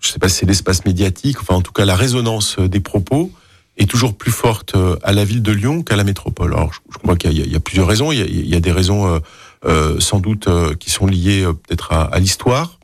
je 0.00 0.08
sais 0.08 0.18
pas 0.18 0.28
si 0.28 0.38
c'est 0.38 0.46
l'espace 0.46 0.84
médiatique, 0.84 1.40
enfin 1.40 1.54
en 1.54 1.62
tout 1.62 1.72
cas 1.72 1.84
la 1.84 1.96
résonance 1.96 2.56
euh, 2.58 2.68
des 2.68 2.80
propos 2.80 3.30
est 3.76 3.88
toujours 3.88 4.16
plus 4.16 4.30
forte 4.32 4.74
euh, 4.74 4.96
à 5.02 5.12
la 5.12 5.24
ville 5.24 5.42
de 5.42 5.52
Lyon 5.52 5.82
qu'à 5.82 5.96
la 5.96 6.04
métropole. 6.04 6.52
Alors 6.54 6.72
je, 6.72 6.98
crois 6.98 7.16
qu'il 7.16 7.32
y, 7.32 7.50
y, 7.50 7.56
a 7.56 7.60
plusieurs 7.60 7.86
raisons. 7.86 8.12
Il 8.12 8.18
y 8.18 8.22
a, 8.22 8.26
il 8.26 8.48
y 8.48 8.54
a 8.54 8.60
des 8.60 8.72
raisons 8.72 9.06
euh, 9.06 9.18
euh, 9.64 10.00
sans 10.00 10.20
doute 10.20 10.48
euh, 10.48 10.74
qui 10.74 10.90
sont 10.90 11.06
liées 11.06 11.44
peut-être 11.44 11.92
à, 11.92 12.02
à 12.04 12.18
l'histoire. 12.18 12.78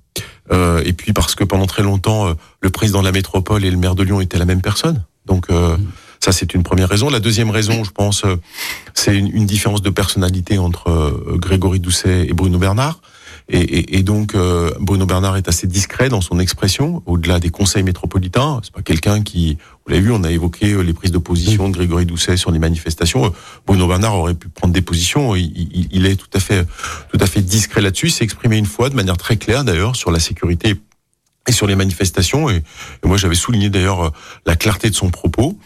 et 0.50 0.92
puis 0.92 1.12
parce 1.12 1.34
que 1.34 1.44
pendant 1.44 1.66
très 1.66 1.82
longtemps, 1.82 2.34
le 2.60 2.70
président 2.70 3.00
de 3.00 3.04
la 3.04 3.12
métropole 3.12 3.64
et 3.64 3.70
le 3.70 3.76
maire 3.76 3.94
de 3.94 4.04
Lyon 4.04 4.20
étaient 4.20 4.38
la 4.38 4.44
même 4.44 4.62
personne. 4.62 5.04
Donc 5.26 5.50
mmh. 5.50 5.78
ça 6.20 6.30
c'est 6.30 6.54
une 6.54 6.62
première 6.62 6.88
raison. 6.88 7.10
La 7.10 7.18
deuxième 7.18 7.50
raison, 7.50 7.82
je 7.82 7.90
pense, 7.90 8.22
c'est 8.94 9.16
une, 9.16 9.28
une, 9.34 9.44
différence 9.44 9.82
de 9.82 9.90
personnalité 9.90 10.58
entre 10.58 11.20
Grégory 11.34 11.80
Doucet 11.80 12.28
et 12.28 12.32
Bruno 12.32 12.58
Bernard. 12.58 13.00
Et, 13.48 13.58
et, 13.58 13.98
et 13.98 14.02
donc 14.02 14.34
euh, 14.34 14.72
Bruno 14.80 15.06
Bernard 15.06 15.36
est 15.36 15.48
assez 15.48 15.66
discret 15.66 16.08
dans 16.08 16.20
son 16.20 16.40
expression, 16.40 17.02
au-delà 17.06 17.38
des 17.38 17.50
conseils 17.50 17.84
métropolitains. 17.84 18.60
C'est 18.62 18.72
pas 18.72 18.82
quelqu'un 18.82 19.22
qui, 19.22 19.56
vous 19.84 19.92
l'avez 19.92 20.02
vu, 20.02 20.10
on 20.10 20.24
a 20.24 20.32
évoqué 20.32 20.72
euh, 20.72 20.80
les 20.80 20.92
prises 20.92 21.12
de 21.12 21.18
position 21.18 21.68
de 21.68 21.74
Grégory 21.74 22.06
Doucet 22.06 22.36
sur 22.36 22.50
les 22.50 22.58
manifestations. 22.58 23.32
Bruno 23.66 23.86
Bernard 23.86 24.16
aurait 24.16 24.34
pu 24.34 24.48
prendre 24.48 24.74
des 24.74 24.82
positions. 24.82 25.36
Il, 25.36 25.88
il, 25.92 26.06
est 26.06 26.16
tout 26.16 26.30
à 26.34 26.40
fait, 26.40 26.66
tout 27.12 27.18
à 27.20 27.26
fait 27.26 27.40
discret 27.40 27.80
là-dessus. 27.80 28.10
S'est 28.10 28.24
exprimé 28.24 28.56
une 28.56 28.66
fois 28.66 28.90
de 28.90 28.96
manière 28.96 29.16
très 29.16 29.36
claire 29.36 29.62
d'ailleurs 29.62 29.94
sur 29.94 30.10
la 30.10 30.18
sécurité 30.18 30.74
et 31.46 31.52
sur 31.52 31.66
les 31.66 31.76
manifestations. 31.76 32.50
Et, 32.50 32.56
et 32.56 33.06
moi, 33.06 33.16
j'avais 33.16 33.34
souligné 33.34 33.70
d'ailleurs 33.70 34.12
la 34.46 34.56
clarté 34.56 34.90
de 34.90 34.94
son 34.94 35.10
propos. 35.10 35.58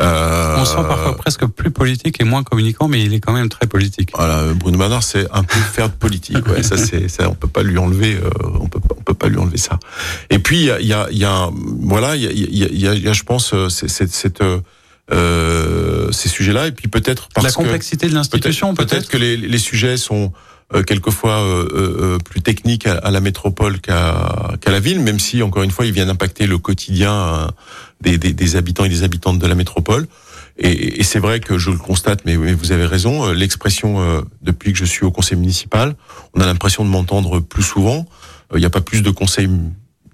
Euh, 0.00 0.56
on 0.58 0.64
sent 0.64 0.76
parfois 0.76 1.16
presque 1.16 1.46
plus 1.46 1.70
politique 1.70 2.20
et 2.20 2.24
moins 2.24 2.44
communicant, 2.44 2.86
mais 2.88 3.02
il 3.02 3.12
est 3.14 3.20
quand 3.20 3.32
même 3.32 3.48
très 3.48 3.66
politique. 3.66 4.10
Voilà, 4.14 4.52
Bruno 4.54 4.78
Bernard, 4.78 5.02
c'est 5.02 5.26
un 5.32 5.42
peu 5.42 5.58
faire 5.58 5.88
de 5.88 5.94
politique. 5.94 6.46
Ouais, 6.48 6.62
ça, 6.62 6.76
c'est, 6.76 7.08
ça, 7.08 7.28
on 7.28 7.34
peut 7.34 7.48
pas 7.48 7.62
lui 7.62 7.78
enlever, 7.78 8.14
euh, 8.14 8.30
on 8.60 8.68
peut, 8.68 8.80
on 8.96 9.02
peut 9.02 9.14
pas 9.14 9.28
lui 9.28 9.38
enlever 9.38 9.58
ça. 9.58 9.78
Et 10.30 10.38
puis, 10.38 10.60
il 10.60 10.66
y 10.66 10.70
a, 10.70 10.80
y 10.80 10.92
a, 10.92 11.08
y 11.10 11.24
a, 11.24 11.50
voilà, 11.82 12.14
il 12.16 12.22
y 12.22 12.64
a, 12.64 12.68
y 12.70 12.88
a, 12.88 12.94
y 12.94 13.08
a, 13.08 13.12
je 13.12 13.22
pense, 13.24 13.54
cette, 13.68 14.12
cette 14.12 14.42
euh, 15.10 16.12
ces 16.12 16.28
sujets-là, 16.28 16.66
et 16.66 16.72
puis 16.72 16.88
peut-être 16.88 17.28
parce 17.34 17.46
la 17.46 17.52
complexité 17.52 18.06
que, 18.06 18.10
de 18.12 18.16
l'institution, 18.16 18.74
peut-être, 18.74 18.90
peut-être 18.90 19.08
que 19.08 19.16
les, 19.16 19.36
les 19.36 19.58
sujets 19.58 19.96
sont 19.96 20.24
euh, 20.26 20.30
quelquefois 20.86 21.40
euh, 21.40 21.68
euh, 21.72 22.18
plus 22.18 22.42
techniques 22.42 22.86
à, 22.86 22.98
à 22.98 23.10
la 23.10 23.20
métropole 23.20 23.80
qu'à 23.80 24.56
qu'à 24.60 24.70
la 24.70 24.80
ville, 24.80 25.00
même 25.00 25.18
si 25.18 25.42
encore 25.42 25.62
une 25.62 25.70
fois, 25.70 25.86
ils 25.86 25.92
viennent 25.92 26.10
impacter 26.10 26.46
le 26.46 26.58
quotidien 26.58 27.48
des, 28.00 28.18
des, 28.18 28.32
des 28.32 28.56
habitants 28.56 28.84
et 28.84 28.88
des 28.88 29.02
habitantes 29.02 29.38
de 29.38 29.46
la 29.46 29.54
métropole. 29.54 30.06
Et, 30.58 31.00
et 31.00 31.04
c'est 31.04 31.20
vrai 31.20 31.40
que 31.40 31.56
je 31.56 31.70
le 31.70 31.78
constate, 31.78 32.24
mais, 32.24 32.36
mais 32.36 32.52
vous 32.52 32.72
avez 32.72 32.84
raison. 32.84 33.32
L'expression 33.32 34.24
depuis 34.42 34.72
que 34.72 34.78
je 34.78 34.84
suis 34.84 35.04
au 35.04 35.10
conseil 35.10 35.38
municipal, 35.38 35.94
on 36.34 36.40
a 36.40 36.46
l'impression 36.46 36.84
de 36.84 36.90
m'entendre 36.90 37.40
plus 37.40 37.62
souvent. 37.62 38.06
Il 38.54 38.58
n'y 38.58 38.66
a 38.66 38.70
pas 38.70 38.80
plus 38.80 39.02
de 39.02 39.10
conseils 39.10 39.48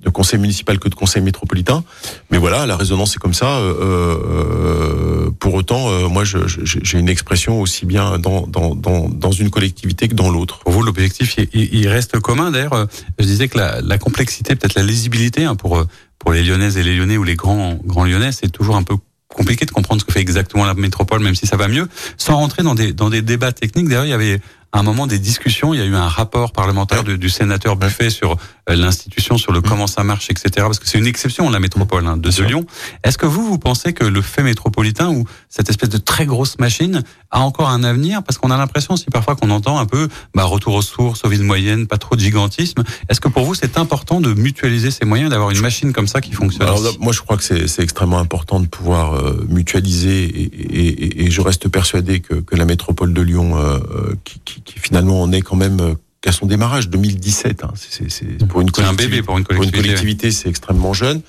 de 0.05 0.11
conseil 0.11 0.39
municipal 0.39 0.79
que 0.79 0.89
de 0.89 0.95
conseil 0.95 1.23
métropolitain. 1.23 1.85
Mais 2.31 2.39
voilà, 2.39 2.67
la 2.67 2.77
résonance 2.77 3.17
est 3.17 3.19
comme 3.19 3.35
ça. 3.35 3.59
Euh, 3.59 3.75
euh, 3.83 5.31
pour 5.39 5.55
autant, 5.55 5.91
euh, 5.91 6.09
moi, 6.09 6.25
j'ai 6.25 6.99
une 6.99 7.09
expression 7.09 7.61
aussi 7.61 7.87
bien 7.87 8.19
dans, 8.19 8.47
dans, 8.47 8.75
dans, 8.75 9.09
dans 9.09 9.33
une 9.33 9.51
collectivité 9.51 10.09
que 10.09 10.15
dans 10.15 10.31
l'autre. 10.31 10.59
Pour 10.59 10.73
vous, 10.73 10.83
l'objectif, 10.83 11.37
il, 11.39 11.75
il, 11.75 11.89
reste 11.89 12.19
commun. 12.21 12.51
D'ailleurs, 12.51 12.87
je 13.19 13.25
disais 13.25 13.49
que 13.49 13.59
la, 13.59 13.81
la 13.81 13.99
complexité, 13.99 14.55
peut-être 14.55 14.75
la 14.75 14.83
lisibilité 14.83 15.45
hein, 15.45 15.55
pour 15.55 15.85
pour 16.19 16.33
les 16.33 16.43
Lyonnaises 16.43 16.79
et 16.79 16.83
les 16.83 16.97
Lyonnais 16.97 17.19
ou 17.19 17.25
les 17.25 17.35
grands 17.35 17.79
grands 17.85 18.05
Lyonnais, 18.05 18.33
c'est 18.33 18.49
toujours 18.49 18.77
un 18.77 18.83
peu 18.83 18.95
compliqué 19.29 19.67
de 19.67 19.71
comprendre 19.71 20.01
ce 20.01 20.07
que 20.07 20.13
fait 20.13 20.21
exactement 20.21 20.65
la 20.65 20.75
métropole, 20.75 21.21
même 21.21 21.35
si 21.35 21.47
ça 21.47 21.57
va 21.57 21.69
mieux, 21.69 21.87
sans 22.17 22.37
rentrer 22.37 22.63
dans 22.63 22.75
des 22.75 22.93
dans 22.93 23.11
des 23.11 23.21
débats 23.21 23.53
techniques. 23.53 23.89
D'ailleurs, 23.89 24.07
il 24.07 24.11
y 24.11 24.15
avait 24.15 24.41
à 24.75 24.81
un 24.81 24.83
moment 24.83 25.07
des 25.07 25.21
discussions, 25.21 25.73
il 25.73 25.79
y 25.79 25.83
a 25.83 25.87
eu 25.87 25.95
un 25.95 26.09
rapport 26.09 26.51
parlementaire 26.51 27.05
du, 27.05 27.17
du 27.17 27.29
sénateur 27.29 27.77
Buffet 27.77 28.11
sur 28.11 28.33
euh, 28.69 28.75
l'institution, 28.75 29.39
sur 29.39 29.53
le 29.53 29.61
mmh. 29.61 29.63
comment 29.63 29.87
ça 29.87 30.03
marche, 30.03 30.31
etc. 30.31 30.51
Parce 30.57 30.81
que 30.81 30.89
c'est 30.89 30.99
une 30.99 31.07
exception, 31.07 31.49
la 31.49 31.61
métropole 31.61 32.05
hein, 32.09 32.17
de, 32.17 32.29
de 32.29 32.43
Lyon. 32.43 32.67
Est-ce 33.05 33.17
que 33.17 33.25
vous, 33.25 33.47
vous 33.47 33.59
pensez 33.59 33.93
que 33.93 34.03
le 34.03 34.21
fait 34.21 34.43
métropolitain 34.43 35.11
ou 35.11 35.27
cette 35.49 35.71
espèce 35.71 35.91
de 35.91 35.99
très 35.99 36.27
grosse 36.27 36.59
machine 36.59 37.05
a 37.31 37.39
encore 37.41 37.69
un 37.69 37.85
avenir? 37.85 38.25
Parce 38.25 38.37
qu'on 38.37 38.51
a 38.51 38.57
l'impression 38.57 38.95
aussi 38.95 39.05
parfois 39.13 39.37
qu'on 39.37 39.51
entend 39.51 39.79
un 39.79 39.87
peu 39.87 40.09
bah, 40.35 40.43
retour 40.43 40.75
aux 40.75 40.83
sources, 40.83 41.25
aux 41.25 41.29
villes 41.29 41.45
moyennes, 41.45 41.87
pas 41.87 41.99
trop 41.99 42.17
de 42.17 42.21
gigantisme. 42.21 42.83
Est-ce 43.09 43.21
que 43.21 43.29
pour 43.29 43.45
vous, 43.45 43.55
c'est 43.55 43.79
important 43.79 44.21
de 44.21 44.35
mutualiser 44.35 44.91
ces 44.91 45.05
moyens, 45.05 45.31
d'avoir 45.31 45.53
une 45.53 45.61
machine 45.61 45.93
comme 45.93 46.09
ça 46.09 46.21
qui 46.21 46.33
fonctionne 46.33 46.67
Alors, 46.67 46.83
Moi, 46.99 47.13
je 47.13 47.21
crois 47.21 47.37
que 47.37 47.45
c'est 47.45 47.83
extrêmement 47.83 48.19
important 48.19 48.59
de 48.59 48.67
pouvoir 48.67 49.15
euh, 49.15 49.47
mutualiser 49.49 50.25
et, 50.25 50.43
et, 50.43 51.27
et, 51.27 51.31
je 51.31 51.41
reste 51.41 51.69
persuadé 51.69 52.19
que, 52.19 52.35
que 52.35 52.57
la 52.57 52.65
métropole 52.65 53.13
de 53.13 53.23
Lyon, 53.23 53.57
euh, 53.57 54.15
qui, 54.25 54.41
qui 54.45 54.64
qui 54.65 54.79
finalement 54.79 55.23
en 55.23 55.33
est 55.33 55.43
quand 55.43 55.57
même 55.57 55.81
euh, 55.81 55.95
qu'à 56.21 56.33
son 56.33 56.47
démarrage 56.47 56.89
2017. 56.89 57.65
Hein. 57.65 57.73
C'est 57.77 58.47
pour 58.47 58.61
une 58.61 58.71
un 58.79 58.93
bébé 58.95 59.23
pour 59.23 59.39
une 59.39 59.45
collectivité. 59.45 59.55
Pour 59.55 59.65
une 59.65 59.71
collectivité, 59.71 60.31
c'est 60.31 60.49
extrêmement 60.49 60.93
jeune. 60.93 61.23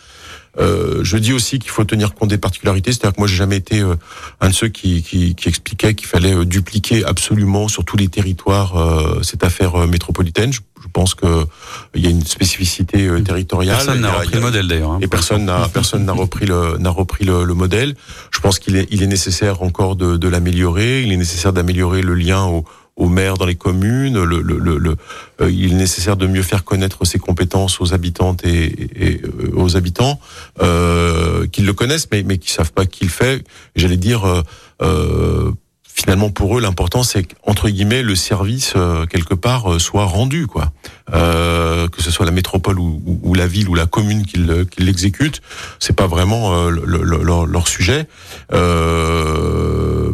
Euh, 0.60 1.04
je 1.04 1.18
dis 1.18 1.34
aussi 1.34 1.60
qu'il 1.60 1.72
faut 1.72 1.84
tenir 1.84 2.14
compte 2.14 2.30
des 2.30 2.38
particularités, 2.38 2.92
c'est-à-dire 2.92 3.14
que 3.16 3.20
moi 3.22 3.28
j'ai 3.28 3.36
jamais 3.36 3.58
été 3.58 3.82
euh, 3.82 3.96
un 4.40 4.50
de 4.50 4.54
ceux 4.54 4.70
qui, 4.70 5.04
qui, 5.04 5.36
qui 5.36 5.50
expliquait 5.50 5.96
qu'il 5.96 6.08
fallait 6.08 6.34
euh, 6.34 6.46
dupliquer 6.46 7.04
absolument 7.04 7.68
sur 7.68 7.84
tous 7.84 7.98
les 7.98 8.08
territoires 8.08 8.78
euh, 8.78 9.22
cette 9.22 9.44
affaire 9.44 9.88
métropolitaine. 9.88 10.54
Je, 10.54 10.62
je 10.82 10.88
pense 10.94 11.14
que 11.14 11.46
il 11.94 12.04
y 12.04 12.08
a 12.08 12.10
une 12.10 12.26
spécificité 12.26 13.10
territoriale. 13.24 13.78
Personne 13.78 14.02
n'a 14.02 14.12
repris 14.12 14.36
le 14.36 14.42
modèle 14.42 14.68
d'ailleurs. 14.68 14.92
Hein, 14.92 15.00
et 15.02 15.08
personne 15.08 15.46
n'a 15.46 15.68
personne 15.68 16.06
n'a 16.06 16.14
repris 16.14 16.46
le 16.46 16.78
n'a 16.78 16.90
repris 16.90 17.26
le, 17.26 17.44
le, 17.44 17.54
modèle. 17.54 17.96
Je 18.32 18.40
pense 18.40 18.60
qu'il 18.60 18.76
est 18.76 18.88
il 18.92 19.02
est 19.04 19.08
nécessaire 19.08 19.62
encore 19.62 19.96
de, 19.96 20.16
de 20.16 20.28
l'améliorer. 20.28 21.02
Il 21.02 21.12
est 21.12 21.18
nécessaire 21.18 21.54
d'améliorer 21.54 22.02
le 22.02 22.14
lien 22.14 22.44
au 22.46 22.66
aux 22.96 23.10
maires 23.10 23.36
dans 23.36 23.46
les 23.46 23.56
communes. 23.56 24.24
Le, 24.24 24.42
le, 24.42 24.58
le, 24.58 24.96
euh, 25.42 25.52
il 25.52 25.74
est 25.74 25.76
nécessaire 25.76 26.18
de 26.18 26.28
mieux 26.28 26.44
faire 26.44 26.64
connaître 26.64 27.06
ses 27.06 27.20
compétences 27.20 27.82
aux 27.82 27.94
habitantes 27.94 28.46
et, 28.46 28.66
et, 28.96 29.22
euh, 29.24 29.52
aux 29.56 29.76
habitants 29.76 30.20
euh, 30.62 31.48
qu'ils 31.48 31.66
le 31.66 31.74
connaissent, 31.74 32.08
mais, 32.12 32.24
mais 32.24 32.38
qui 32.38 32.52
savent 32.52 32.72
pas 32.74 32.86
qui 32.86 33.04
le 33.06 33.10
fait. 33.10 33.44
J'allais 33.76 33.98
dire, 33.98 34.26
euh, 34.26 34.42
finalement 34.82 35.54
finalement 35.96 36.30
pour 36.30 36.58
eux 36.58 36.62
l'important 36.62 37.04
c'est 37.04 37.26
entre 37.48 37.70
guillemets 37.70 38.04
le 38.04 38.16
service 38.16 38.74
quelque 39.10 39.34
part 39.34 39.80
soit 39.80 40.04
rendu 40.04 40.46
quoi. 40.46 40.74
que 41.10 42.02
ce 42.02 42.12
soit 42.12 42.26
la 42.26 42.34
métropole 42.34 42.78
ou, 42.78 43.34
la 43.34 43.48
ville 43.48 43.70
ou 43.70 43.76
la 43.76 43.86
commune 43.86 44.26
qui 44.26 44.46
l'exécute, 44.78 45.42
c'est 45.80 45.96
pas 45.96 46.08
vraiment 46.08 46.70
leur, 46.70 47.46
leur, 47.46 47.68
sujet. 47.70 48.08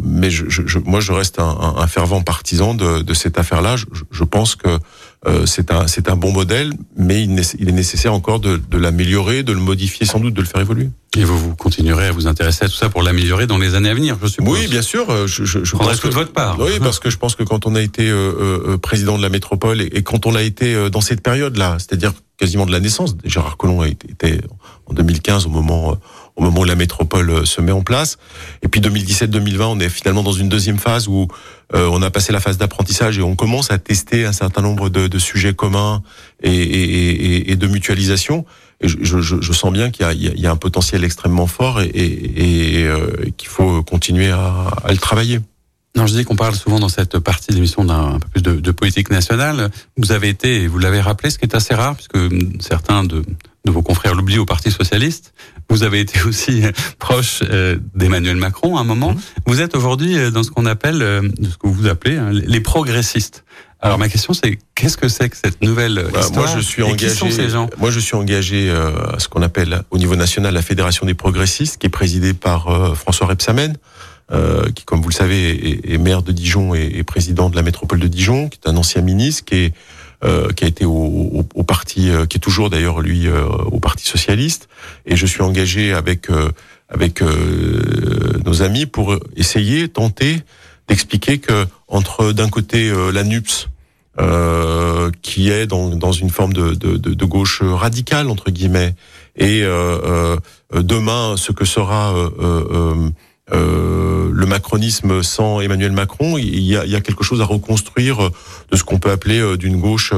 Mais 0.02 0.30
je, 0.30 0.44
je, 0.48 0.78
moi 0.78 1.00
je 1.00 1.12
reste 1.12 1.38
un, 1.38 1.74
un 1.76 1.86
fervent 1.86 2.22
partisan 2.22 2.74
de, 2.74 3.02
de 3.02 3.14
cette 3.14 3.38
affaire-là. 3.38 3.76
Je, 3.76 3.86
je, 4.10 4.24
pense 4.24 4.56
que 4.56 4.78
euh, 5.26 5.46
c'est 5.46 5.70
un 5.70 5.86
c'est 5.86 6.08
un 6.08 6.16
bon 6.16 6.32
modèle, 6.32 6.72
mais 6.96 7.22
il, 7.22 7.68
est 7.68 7.72
nécessaire 7.72 8.12
encore 8.12 8.40
de, 8.40 8.56
de 8.56 8.78
l'améliorer, 8.78 9.42
de 9.42 9.52
le 9.52 9.60
modifier 9.60 10.06
sans 10.06 10.18
doute, 10.20 10.34
de 10.34 10.40
le 10.40 10.46
faire 10.46 10.60
évoluer. 10.60 10.90
Et 11.16 11.24
vous, 11.24 11.38
vous 11.38 11.54
continuerez 11.54 12.06
à 12.06 12.12
vous 12.12 12.26
intéresser 12.26 12.64
à 12.64 12.68
tout 12.68 12.74
ça 12.74 12.88
pour 12.88 13.02
l'améliorer 13.02 13.46
dans 13.46 13.58
les 13.58 13.74
années 13.74 13.90
à 13.90 13.94
venir, 13.94 14.16
je 14.22 14.26
suppose. 14.26 14.58
Oui, 14.58 14.66
bien 14.68 14.82
sûr. 14.82 15.08
Euh, 15.10 15.26
je, 15.26 15.44
je, 15.44 15.64
je 15.64 15.76
pense 15.76 16.00
que, 16.00 16.08
de 16.08 16.14
votre 16.14 16.32
part. 16.32 16.58
Oui, 16.58 16.78
parce 16.80 16.98
que 16.98 17.10
je 17.10 17.18
pense 17.18 17.36
que 17.36 17.44
quand 17.44 17.66
on 17.66 17.74
a 17.74 17.80
été 17.80 18.08
euh, 18.08 18.66
euh 18.66 18.78
président 18.78 19.16
de 19.16 19.22
la 19.22 19.28
métropole 19.28 19.80
et, 19.80 19.86
et 19.92 20.02
quand 20.02 20.26
on 20.26 20.32
l'a 20.32 20.42
été 20.42 20.90
dans 20.90 21.00
cette 21.00 21.22
période-là, 21.22 21.76
c'est-à-dire 21.78 22.12
quasiment 22.38 22.66
de 22.66 22.72
la 22.72 22.80
naissance, 22.80 23.16
Gérard 23.24 23.56
Collomb 23.56 23.82
a 23.82 23.88
été, 23.88 24.10
était 24.10 24.40
en 24.86 24.94
2015 24.94 25.46
au 25.46 25.50
moment 25.50 25.96
au 26.36 26.42
moment 26.42 26.60
où 26.60 26.64
la 26.64 26.74
métropole 26.74 27.30
euh, 27.30 27.44
se 27.44 27.60
met 27.60 27.72
en 27.72 27.82
place. 27.82 28.18
Et 28.62 28.68
puis 28.68 28.80
2017-2020, 28.80 29.62
on 29.62 29.80
est 29.80 29.88
finalement 29.88 30.22
dans 30.22 30.32
une 30.32 30.48
deuxième 30.48 30.78
phase 30.78 31.08
où 31.08 31.28
euh, 31.74 31.88
on 31.92 32.02
a 32.02 32.10
passé 32.10 32.32
la 32.32 32.40
phase 32.40 32.58
d'apprentissage 32.58 33.18
et 33.18 33.22
on 33.22 33.36
commence 33.36 33.70
à 33.70 33.78
tester 33.78 34.24
un 34.24 34.32
certain 34.32 34.62
nombre 34.62 34.88
de, 34.88 35.08
de 35.08 35.18
sujets 35.18 35.54
communs 35.54 36.02
et, 36.42 36.52
et, 36.52 37.52
et, 37.52 37.56
de 37.56 37.66
mutualisation. 37.66 38.44
Et 38.80 38.88
je, 38.88 38.98
je, 39.02 39.20
je 39.20 39.52
sens 39.52 39.72
bien 39.72 39.90
qu'il 39.90 40.06
y, 40.12 40.40
y, 40.40 40.46
a 40.46 40.50
un 40.50 40.56
potentiel 40.56 41.04
extrêmement 41.04 41.46
fort 41.46 41.80
et, 41.80 41.86
et 41.86 42.86
euh, 42.86 43.08
qu'il 43.36 43.48
faut 43.48 43.82
continuer 43.82 44.30
à, 44.30 44.68
à 44.84 44.90
le 44.90 44.98
travailler. 44.98 45.40
Non, 45.94 46.06
je 46.06 46.14
dis 46.14 46.24
qu'on 46.24 46.36
parle 46.36 46.54
souvent 46.54 46.80
dans 46.80 46.88
cette 46.88 47.18
partie 47.18 47.50
de 47.50 47.56
l'émission 47.56 47.84
d'un 47.84 48.18
peu 48.18 48.28
plus 48.28 48.42
de, 48.42 48.54
de, 48.54 48.70
politique 48.70 49.10
nationale. 49.10 49.70
Vous 49.98 50.10
avez 50.12 50.30
été, 50.30 50.62
et 50.62 50.66
vous 50.66 50.78
l'avez 50.78 51.00
rappelé, 51.00 51.28
ce 51.28 51.38
qui 51.38 51.44
est 51.44 51.54
assez 51.54 51.74
rare, 51.74 51.94
puisque 51.96 52.18
certains 52.60 53.04
de, 53.04 53.22
de 53.64 53.70
vos 53.70 53.82
confrères 53.82 54.14
l'oublient 54.14 54.38
au 54.38 54.44
Parti 54.44 54.70
socialiste. 54.70 55.32
Vous 55.68 55.82
avez 55.82 56.00
été 56.00 56.22
aussi 56.22 56.62
proche 56.98 57.42
euh, 57.48 57.78
d'Emmanuel 57.94 58.36
Macron 58.36 58.76
à 58.76 58.80
un 58.80 58.84
moment. 58.84 59.12
Mmh. 59.12 59.20
Vous 59.46 59.60
êtes 59.60 59.76
aujourd'hui 59.76 60.18
euh, 60.18 60.30
dans 60.30 60.42
ce 60.42 60.50
qu'on 60.50 60.66
appelle, 60.66 61.02
euh, 61.02 61.22
ce 61.42 61.56
que 61.56 61.66
vous 61.66 61.86
appelez, 61.86 62.16
hein, 62.16 62.30
les 62.32 62.60
progressistes. 62.60 63.44
Alors 63.80 63.98
ma 63.98 64.08
question 64.08 64.32
c'est 64.32 64.60
qu'est-ce 64.76 64.96
que 64.96 65.08
c'est 65.08 65.28
que 65.28 65.36
cette 65.36 65.60
nouvelle 65.60 66.06
bah, 66.12 66.20
histoire 66.20 66.46
Moi 66.46 66.56
je 66.56 66.60
suis 66.60 66.84
engagé. 66.84 67.08
Qui 67.08 67.16
sont 67.16 67.30
ces 67.30 67.48
gens? 67.48 67.68
moi 67.78 67.90
je 67.90 67.98
suis 67.98 68.14
engagé 68.14 68.70
à 68.70 69.18
ce 69.18 69.26
qu'on 69.26 69.42
appelle 69.42 69.82
au 69.90 69.98
niveau 69.98 70.14
national 70.14 70.54
la 70.54 70.62
Fédération 70.62 71.04
des 71.04 71.14
progressistes, 71.14 71.78
qui 71.78 71.88
est 71.88 71.90
présidée 71.90 72.32
par 72.32 72.96
François 72.96 73.26
Repsamen. 73.26 73.76
Euh, 74.32 74.70
qui, 74.70 74.84
comme 74.84 75.02
vous 75.02 75.10
le 75.10 75.14
savez, 75.14 75.92
est, 75.92 75.98
maire 75.98 76.22
de 76.22 76.32
Dijon 76.32 76.74
et, 76.74 77.02
président 77.02 77.50
de 77.50 77.56
la 77.56 77.62
métropole 77.62 77.98
de 77.98 78.08
Dijon, 78.08 78.48
qui 78.48 78.58
est 78.64 78.68
un 78.68 78.76
ancien 78.76 79.02
ministre, 79.02 79.44
qui 79.44 79.56
est 79.56 79.66
euh, 79.66 79.70
qui 80.56 80.64
a 80.64 80.68
été 80.68 80.84
au, 80.84 81.44
au, 81.54 81.62
parti, 81.64 82.10
euh, 82.10 82.26
qui 82.26 82.36
est 82.36 82.40
toujours 82.40 82.70
d'ailleurs 82.70 83.00
lui 83.00 83.28
au 83.28 83.80
parti 83.80 84.06
socialiste, 84.06 84.68
et 85.06 85.16
je 85.16 85.26
suis 85.26 85.42
engagé 85.42 85.92
avec 85.92 86.28
avec 86.88 87.22
nos 88.44 88.62
amis 88.62 88.86
pour 88.86 89.16
essayer, 89.36 89.88
tenter 89.88 90.40
d'expliquer 90.88 91.38
que 91.38 91.66
entre 91.88 92.32
d'un 92.32 92.48
côté 92.48 92.92
la 93.12 93.24
NUPS, 93.24 93.68
euh, 94.20 95.10
qui 95.22 95.48
est 95.50 95.66
dans, 95.66 95.88
dans 95.88 96.12
une 96.12 96.28
forme 96.28 96.52
de, 96.52 96.74
de, 96.74 96.96
de, 96.98 97.24
gauche 97.24 97.62
radicale 97.62 98.28
entre 98.28 98.50
guillemets, 98.50 98.94
et 99.36 99.62
euh, 99.62 100.36
demain 100.74 101.36
ce 101.38 101.50
que 101.50 101.64
sera 101.64 102.14
euh, 103.52 104.30
le 104.32 104.46
macronisme 104.46 105.22
sans 105.22 105.60
Emmanuel 105.60 105.92
Macron, 105.92 106.38
il 106.38 106.60
y, 106.60 106.76
a, 106.76 106.86
y 106.86 106.96
a 106.96 107.00
quelque 107.00 107.22
chose 107.22 107.40
à 107.40 107.44
reconstruire 107.44 108.30
de 108.70 108.76
ce 108.76 108.84
qu'on 108.84 108.98
peut 108.98 109.10
appeler 109.10 109.38
euh, 109.38 109.56
d'une 109.56 109.78
gauche 109.78 110.12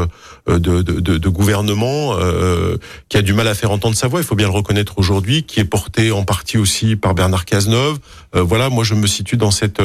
euh, 0.49 0.59
de, 0.59 0.83
de, 0.83 1.01
de, 1.01 1.29
gouvernement 1.29 2.14
euh, 2.14 2.77
qui 3.09 3.16
a 3.16 3.23
du 3.23 3.33
mal 3.33 3.49
à 3.49 3.55
faire 3.55 3.73
entendre 3.73 3.97
sa 3.97 4.07
voix. 4.07 4.20
Il 4.20 4.25
faut 4.25 4.37
bien 4.37 4.47
le 4.47 4.53
reconnaître 4.53 4.94
aujourd'hui, 4.99 5.42
qui 5.42 5.59
est 5.59 5.64
porté 5.64 6.12
en 6.12 6.25
partie 6.25 6.59
aussi 6.59 6.97
par 6.97 7.14
Bernard 7.14 7.44
Cazeneuve. 7.44 7.99
voilà, 8.33 8.70
moi 8.70 8.85
je 8.85 8.94
me 8.94 9.07
situe 9.07 9.37
dans 9.37 9.51
cette 9.51 9.83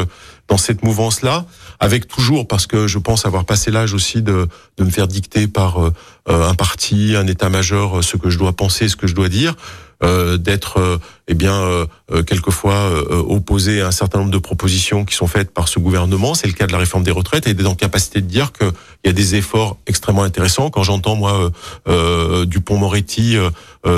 dans 0.47 0.57
cette 0.57 0.83
mouvance-là, 0.83 1.45
avec 1.79 2.07
toujours, 2.07 2.47
parce 2.47 2.65
que 2.65 2.87
je 2.87 2.97
pense 2.97 3.27
avoir 3.27 3.45
passé 3.45 3.69
l'âge 3.69 3.93
aussi 3.93 4.23
de, 4.23 4.47
de 4.77 4.83
me 4.83 4.89
faire 4.89 5.07
dicter 5.07 5.47
par 5.47 5.77
un 6.27 6.55
parti, 6.55 7.15
un 7.15 7.27
état-major, 7.27 8.03
ce 8.03 8.17
que 8.17 8.31
je 8.31 8.39
dois 8.39 8.53
penser, 8.53 8.87
ce 8.87 8.95
que 8.95 9.05
je 9.05 9.13
dois 9.13 9.29
dire. 9.29 9.55
Euh, 10.01 10.37
d'être 10.37 10.77
euh, 10.77 10.97
eh 11.27 11.33
bien 11.33 11.61
euh, 11.61 11.85
quelquefois 12.23 12.89
opposé 13.11 13.81
à 13.81 13.87
un 13.87 13.91
certain 13.91 14.19
nombre 14.19 14.31
de 14.31 14.37
propositions 14.37 15.03
qui 15.03 15.13
sont 15.13 15.27
faites 15.27 15.53
par 15.53 15.67
ce 15.67 15.77
gouvernement. 15.77 16.33
C'est 16.33 16.47
le 16.47 16.53
cas 16.53 16.67
de 16.67 16.71
la 16.71 16.77
réforme 16.77 17.03
des 17.03 17.11
retraites 17.11 17.47
et 17.47 17.53
d'être 17.53 17.67
en 17.67 17.75
capacité 17.75 18.21
de 18.21 18.25
dire 18.25 18.51
qu'il 18.53 18.71
y 19.05 19.09
a 19.09 19.11
des 19.11 19.35
efforts 19.35 19.77
extrêmement 19.85 20.23
intéressants. 20.23 20.71
Quand 20.71 20.81
j'entends 20.81 21.15
moi 21.15 21.51
Dupont-Moretti 22.45 23.37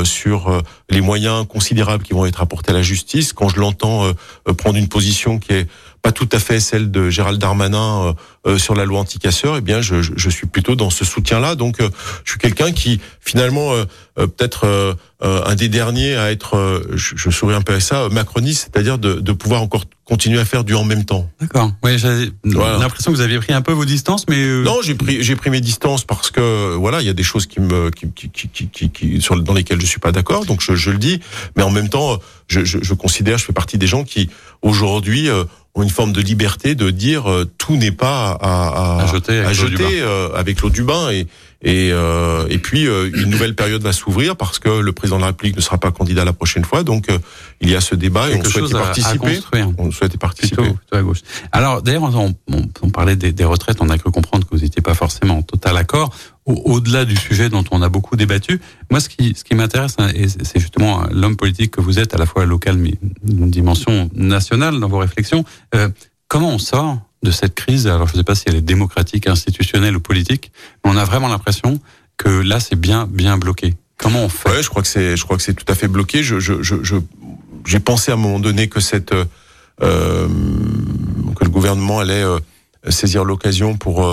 sur 0.04 0.62
les 0.90 1.00
moyens 1.00 1.48
considérables 1.48 2.04
qui 2.04 2.12
vont 2.12 2.26
être 2.26 2.42
apportés 2.42 2.72
à 2.72 2.74
la 2.74 2.82
justice, 2.82 3.32
quand 3.32 3.48
je 3.48 3.62
l'entends 3.62 4.12
prendre 4.58 4.78
une 4.78 4.90
position 4.90 5.40
qui 5.40 5.54
est 5.54 5.68
pas 6.02 6.12
tout 6.12 6.30
à 6.32 6.40
fait 6.40 6.60
celle 6.60 6.90
de 6.90 7.10
Gérald 7.10 7.40
Darmanin 7.40 8.08
euh, 8.08 8.14
euh, 8.48 8.58
sur 8.58 8.74
la 8.74 8.86
loi 8.86 9.00
anti-casseurs, 9.00 9.58
eh 9.58 9.62
bien, 9.62 9.82
je, 9.82 10.02
je, 10.02 10.30
suis 10.30 10.48
plutôt 10.48 10.76
dans 10.76 10.90
ce 10.90 11.06
soutien-là. 11.06 11.56
Donc, 11.56 11.80
euh, 11.80 11.90
je 12.24 12.32
suis 12.32 12.40
quelqu'un 12.40 12.72
qui, 12.72 13.00
finalement, 13.20 13.72
peut-être 14.16 14.98
un 15.22 15.56
des 15.56 15.70
derniers 15.70 16.16
à 16.16 16.32
être, 16.32 16.84
je, 16.94 17.16
je, 17.16 17.30
souris 17.30 17.54
un 17.54 17.62
peu 17.62 17.74
à 17.74 17.80
ça, 17.80 18.10
macroniste, 18.10 18.70
c'est-à-dire 18.74 18.98
de, 18.98 19.16
de 19.16 19.32
pouvoir 19.32 19.62
encore 19.62 19.84
continuer 20.06 20.40
à 20.40 20.46
faire 20.46 20.64
du 20.64 20.74
en 20.74 20.84
même 20.84 21.06
temps. 21.06 21.30
D'accord. 21.40 21.72
Oui, 21.84 21.98
j'ai 21.98 22.32
l'impression 22.44 23.12
que 23.12 23.18
vous 23.18 23.22
aviez 23.22 23.38
pris 23.38 23.54
un 23.54 23.62
peu 23.62 23.72
vos 23.72 23.86
distances, 23.86 24.26
mais 24.28 24.44
non, 24.64 24.80
j'ai 24.84 24.96
pris 24.96 25.24
j'ai 25.24 25.36
pris 25.36 25.50
mes 25.50 25.62
distances 25.62 26.04
parce 26.04 26.32
que 26.32 26.76
voilà, 26.76 27.02
il 27.02 27.08
y 27.08 27.10
a 27.10 27.14
des 27.14 27.24
choses 27.24 27.46
qui 27.46 27.62
me 27.62 27.92
qui 27.92 28.12
qui 28.12 28.30
qui 28.30 28.68
qui, 28.68 28.90
qui 28.90 29.22
sur 29.22 29.40
dans 29.42 29.54
lesquelles 29.54 29.80
je 29.80 29.86
suis 29.86 30.00
pas 30.00 30.12
d'accord, 30.12 30.46
donc 30.46 30.62
je, 30.62 30.74
je 30.74 30.90
le 30.90 30.98
dis, 30.98 31.22
mais 31.56 31.64
en 31.64 31.70
même 31.70 31.90
temps, 31.90 32.18
je, 32.48 32.66
je, 32.66 32.80
je 32.82 32.94
considère, 32.94 33.38
je 33.38 33.46
fais 33.46 33.54
partie 33.54 33.78
des 33.78 33.88
gens 33.88 34.04
qui 34.04 34.30
aujourd'hui 34.64 35.30
ont 35.76 35.84
une 35.84 35.90
forme 35.90 36.12
de 36.12 36.22
liberté 36.22 36.76
de 36.76 36.90
dire 36.90 37.30
euh, 37.30 37.50
tout 37.58 37.76
n'est 37.76 37.92
pas 37.92 38.32
à, 38.42 38.98
à, 38.98 39.04
à 39.04 39.06
jeter, 39.08 39.40
avec, 39.40 39.48
à 39.48 39.54
jeter 39.54 40.02
euh, 40.02 40.30
avec 40.36 40.62
l'eau 40.62 40.70
du 40.70 40.84
bain. 40.84 41.10
Et 41.12 41.28
et, 41.64 41.92
euh, 41.92 42.48
et 42.50 42.58
puis 42.58 42.86
une 42.86 43.30
nouvelle 43.30 43.54
période 43.54 43.84
va 43.84 43.94
s'ouvrir 43.94 44.36
parce 44.36 44.58
que 44.58 44.80
le 44.80 44.92
président 44.94 45.18
de 45.18 45.22
la 45.22 45.28
République 45.28 45.56
ne 45.56 45.62
sera 45.62 45.78
pas 45.78 45.92
candidat 45.92 46.26
la 46.26 46.34
prochaine 46.34 46.66
fois. 46.66 46.82
Donc 46.82 47.06
il 47.62 47.70
y 47.70 47.76
a 47.76 47.82
ce 47.82 47.94
débat 47.94 48.32
et 48.32 48.36
on 48.36 48.44
souhaite 48.44 48.68
y 48.68 48.74
participer. 48.74 49.40
on 49.78 49.92
souhaite 49.92 50.12
y 50.12 50.18
participer. 50.18 50.56
plutôt, 50.56 50.74
plutôt 50.74 50.96
à 50.96 51.02
gauche. 51.04 51.20
Alors 51.52 51.84
d'ailleurs 51.84 52.02
on, 52.02 52.34
on, 52.52 52.64
on, 52.82 52.90
parlait 52.90 53.16
des, 53.16 53.32
des, 53.32 53.44
retraites. 53.44 53.78
On 53.80 53.90
a 53.90 54.00
cru 54.00 54.10
comprendre 54.10 54.44
que 54.48 54.56
vous 54.56 54.64
n'étiez 54.64 54.82
pas 54.82 54.96
forcément 54.96 55.38
en 55.38 55.42
total 55.44 55.78
accord 55.78 56.12
au-delà 56.46 57.06
du 57.06 57.16
sujet 57.16 57.50
dont 57.50 57.64
on 57.72 57.82
a 57.82 57.90
beaucoup 57.90 58.16
débattu, 58.16 58.60
moi, 58.90 59.00
ce 59.00 59.10
qui, 59.10 59.34
ce 59.36 59.44
qui 59.44 59.54
m'intéresse, 59.54 59.96
hein, 60.00 60.10
et 60.16 60.28
c'est 60.28 60.60
justement 60.60 61.04
l'homme 61.12 61.36
politique 61.36 61.72
que 61.72 61.82
vous 61.82 62.00
êtes, 62.00 62.14
à 62.16 62.18
la 62.18 62.26
fois 62.26 62.46
local, 62.46 62.78
mais 62.78 62.96
d'une 63.24 63.52
dimension 63.52 64.10
nationale 64.16 64.80
dans 64.80 64.88
vos 64.88 64.98
réflexions, 64.98 65.46
euh, 65.76 65.90
comment 66.28 66.50
on 66.50 66.58
sort 66.58 67.00
de 67.22 67.30
cette 67.30 67.54
crise? 67.54 67.86
Alors, 67.86 68.08
je 68.08 68.14
ne 68.14 68.18
sais 68.18 68.24
pas 68.24 68.34
si 68.36 68.46
elle 68.48 68.56
est 68.56 68.62
démocratique, 68.62 69.28
institutionnelle 69.28 69.96
ou 69.96 70.00
politique, 70.00 70.52
mais 70.84 70.92
on 70.92 70.98
a 70.98 71.06
vraiment 71.06 71.28
l'impression 71.28 71.80
que 72.18 72.30
là, 72.30 72.60
c'est 72.60 72.76
bien, 72.76 73.08
bien 73.08 73.38
bloqué. 73.38 73.76
Comment 73.98 74.26
on 74.26 74.30
fait? 74.30 74.50
Ouais, 74.50 74.64
je 74.64 74.70
crois 74.70 74.82
que 74.82 74.88
c'est, 74.88 75.16
je 75.16 75.24
crois 75.24 75.38
que 75.38 75.44
c'est 75.44 75.54
tout 75.54 75.72
à 75.72 75.76
fait 75.76 75.88
bloqué. 75.88 76.24
Je, 76.24 76.40
je, 76.40 76.64
je, 76.64 76.96
j'ai 77.66 77.80
pensé 77.80 78.10
à 78.10 78.16
un 78.16 78.18
moment 78.18 78.40
donné 78.40 78.68
que 78.68 78.80
cette, 78.80 79.14
euh, 79.14 80.28
que 81.36 81.44
le 81.44 81.50
gouvernement 81.50 82.00
allait 82.00 82.24
euh, 82.24 82.40
saisir 82.90 83.24
l'occasion 83.24 83.78
pour 83.78 84.04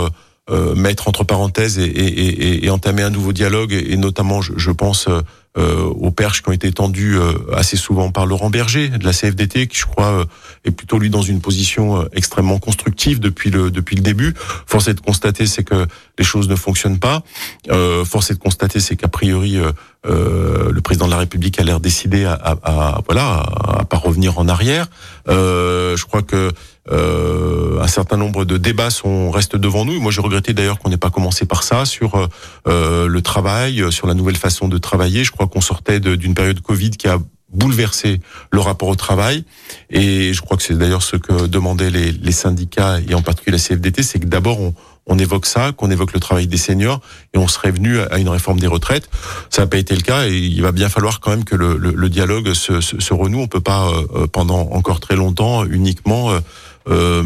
euh, 0.51 0.59
euh, 0.59 0.75
mettre 0.75 1.09
entre 1.09 1.25
parenthèses 1.25 1.79
et, 1.79 1.85
et, 1.85 2.65
et, 2.65 2.71
entamer 2.71 3.03
un 3.03 3.11
nouveau 3.11 3.33
dialogue, 3.33 3.73
et, 3.73 3.97
notamment, 3.97 4.43
je, 4.43 4.53
je 4.57 4.71
pense, 4.71 5.09
euh, 5.09 5.21
euh, 5.57 5.83
aux 5.83 6.11
perches 6.11 6.43
qui 6.43 6.49
ont 6.51 6.53
été 6.53 6.71
tendues 6.73 7.17
assez 7.53 7.77
souvent 7.77 8.11
par 8.11 8.27
Laurent 8.27 8.51
Berger 8.51 8.91
de 8.91 9.05
la 9.05 9.13
CFDT, 9.13 9.67
qui 9.67 9.79
je 9.79 9.87
crois 9.87 10.25
est 10.65 10.71
plutôt 10.71 10.99
lui 10.99 11.11
dans 11.11 11.23
une 11.23 11.41
position 11.41 12.07
extrêmement 12.13 12.59
constructive 12.59 13.19
depuis 13.19 13.51
le 13.51 13.71
depuis 13.73 13.97
le 13.97 14.03
début. 14.03 14.35
Force 14.67 14.87
est 14.87 14.95
de 14.95 15.01
constater, 15.01 15.47
c'est 15.47 15.65
que 15.65 15.87
les 16.17 16.25
choses 16.25 16.49
ne 16.49 16.55
fonctionnent 16.55 17.01
pas. 17.01 17.23
Euh, 17.71 18.05
force 18.05 18.31
est 18.31 18.35
de 18.35 18.39
constater, 18.39 18.79
c'est 18.79 18.95
qu'a 18.95 19.09
priori 19.09 19.59
euh, 20.07 20.71
le 20.71 20.81
président 20.81 21.07
de 21.07 21.11
la 21.11 21.19
République 21.19 21.59
a 21.59 21.65
l'air 21.65 21.81
décidé 21.81 22.25
à, 22.25 22.35
à, 22.35 22.57
à, 22.63 23.01
voilà 23.07 23.41
à, 23.41 23.85
pas 23.85 23.97
revenir 23.97 24.39
en 24.39 24.49
arrière. 24.49 24.87
Euh, 25.29 25.97
je 25.97 26.05
crois 26.05 26.23
que 26.23 26.53
euh, 26.91 27.81
un 27.81 27.87
certain 27.87 28.17
nombre 28.17 28.45
de 28.45 28.57
débats 28.57 28.91
sont 28.91 29.31
restent 29.31 29.57
devant 29.57 29.85
nous. 29.85 30.01
Moi, 30.01 30.11
j'ai 30.13 30.21
regretté 30.21 30.53
d'ailleurs 30.53 30.79
qu'on 30.79 30.91
n'ait 30.91 30.97
pas 30.97 31.11
commencé 31.11 31.47
par 31.47 31.63
ça 31.63 31.85
sur 31.85 32.29
euh, 32.67 33.07
le 33.07 33.23
travail, 33.23 33.93
sur 33.93 34.07
la 34.07 34.15
nouvelle 34.15 34.37
façon 34.37 34.69
de 34.69 34.79
travailler. 34.79 35.25
Je 35.25 35.33
crois 35.33 35.47
qu'on 35.47 35.61
sortait 35.61 36.01
d'une 36.01 36.35
période 36.35 36.61
Covid 36.61 36.91
qui 36.91 37.09
a 37.09 37.19
bouleversé 37.53 38.21
le 38.53 38.61
rapport 38.61 38.89
au 38.89 38.95
travail. 38.95 39.45
Et 39.91 40.33
je 40.33 40.41
crois 40.41 40.57
que 40.57 40.63
c'est 40.63 40.77
d'ailleurs 40.77 41.03
ce 41.03 41.17
que 41.17 41.47
demandaient 41.47 41.91
les, 41.91 42.33
syndicats 42.33 42.99
et 43.09 43.15
en 43.15 43.23
particulier 43.23 43.57
la 43.57 43.63
CFDT, 43.63 44.03
c'est 44.03 44.19
que 44.21 44.27
d'abord 44.27 44.59
on, 45.07 45.19
évoque 45.19 45.47
ça, 45.47 45.73
qu'on 45.73 45.91
évoque 45.91 46.13
le 46.13 46.21
travail 46.21 46.47
des 46.47 46.59
seniors, 46.59 47.01
et 47.33 47.39
on 47.39 47.49
serait 47.49 47.71
venu 47.71 47.99
à 47.99 48.19
une 48.19 48.29
réforme 48.29 48.61
des 48.61 48.67
retraites. 48.67 49.09
Ça 49.49 49.63
n'a 49.63 49.67
pas 49.67 49.79
été 49.79 49.95
le 49.95 50.03
cas, 50.03 50.27
et 50.27 50.37
il 50.37 50.61
va 50.61 50.73
bien 50.73 50.89
falloir 50.89 51.21
quand 51.21 51.31
même 51.31 51.45
que 51.45 51.57
le, 51.57 52.09
dialogue 52.09 52.53
se, 52.53 53.15
renoue. 53.15 53.41
On 53.41 53.49
peut 53.49 53.61
pas 53.61 53.91
euh, 53.91 54.27
pendant 54.27 54.71
encore 54.73 55.01
très 55.01 55.17
longtemps 55.17 55.65
uniquement 55.65 56.31
euh, 56.31 56.41
euh 56.89 57.23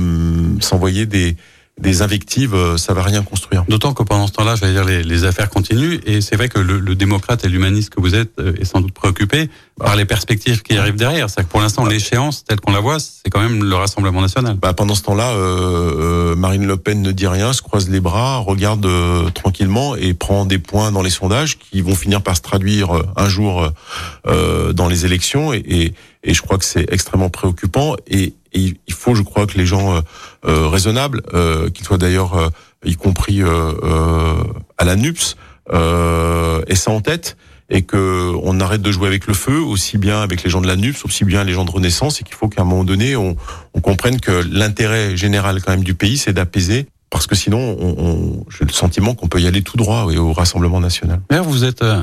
s'envoyer 0.61 1.07
des 1.07 1.37
des 1.81 2.03
invectives, 2.03 2.55
euh, 2.55 2.77
ça 2.77 2.93
va 2.93 3.03
rien 3.03 3.23
construire. 3.23 3.65
D'autant 3.67 3.95
que 3.95 4.03
pendant 4.03 4.27
ce 4.27 4.33
temps-là, 4.33 4.57
j'allais 4.57 4.75
dire, 4.75 4.85
les, 4.85 5.03
les, 5.03 5.25
affaires 5.25 5.49
continuent. 5.49 6.01
Et 6.05 6.21
c'est 6.21 6.37
vrai 6.37 6.49
que 6.49 6.59
le, 6.59 6.79
le, 6.79 6.95
démocrate 6.95 7.45
et 7.45 7.49
l'humaniste 7.49 7.91
que 7.91 8.01
vous 8.01 8.15
êtes 8.15 8.39
euh, 8.39 8.55
est 8.61 8.65
sans 8.65 8.81
doute 8.81 8.93
préoccupé 8.93 9.49
par 9.79 9.97
les 9.97 10.05
perspectives 10.05 10.63
qui 10.63 10.77
arrivent 10.77 10.97
derrière. 10.97 11.31
C'est 11.31 11.43
que 11.43 11.49
pour 11.49 11.61
l'instant, 11.61 11.87
l'échéance 11.87 12.45
telle 12.45 12.61
qu'on 12.61 12.73
la 12.73 12.81
voit, 12.81 12.99
c'est 13.01 13.31
quand 13.31 13.41
même 13.41 13.65
le 13.65 13.75
Rassemblement 13.75 14.21
national. 14.21 14.57
Bah, 14.61 14.75
pendant 14.75 14.95
ce 14.95 15.03
temps-là, 15.03 15.31
euh, 15.31 16.37
Marine 16.37 16.67
Le 16.67 16.77
Pen 16.77 17.01
ne 17.01 17.11
dit 17.11 17.27
rien, 17.27 17.55
se 17.55 17.63
croise 17.63 17.89
les 17.89 18.01
bras, 18.01 18.37
regarde 18.39 18.87
tranquillement 19.33 19.97
et 19.97 20.13
prend 20.13 20.45
des 20.45 20.59
points 20.59 20.93
dans 20.93 21.03
les 21.03 21.11
sondages 21.11 21.59
qui 21.59 21.81
vont 21.81 21.95
finir 21.95 22.23
par 22.23 22.37
se 22.37 22.43
traduire 22.43 22.91
un 23.17 23.29
jour 23.29 23.73
dans 24.25 24.89
les 24.89 25.07
élections. 25.07 25.53
Et, 25.53 25.65
et, 25.67 25.95
et 26.23 26.35
je 26.35 26.43
crois 26.43 26.59
que 26.59 26.65
c'est 26.65 26.93
extrêmement 26.93 27.31
préoccupant. 27.31 27.97
Et, 28.07 28.35
il 28.55 28.77
faut, 28.91 29.15
je 29.15 29.23
crois, 29.23 29.47
que 29.47 29.57
les 29.57 29.65
gens 29.65 29.97
euh, 29.97 30.01
euh 30.45 30.69
raisonnables, 30.69 31.23
euh, 31.33 31.71
qu'ils 31.71 31.87
soient 31.87 31.97
d'ailleurs, 31.97 32.51
y 32.85 32.97
compris 32.97 33.41
à 33.43 34.85
la 34.85 34.97
NUPS, 34.97 35.37
aient 35.71 36.75
ça 36.75 36.91
en 36.91 37.01
tête 37.01 37.39
et 37.71 37.83
que 37.83 38.35
on 38.43 38.61
arrête 38.61 38.83
de 38.83 38.93
jouer 38.93 39.07
avec 39.07 39.27
le 39.27 39.33
feu, 39.33 39.59
aussi 39.59 39.97
bien 39.97 40.21
avec 40.21 40.43
les 40.43 40.51
gens 40.51 40.61
de 40.61 40.67
la 40.67 40.77
NUPS, 40.77 41.07
aussi 41.07 41.25
bien 41.25 41.45
les 41.45 41.55
gens 41.55 41.65
de 41.65 41.71
Renaissance, 41.71 42.21
et 42.21 42.25
qu'il 42.25 42.35
faut 42.35 42.49
qu'à 42.49 42.61
un 42.61 42.65
moment 42.67 42.85
donné, 42.85 43.17
on, 43.17 43.35
on 43.73 43.81
comprenne 43.81 44.21
que 44.21 44.45
l'intérêt 44.51 45.17
général 45.17 45.63
quand 45.63 45.71
même 45.71 45.85
du 45.85 45.95
pays, 45.95 46.19
c'est 46.19 46.35
d'apaiser 46.35 46.87
parce 47.13 47.27
que 47.27 47.35
sinon, 47.35 47.77
on, 47.79 47.95
on, 47.99 48.47
j'ai 48.49 48.65
le 48.65 48.73
sentiment 48.73 49.15
qu'on 49.15 49.29
peut 49.29 49.39
y 49.39 49.47
aller 49.47 49.61
tout 49.61 49.77
droit 49.77 50.07
oui, 50.07 50.17
au 50.17 50.33
Rassemblement 50.33 50.81
national. 50.81 51.21
D'ailleurs, 51.29 51.45
vous 51.45 51.63
êtes 51.63 51.83
euh, 51.83 52.03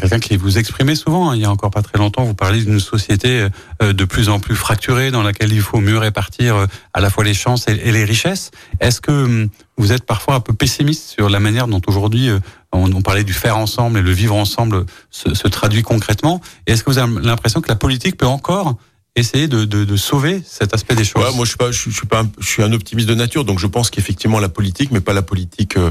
quelqu'un 0.00 0.18
qui 0.18 0.38
vous 0.38 0.56
exprimez 0.56 0.94
souvent. 0.94 1.30
Hein. 1.30 1.36
il 1.36 1.42
y 1.42 1.44
a 1.44 1.50
encore 1.50 1.70
pas 1.70 1.82
très 1.82 1.98
longtemps, 1.98 2.24
vous 2.24 2.34
parliez 2.34 2.64
d'une 2.64 2.80
société 2.80 3.46
euh, 3.82 3.92
de 3.92 4.04
plus 4.06 4.30
en 4.30 4.40
plus 4.40 4.56
fracturée, 4.56 5.10
dans 5.10 5.22
laquelle 5.22 5.52
il 5.52 5.60
faut 5.60 5.80
mieux 5.80 5.98
répartir 5.98 6.56
euh, 6.56 6.66
à 6.94 7.00
la 7.00 7.10
fois 7.10 7.24
les 7.24 7.34
chances 7.34 7.68
et, 7.68 7.72
et 7.72 7.92
les 7.92 8.04
richesses. 8.04 8.52
Est-ce 8.80 9.02
que 9.02 9.12
hum, 9.12 9.48
vous 9.76 9.92
êtes 9.92 10.06
parfois 10.06 10.36
un 10.36 10.40
peu 10.40 10.54
pessimiste 10.54 11.10
sur 11.10 11.28
la 11.28 11.38
manière 11.38 11.68
dont 11.68 11.82
aujourd'hui 11.86 12.30
on, 12.72 12.90
on, 12.90 13.02
parlait 13.02 13.24
du 13.24 13.34
faire 13.34 13.58
ensemble 13.58 13.98
et 13.98 14.02
le 14.02 14.12
vivre 14.12 14.34
ensemble 14.34 14.86
se, 15.10 15.34
se 15.34 15.46
traduit 15.48 15.82
concrètement? 15.82 16.40
Est-ce 16.66 16.82
que 16.82 16.90
vous 16.90 16.98
avez 16.98 17.20
l'impression 17.20 17.60
que 17.60 17.68
la 17.68 17.76
politique 17.76 18.16
peut 18.16 18.26
encore 18.26 18.76
essayer 19.14 19.46
de, 19.46 19.64
de, 19.64 19.84
de, 19.84 19.96
sauver 19.96 20.42
cet 20.46 20.72
aspect 20.72 20.94
des 20.94 21.04
choses. 21.04 21.22
Ouais, 21.22 21.34
moi 21.34 21.44
je 21.44 21.50
suis 21.50 21.58
pas, 21.58 21.70
je, 21.70 21.90
suis 21.90 22.06
pas, 22.06 22.22
un, 22.22 22.30
je 22.38 22.46
suis 22.46 22.62
un 22.62 22.72
optimiste 22.72 23.08
de 23.08 23.14
nature, 23.14 23.44
donc 23.44 23.58
je 23.58 23.66
pense 23.66 23.90
qu'effectivement 23.90 24.40
la 24.40 24.48
politique, 24.48 24.90
mais 24.90 25.00
pas 25.00 25.12
la 25.12 25.20
politique 25.20 25.76
euh, 25.76 25.90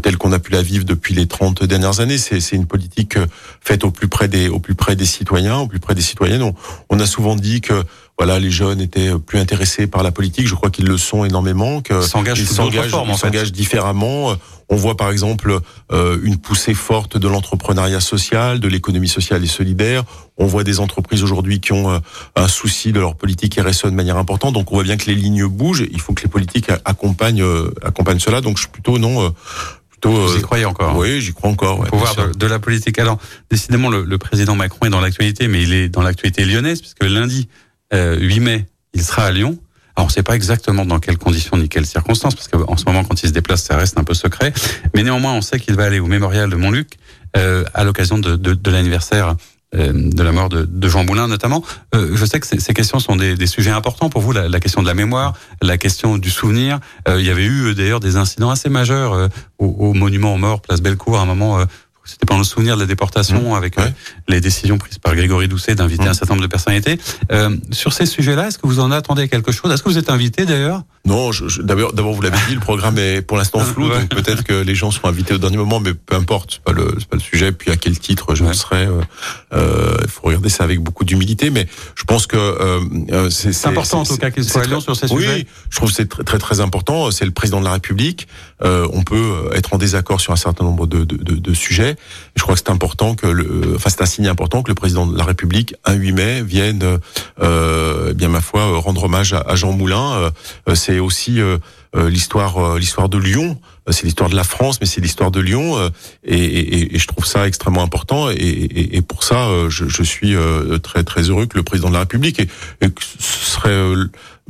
telle 0.00 0.16
qu'on 0.16 0.32
a 0.32 0.38
pu 0.38 0.52
la 0.52 0.62
vivre 0.62 0.86
depuis 0.86 1.14
les 1.14 1.26
30 1.26 1.64
dernières 1.64 2.00
années. 2.00 2.16
C'est, 2.16 2.40
c'est 2.40 2.56
une 2.56 2.66
politique 2.66 3.18
euh, 3.18 3.26
faite 3.60 3.84
au 3.84 3.90
plus 3.90 4.08
près 4.08 4.26
des, 4.26 4.48
au 4.48 4.58
plus 4.58 4.74
près 4.74 4.96
des 4.96 5.04
citoyens, 5.04 5.58
au 5.58 5.66
plus 5.66 5.80
près 5.80 5.94
des 5.94 6.00
citoyennes. 6.00 6.42
On, 6.42 6.54
on 6.88 6.98
a 6.98 7.04
souvent 7.06 7.36
dit 7.36 7.60
que 7.60 7.84
voilà, 8.16 8.38
les 8.38 8.50
jeunes 8.50 8.80
étaient 8.80 9.10
plus 9.18 9.38
intéressés 9.38 9.86
par 9.86 10.02
la 10.02 10.12
politique. 10.12 10.46
Je 10.46 10.54
crois 10.54 10.70
qu'ils 10.70 10.86
le 10.86 10.96
sont 10.96 11.24
énormément. 11.24 11.82
Qu'ils 11.82 12.02
s'engagent, 12.02 12.42
s'engagent 12.44 13.52
différemment. 13.52 14.36
On 14.72 14.76
voit 14.76 14.96
par 14.96 15.10
exemple 15.10 15.58
euh, 15.92 16.18
une 16.22 16.38
poussée 16.38 16.72
forte 16.72 17.18
de 17.18 17.28
l'entrepreneuriat 17.28 18.00
social, 18.00 18.58
de 18.58 18.68
l'économie 18.68 19.06
sociale 19.06 19.44
et 19.44 19.46
solidaire. 19.46 20.02
On 20.38 20.46
voit 20.46 20.64
des 20.64 20.80
entreprises 20.80 21.22
aujourd'hui 21.22 21.60
qui 21.60 21.74
ont 21.74 21.90
euh, 21.90 21.98
un 22.36 22.48
souci 22.48 22.90
de 22.90 22.98
leur 22.98 23.14
politique 23.14 23.60
RSE 23.60 23.84
de 23.84 23.90
manière 23.90 24.16
importante. 24.16 24.54
Donc 24.54 24.72
on 24.72 24.76
voit 24.76 24.84
bien 24.84 24.96
que 24.96 25.04
les 25.04 25.14
lignes 25.14 25.44
bougent. 25.44 25.84
Il 25.92 26.00
faut 26.00 26.14
que 26.14 26.22
les 26.22 26.30
politiques 26.30 26.70
accompagnent, 26.86 27.42
euh, 27.42 27.70
accompagnent 27.84 28.18
cela. 28.18 28.40
Donc 28.40 28.56
je 28.56 28.62
suis 28.62 28.70
plutôt 28.70 28.96
non. 28.96 29.34
Plutôt, 29.90 30.12
Vous 30.12 30.38
y 30.38 30.40
croyez 30.40 30.64
encore 30.64 30.92
hein 30.92 30.96
Oui, 30.96 31.20
j'y 31.20 31.34
crois 31.34 31.50
encore. 31.50 31.78
Ouais, 31.78 31.90
pouvoir 31.90 32.16
de, 32.16 32.32
de, 32.32 32.46
la 32.46 32.58
politique. 32.58 32.98
Alors, 32.98 33.18
décidément, 33.50 33.90
le, 33.90 34.04
le 34.04 34.16
président 34.16 34.56
Macron 34.56 34.86
est 34.86 34.90
dans 34.90 35.02
l'actualité, 35.02 35.48
mais 35.48 35.62
il 35.62 35.74
est 35.74 35.90
dans 35.90 36.00
l'actualité 36.00 36.46
lyonnaise, 36.46 36.80
puisque 36.80 37.04
lundi, 37.04 37.46
8 37.92 38.40
mai, 38.40 38.66
il 38.94 39.02
sera 39.02 39.24
à 39.24 39.30
Lyon. 39.32 39.58
Alors, 39.96 40.06
on 40.06 40.08
ne 40.08 40.12
sait 40.12 40.22
pas 40.22 40.34
exactement 40.34 40.84
dans 40.84 40.98
quelles 40.98 41.18
conditions 41.18 41.56
ni 41.56 41.68
quelles 41.68 41.86
circonstances, 41.86 42.34
parce 42.34 42.48
qu'en 42.48 42.76
ce 42.76 42.84
moment, 42.86 43.04
quand 43.04 43.22
il 43.22 43.28
se 43.28 43.32
déplace, 43.32 43.62
ça 43.62 43.76
reste 43.76 43.98
un 43.98 44.04
peu 44.04 44.14
secret. 44.14 44.52
Mais 44.94 45.02
néanmoins, 45.02 45.32
on 45.34 45.42
sait 45.42 45.60
qu'il 45.60 45.74
va 45.74 45.84
aller 45.84 46.00
au 46.00 46.06
mémorial 46.06 46.48
de 46.48 46.56
Montluc 46.56 46.98
euh, 47.36 47.64
à 47.74 47.84
l'occasion 47.84 48.18
de, 48.18 48.36
de, 48.36 48.54
de 48.54 48.70
l'anniversaire 48.70 49.36
euh, 49.74 49.92
de 49.94 50.22
la 50.22 50.32
mort 50.32 50.50
de, 50.50 50.66
de 50.66 50.88
Jean 50.88 51.04
Moulin 51.04 51.28
notamment. 51.28 51.64
Euh, 51.94 52.10
je 52.14 52.24
sais 52.26 52.38
que 52.40 52.46
ces, 52.46 52.74
questions 52.74 52.98
sont 52.98 53.16
des, 53.16 53.36
des, 53.36 53.46
sujets 53.46 53.70
importants 53.70 54.10
pour 54.10 54.20
vous, 54.20 54.32
la, 54.32 54.46
la, 54.46 54.60
question 54.60 54.82
de 54.82 54.86
la 54.86 54.92
mémoire, 54.92 55.32
la 55.62 55.78
question 55.78 56.18
du 56.18 56.28
souvenir. 56.30 56.78
Euh, 57.08 57.18
il 57.18 57.26
y 57.26 57.30
avait 57.30 57.46
eu 57.46 57.74
d'ailleurs 57.74 58.00
des 58.00 58.16
incidents 58.16 58.50
assez 58.50 58.68
majeurs 58.68 59.14
euh, 59.14 59.28
au, 59.58 59.66
au, 59.66 59.94
monument 59.94 60.34
aux 60.34 60.38
morts, 60.38 60.60
place 60.60 60.82
Bellecour, 60.82 61.18
à 61.18 61.22
un 61.22 61.26
moment 61.26 61.64
c'était 62.04 62.26
pendant 62.26 62.40
le 62.40 62.44
souvenir 62.44 62.76
de 62.76 62.80
la 62.80 62.86
déportation, 62.86 63.52
mmh. 63.52 63.56
avec 63.56 63.78
euh, 63.78 63.88
les 64.26 64.40
décisions 64.40 64.76
prises 64.76 64.98
par 64.98 65.14
Grégory 65.14 65.46
Doucet 65.46 65.74
d'inviter 65.74 66.04
mmh. 66.04 66.08
un 66.08 66.14
certain 66.14 66.34
nombre 66.34 66.42
de 66.42 66.50
personnalités. 66.50 66.98
Euh, 67.30 67.56
sur 67.70 67.92
ces 67.92 68.06
sujets-là, 68.06 68.48
est-ce 68.48 68.58
que 68.58 68.66
vous 68.66 68.80
en 68.80 68.90
attendez 68.90 69.28
quelque 69.28 69.52
chose? 69.52 69.70
Est-ce 69.72 69.82
que 69.82 69.88
vous 69.88 69.98
êtes 69.98 70.10
invité 70.10 70.44
d'ailleurs? 70.44 70.82
Non, 71.04 71.30
d'abord, 71.60 71.92
d'abord 71.92 72.12
vous 72.12 72.22
l'avez 72.22 72.38
dit, 72.48 72.54
le 72.54 72.60
programme 72.60 72.98
est 72.98 73.22
pour 73.22 73.36
l'instant 73.36 73.60
flou, 73.60 73.88
ouais. 73.88 74.00
donc 74.00 74.08
peut-être 74.08 74.42
que 74.42 74.54
les 74.54 74.74
gens 74.74 74.90
seront 74.90 75.08
invités 75.08 75.34
au 75.34 75.38
dernier 75.38 75.56
moment, 75.56 75.80
mais 75.80 75.94
peu 75.94 76.16
importe, 76.16 76.54
c'est 76.54 76.62
pas 76.62 76.72
le, 76.72 76.94
c'est 76.98 77.08
pas 77.08 77.16
le 77.16 77.22
sujet. 77.22 77.52
Puis 77.52 77.70
à 77.70 77.76
quel 77.76 77.98
titre 77.98 78.34
je 78.34 78.44
ouais. 78.44 78.54
serai 78.54 78.86
euh, 78.86 79.00
euh, 79.52 79.96
Il 80.02 80.10
faut 80.10 80.26
regarder 80.26 80.48
ça 80.48 80.64
avec 80.64 80.80
beaucoup 80.80 81.04
d'humilité, 81.04 81.50
mais 81.50 81.66
je 81.94 82.04
pense 82.04 82.26
que 82.26 82.80
c'est, 83.30 83.52
c'est 83.52 83.68
important 83.68 84.00
en 84.00 84.04
tout 84.04 84.16
cas 84.16 84.30
qu'il 84.30 84.44
soit 84.44 84.64
sur 84.80 84.96
ces 84.96 85.12
oui, 85.12 85.22
sujets. 85.22 85.34
Oui, 85.34 85.46
je 85.70 85.76
trouve 85.76 85.90
que 85.90 85.96
c'est 85.96 86.08
très, 86.08 86.24
très 86.24 86.38
très 86.38 86.60
important. 86.60 87.10
C'est 87.10 87.24
le 87.24 87.30
président 87.30 87.60
de 87.60 87.64
la 87.64 87.72
République. 87.72 88.26
on 88.60 89.02
peut 89.02 89.50
être 89.54 89.74
en 89.74 89.78
désaccord 89.78 90.20
sur 90.20 90.32
un 90.32 90.36
certain 90.36 90.64
nombre 90.64 90.86
de, 90.86 91.04
de, 91.04 91.16
de, 91.16 91.34
de 91.34 91.54
sujets 91.54 91.91
je 92.36 92.42
crois 92.42 92.54
que 92.54 92.60
c'est 92.64 92.70
important 92.70 93.14
que 93.14 93.26
le, 93.26 93.74
enfin 93.76 93.90
c'est 93.90 94.02
un 94.02 94.06
signe 94.06 94.28
important 94.28 94.62
que 94.62 94.68
le 94.68 94.74
président 94.74 95.06
de 95.06 95.16
la 95.16 95.24
République, 95.24 95.74
un 95.84 95.94
8 95.94 96.12
mai, 96.12 96.42
vienne, 96.42 96.98
euh, 97.40 98.08
eh 98.10 98.14
bien 98.14 98.28
ma 98.28 98.40
foi, 98.40 98.78
rendre 98.78 99.04
hommage 99.04 99.32
à, 99.32 99.54
Jean 99.54 99.72
Moulin. 99.72 100.12
Euh, 100.68 100.74
c'est 100.74 100.98
aussi 100.98 101.40
euh, 101.40 101.58
euh 101.96 102.08
l'histoire, 102.08 102.58
euh, 102.58 102.78
l'histoire 102.78 103.08
de 103.08 103.18
Lyon. 103.18 103.58
C'est 103.90 104.04
l'histoire 104.04 104.30
de 104.30 104.36
la 104.36 104.44
France, 104.44 104.78
mais 104.80 104.86
c'est 104.86 105.00
l'histoire 105.00 105.32
de 105.32 105.40
Lyon, 105.40 105.76
euh, 105.76 105.90
et, 106.22 106.96
je 106.96 107.06
trouve 107.08 107.26
ça 107.26 107.48
extrêmement 107.48 107.82
important. 107.82 108.30
Et, 108.30 109.02
pour 109.02 109.24
ça, 109.24 109.48
je, 109.68 109.88
je, 109.88 110.02
suis 110.04 110.36
très 110.84 111.02
très 111.02 111.22
heureux 111.22 111.46
que 111.46 111.56
le 111.56 111.64
président 111.64 111.88
de 111.88 111.94
la 111.94 112.00
République 112.00 112.38
et, 112.38 112.46
que 112.46 113.02
ce 113.18 113.44
serait 113.44 113.92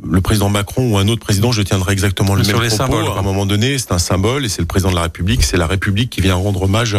le 0.01 0.21
président 0.21 0.49
Macron 0.49 0.91
ou 0.91 0.97
un 0.97 1.07
autre 1.07 1.21
président, 1.21 1.51
je 1.51 1.61
tiendrai 1.61 1.93
exactement 1.93 2.35
le 2.35 2.43
Sur 2.43 2.57
même 2.57 2.69
les 2.69 2.75
propos. 2.75 2.93
Symboles, 2.93 3.11
à 3.15 3.19
un 3.19 3.21
moment 3.21 3.45
donné, 3.45 3.77
c'est 3.77 3.91
un 3.91 3.99
symbole 3.99 4.45
et 4.45 4.49
c'est 4.49 4.61
le 4.61 4.67
président 4.67 4.89
de 4.89 4.95
la 4.95 5.03
République, 5.03 5.43
c'est 5.43 5.57
la 5.57 5.67
République 5.67 6.09
qui 6.09 6.21
vient 6.21 6.35
rendre 6.35 6.63
hommage 6.63 6.97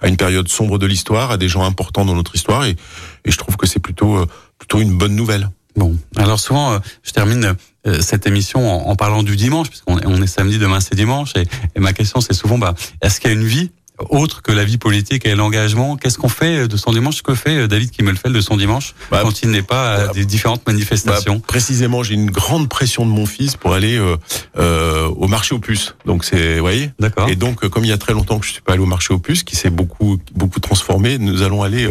à 0.00 0.08
une 0.08 0.16
période 0.16 0.48
sombre 0.48 0.78
de 0.78 0.86
l'histoire, 0.86 1.30
à 1.30 1.36
des 1.36 1.48
gens 1.48 1.64
importants 1.64 2.04
dans 2.04 2.14
notre 2.14 2.34
histoire, 2.34 2.64
et, 2.64 2.76
et 3.24 3.30
je 3.30 3.38
trouve 3.38 3.56
que 3.56 3.66
c'est 3.66 3.80
plutôt 3.80 4.24
plutôt 4.58 4.80
une 4.80 4.96
bonne 4.96 5.14
nouvelle. 5.14 5.50
Bon, 5.74 5.96
alors 6.16 6.40
souvent, 6.40 6.78
je 7.02 7.12
termine 7.12 7.54
cette 8.00 8.26
émission 8.26 8.88
en, 8.88 8.96
parlant 8.96 9.22
du 9.22 9.36
dimanche, 9.36 9.68
puisqu'on 9.68 9.98
on 10.04 10.22
est 10.22 10.26
samedi, 10.26 10.58
demain 10.58 10.80
c'est 10.80 10.94
dimanche, 10.94 11.32
et, 11.36 11.46
et 11.74 11.80
ma 11.80 11.92
question 11.92 12.20
c'est 12.20 12.32
souvent, 12.32 12.58
bah, 12.58 12.74
est-ce 13.02 13.20
qu'il 13.20 13.30
y 13.30 13.32
a 13.32 13.36
une 13.36 13.46
vie 13.46 13.70
autre 14.10 14.42
que 14.42 14.52
la 14.52 14.64
vie 14.64 14.78
politique 14.78 15.26
et 15.26 15.34
l'engagement. 15.34 15.96
Qu'est-ce 15.96 16.18
qu'on 16.18 16.28
fait 16.28 16.68
de 16.68 16.76
son 16.76 16.92
dimanche? 16.92 17.22
Que 17.22 17.34
fait 17.34 17.68
David 17.68 17.90
Kimmelfeld 17.90 18.34
de 18.34 18.40
son 18.40 18.56
dimanche 18.56 18.94
bah, 19.10 19.20
quand 19.22 19.42
il 19.42 19.50
n'est 19.50 19.62
pas 19.62 19.92
à 19.94 20.08
des 20.08 20.24
différentes 20.24 20.66
manifestations? 20.66 21.36
bah, 21.36 21.44
Précisément, 21.46 22.02
j'ai 22.02 22.14
une 22.14 22.30
grande 22.30 22.68
pression 22.68 23.06
de 23.06 23.10
mon 23.10 23.26
fils 23.26 23.56
pour 23.56 23.72
aller 23.74 23.96
euh, 23.96 24.16
euh, 24.58 25.06
au 25.08 25.26
marché 25.28 25.54
aux 25.54 25.58
puces. 25.58 25.94
Donc 26.04 26.24
c'est, 26.24 26.54
vous 26.56 26.60
voyez? 26.60 26.90
D'accord. 26.98 27.28
Et 27.28 27.36
donc, 27.36 27.66
comme 27.68 27.84
il 27.84 27.88
y 27.88 27.92
a 27.92 27.98
très 27.98 28.12
longtemps 28.12 28.38
que 28.38 28.46
je 28.46 28.52
suis 28.52 28.62
pas 28.62 28.74
allé 28.74 28.82
au 28.82 28.86
marché 28.86 29.14
aux 29.14 29.18
puces, 29.18 29.42
qui 29.44 29.56
s'est 29.56 29.70
beaucoup 29.70 30.18
beaucoup 30.34 30.60
transformé, 30.60 31.18
nous 31.18 31.42
allons 31.42 31.62
aller 31.62 31.86
euh, 31.86 31.90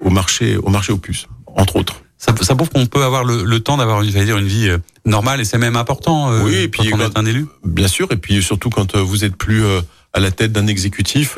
au 0.00 0.10
marché 0.10 0.56
au 0.56 0.68
marché 0.70 0.92
aux 0.92 0.98
puces, 0.98 1.26
entre 1.56 1.76
autres. 1.76 1.96
Ça, 2.18 2.32
ça 2.40 2.54
prouve 2.54 2.70
qu'on 2.70 2.86
peut 2.86 3.02
avoir 3.02 3.22
le, 3.24 3.44
le 3.44 3.60
temps 3.60 3.76
d'avoir, 3.76 4.02
j'allais 4.02 4.24
dire, 4.24 4.38
une 4.38 4.46
vie 4.46 4.68
euh, 4.70 4.78
normale 5.04 5.40
et 5.40 5.44
c'est 5.44 5.58
même 5.58 5.76
important. 5.76 6.32
Euh, 6.32 6.42
oui, 6.44 6.54
et 6.54 6.68
puis 6.68 6.88
quand 6.90 6.96
on 6.98 7.00
est 7.00 7.18
un 7.18 7.26
élu. 7.26 7.46
Bien 7.64 7.88
sûr, 7.88 8.08
et 8.12 8.16
puis 8.16 8.42
surtout 8.42 8.70
quand 8.70 8.96
vous 8.96 9.24
êtes 9.24 9.36
plus 9.36 9.62
à 10.14 10.20
la 10.20 10.30
tête 10.30 10.52
d'un 10.52 10.68
exécutif, 10.68 11.36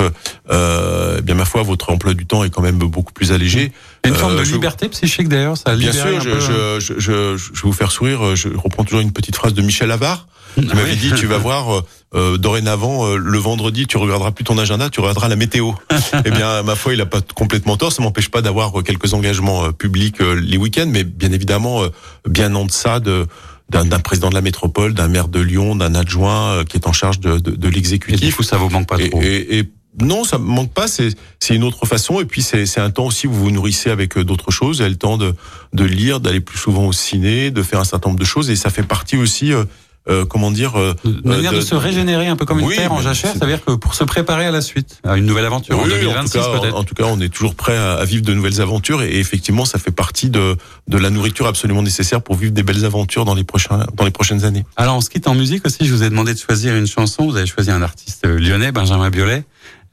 euh, 0.50 1.20
bien 1.22 1.34
ma 1.34 1.46
foi, 1.46 1.62
votre 1.62 1.90
emploi 1.90 2.14
du 2.14 2.26
temps 2.26 2.44
est 2.44 2.50
quand 2.50 2.62
même 2.62 2.78
beaucoup 2.78 3.12
plus 3.12 3.32
allégé. 3.32 3.72
Une 4.04 4.14
forme 4.14 4.34
euh, 4.34 4.44
de 4.44 4.48
liberté 4.48 4.86
je... 4.86 4.90
psychique 4.90 5.28
d'ailleurs, 5.28 5.56
ça. 5.56 5.74
Bien 5.74 5.92
sûr, 5.92 6.20
je, 6.20 6.38
je, 6.38 6.78
je, 6.78 6.94
je, 6.98 7.36
je 7.36 7.52
vais 7.52 7.60
vous 7.62 7.72
faire 7.72 7.90
sourire. 7.90 8.36
Je 8.36 8.48
reprends 8.48 8.84
toujours 8.84 9.00
une 9.00 9.12
petite 9.12 9.34
phrase 9.34 9.54
de 9.54 9.62
Michel 9.62 9.90
Avard 9.90 10.26
qui 10.54 10.68
ah 10.70 10.74
m'avait 10.74 10.92
oui. 10.92 10.96
dit 10.96 11.12
tu 11.12 11.26
vas 11.26 11.38
voir 11.38 11.82
euh, 12.14 12.38
dorénavant 12.38 13.06
euh, 13.06 13.16
le 13.16 13.38
vendredi 13.38 13.86
tu 13.86 13.98
regarderas 13.98 14.30
plus 14.30 14.44
ton 14.44 14.56
agenda 14.56 14.88
tu 14.88 15.00
regarderas 15.00 15.28
la 15.28 15.36
météo 15.36 15.72
eh 16.24 16.30
bien 16.30 16.62
ma 16.62 16.74
foi 16.76 16.94
il 16.94 17.00
a 17.02 17.06
pas 17.06 17.20
complètement 17.34 17.76
tort 17.76 17.92
ça 17.92 18.02
m'empêche 18.02 18.30
pas 18.30 18.40
d'avoir 18.40 18.72
quelques 18.82 19.12
engagements 19.12 19.70
publics 19.72 20.20
les 20.20 20.56
week-ends 20.56 20.88
mais 20.88 21.04
bien 21.04 21.32
évidemment 21.32 21.82
bien 22.26 22.54
en 22.54 22.64
deçà 22.64 23.00
de 23.00 23.26
d'un 23.68 23.98
président 23.98 24.28
de 24.28 24.34
la 24.34 24.42
métropole, 24.42 24.94
d'un 24.94 25.08
maire 25.08 25.28
de 25.28 25.40
Lyon, 25.40 25.74
d'un 25.74 25.94
adjoint 25.94 26.52
euh, 26.52 26.64
qui 26.64 26.76
est 26.76 26.86
en 26.86 26.92
charge 26.92 27.18
de, 27.20 27.38
de, 27.38 27.50
de 27.50 27.68
l'exécutif. 27.68 28.38
Ou 28.38 28.42
ça 28.42 28.56
vous 28.56 28.68
manque 28.70 28.86
pas 28.88 28.98
trop? 28.98 29.20
et, 29.20 29.26
et, 29.26 29.58
et, 29.58 29.68
non, 29.98 30.24
ça 30.24 30.38
me 30.38 30.44
manque 30.44 30.72
pas. 30.72 30.88
C'est 30.88 31.08
c'est 31.40 31.56
une 31.56 31.64
autre 31.64 31.86
façon. 31.86 32.20
Et 32.20 32.26
puis 32.26 32.42
c'est 32.42 32.78
un 32.78 32.90
temps 32.90 33.06
aussi 33.06 33.26
où 33.26 33.32
vous 33.32 33.44
vous 33.44 33.50
nourrissez 33.50 33.90
avec 33.90 34.18
euh, 34.18 34.24
d'autres 34.24 34.50
choses. 34.50 34.76
Vous 34.76 34.82
avez 34.82 34.90
le 34.90 34.96
temps 34.96 35.16
de 35.16 35.34
de 35.72 35.84
lire, 35.84 36.20
d'aller 36.20 36.40
plus 36.40 36.58
souvent 36.58 36.86
au 36.86 36.92
ciné, 36.92 37.50
de 37.50 37.62
faire 37.62 37.80
un 37.80 37.84
certain 37.84 38.10
nombre 38.10 38.20
de 38.20 38.26
choses. 38.26 38.50
Et 38.50 38.56
ça 38.56 38.70
fait 38.70 38.82
partie 38.82 39.16
aussi. 39.16 39.52
Euh, 40.08 40.22
euh, 40.22 40.24
comment 40.24 40.50
dire, 40.50 40.76
euh, 40.78 40.94
Une 41.04 41.20
manière 41.24 41.50
de, 41.52 41.56
de- 41.56 41.60
se 41.62 41.74
régénérer 41.74 42.28
un 42.28 42.36
peu 42.36 42.44
comme 42.44 42.60
une 42.60 42.68
terre 42.70 42.92
en 42.92 43.00
jachère, 43.00 43.32
c'est- 43.32 43.38
c'est-à-dire 43.38 43.64
que 43.64 43.72
pour 43.72 43.94
se 43.94 44.04
préparer 44.04 44.46
à 44.46 44.50
la 44.52 44.60
suite, 44.60 45.00
à 45.04 45.16
une 45.16 45.26
nouvelle 45.26 45.44
aventure 45.44 45.76
en 45.78 45.82
Oui, 45.82 45.88
en 45.90 45.94
tout 45.96 46.00
2026 46.00 46.32
cas, 46.38 46.44
en, 46.48 46.60
peut-être. 46.60 46.76
en 46.76 46.84
tout 46.84 46.94
cas, 46.94 47.04
on 47.06 47.20
est 47.20 47.28
toujours 47.28 47.54
prêt 47.56 47.76
à, 47.76 47.94
à 47.94 48.04
vivre 48.04 48.22
de 48.24 48.32
nouvelles 48.32 48.60
aventures 48.60 49.02
et, 49.02 49.18
effectivement, 49.18 49.64
ça 49.64 49.78
fait 49.80 49.90
partie 49.90 50.30
de, 50.30 50.56
de 50.86 50.98
la 50.98 51.10
nourriture 51.10 51.46
absolument 51.46 51.82
nécessaire 51.82 52.22
pour 52.22 52.36
vivre 52.36 52.52
des 52.52 52.62
belles 52.62 52.84
aventures 52.84 53.24
dans 53.24 53.34
les 53.34 53.44
prochains, 53.44 53.84
dans 53.94 54.04
les 54.04 54.10
prochaines 54.12 54.44
années. 54.44 54.64
Alors 54.76 54.96
on 54.96 55.00
se 55.00 55.10
quitte 55.10 55.26
en 55.26 55.34
musique 55.34 55.66
aussi, 55.66 55.84
je 55.86 55.92
vous 55.92 56.02
ai 56.04 56.08
demandé 56.10 56.34
de 56.34 56.38
choisir 56.38 56.74
une 56.76 56.86
chanson, 56.86 57.26
vous 57.28 57.36
avez 57.36 57.46
choisi 57.46 57.70
un 57.70 57.82
artiste 57.82 58.24
euh, 58.26 58.38
lyonnais, 58.38 58.70
Benjamin 58.72 59.10
Biolay, 59.10 59.44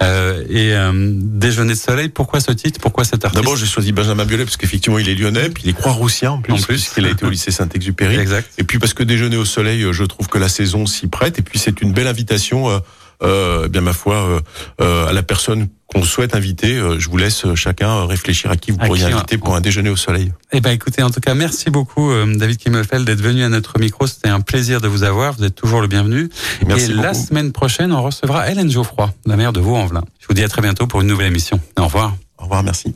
euh, 0.04 0.44
et 0.50 0.74
euh, 0.76 0.92
Déjeuner 0.94 1.74
de 1.74 1.78
soleil, 1.78 2.10
pourquoi 2.10 2.40
ce 2.40 2.52
titre, 2.52 2.80
pourquoi 2.80 3.04
cet 3.04 3.26
artiste? 3.26 3.42
D'abord, 3.44 3.58
j'ai 3.58 3.66
choisi 3.66 3.92
Benjamin 3.92 4.26
Biolay 4.26 4.46
parce 4.46 4.58
qu'effectivement, 4.58 5.00
il 5.00 5.10
est 5.10 5.16
lyonnais, 5.16 5.50
puis 5.50 5.64
il 5.66 5.70
est 5.70 5.74
croix-roussien 5.74 6.32
en 6.32 6.42
plus, 6.42 6.54
En 6.54 6.58
plus. 6.58 6.66
puisqu'il 6.76 7.06
a 7.06 7.10
été 7.10 7.26
au 7.26 7.30
lycée 7.30 7.52
Saint-Exupéry. 7.52 8.16
Exact. 8.20 8.50
Et 8.58 8.64
puis 8.64 8.80
parce 8.80 8.94
que 8.94 9.04
déjeuner 9.04 9.38
au 9.38 9.46
soleil, 9.46 9.84
euh, 9.84 9.94
je 9.94 10.04
trouve 10.04 10.28
que 10.28 10.38
la 10.38 10.50
saison 10.50 10.86
s'y 10.86 11.08
prête. 11.08 11.40
Et 11.40 11.42
puis 11.42 11.60
c'est 11.60 11.82
une 11.82 11.94
belle 11.94 12.08
invitation, 12.08 12.70
euh, 12.70 12.80
eh 13.24 13.70
bien 13.70 13.82
ma 13.82 13.94
foi, 13.94 14.16
euh, 14.16 14.40
euh, 14.82 15.08
à 15.08 15.14
la 15.14 15.24
personne 15.24 15.68
qu'on 15.94 16.04
souhaite 16.04 16.36
inviter. 16.36 16.78
Euh, 16.78 17.00
je 17.00 17.10
vous 17.10 17.18
laisse 17.18 17.46
euh, 17.46 17.56
chacun 17.56 17.90
euh, 17.90 18.06
réfléchir 18.06 18.52
à 18.52 18.58
qui 18.58 18.72
vous 18.72 18.78
À 18.82 18.86
pourriez 18.86 19.06
qui, 19.06 19.12
inviter 19.12 19.38
pour 19.38 19.56
un 19.56 19.62
déjeuner 19.62 19.90
au 19.90 19.96
soleil. 19.96 20.32
Eh 20.52 20.62
ben 20.62 20.72
écoutez, 20.72 21.04
en 21.04 21.10
tout 21.10 21.20
cas, 21.20 21.34
merci 21.34 21.70
beaucoup 21.70 22.12
euh, 22.12 22.36
David 22.36 22.58
Kimmelfeld 22.58 23.06
d'être 23.06 23.22
venu 23.22 23.44
à 23.44 23.50
notre 23.50 23.80
micro. 23.80 24.08
C'était 24.08 24.30
un 24.30 24.42
plaisir 24.42 24.82
de 24.82 24.88
vous 24.88 25.04
avoir. 25.04 25.34
Vous 25.34 25.44
êtes 25.44 25.56
toujours 25.56 25.82
le 25.82 25.88
bienvenu. 25.88 26.30
Merci 26.66 26.92
et 26.92 26.94
la 26.96 27.14
semaine 27.14 27.52
prochaine, 27.52 27.92
on 27.94 28.02
recevra 28.02 28.50
Hélène 28.50 28.72
Geoffroy, 28.72 29.14
la 29.26 29.36
maire 29.38 29.54
de 29.54 29.60
Vaux-en-Velin. 29.60 30.04
Je 30.20 30.28
vous 30.28 30.34
dis 30.34 30.44
à 30.44 30.48
très 30.48 30.62
bientôt 30.62 30.88
pour 30.88 31.02
une 31.02 31.08
nouvelle 31.08 31.28
émission. 31.28 31.60
Au 31.78 31.86
revoir. 31.86 32.16
Au 32.38 32.44
revoir, 32.44 32.64
merci. 32.64 32.96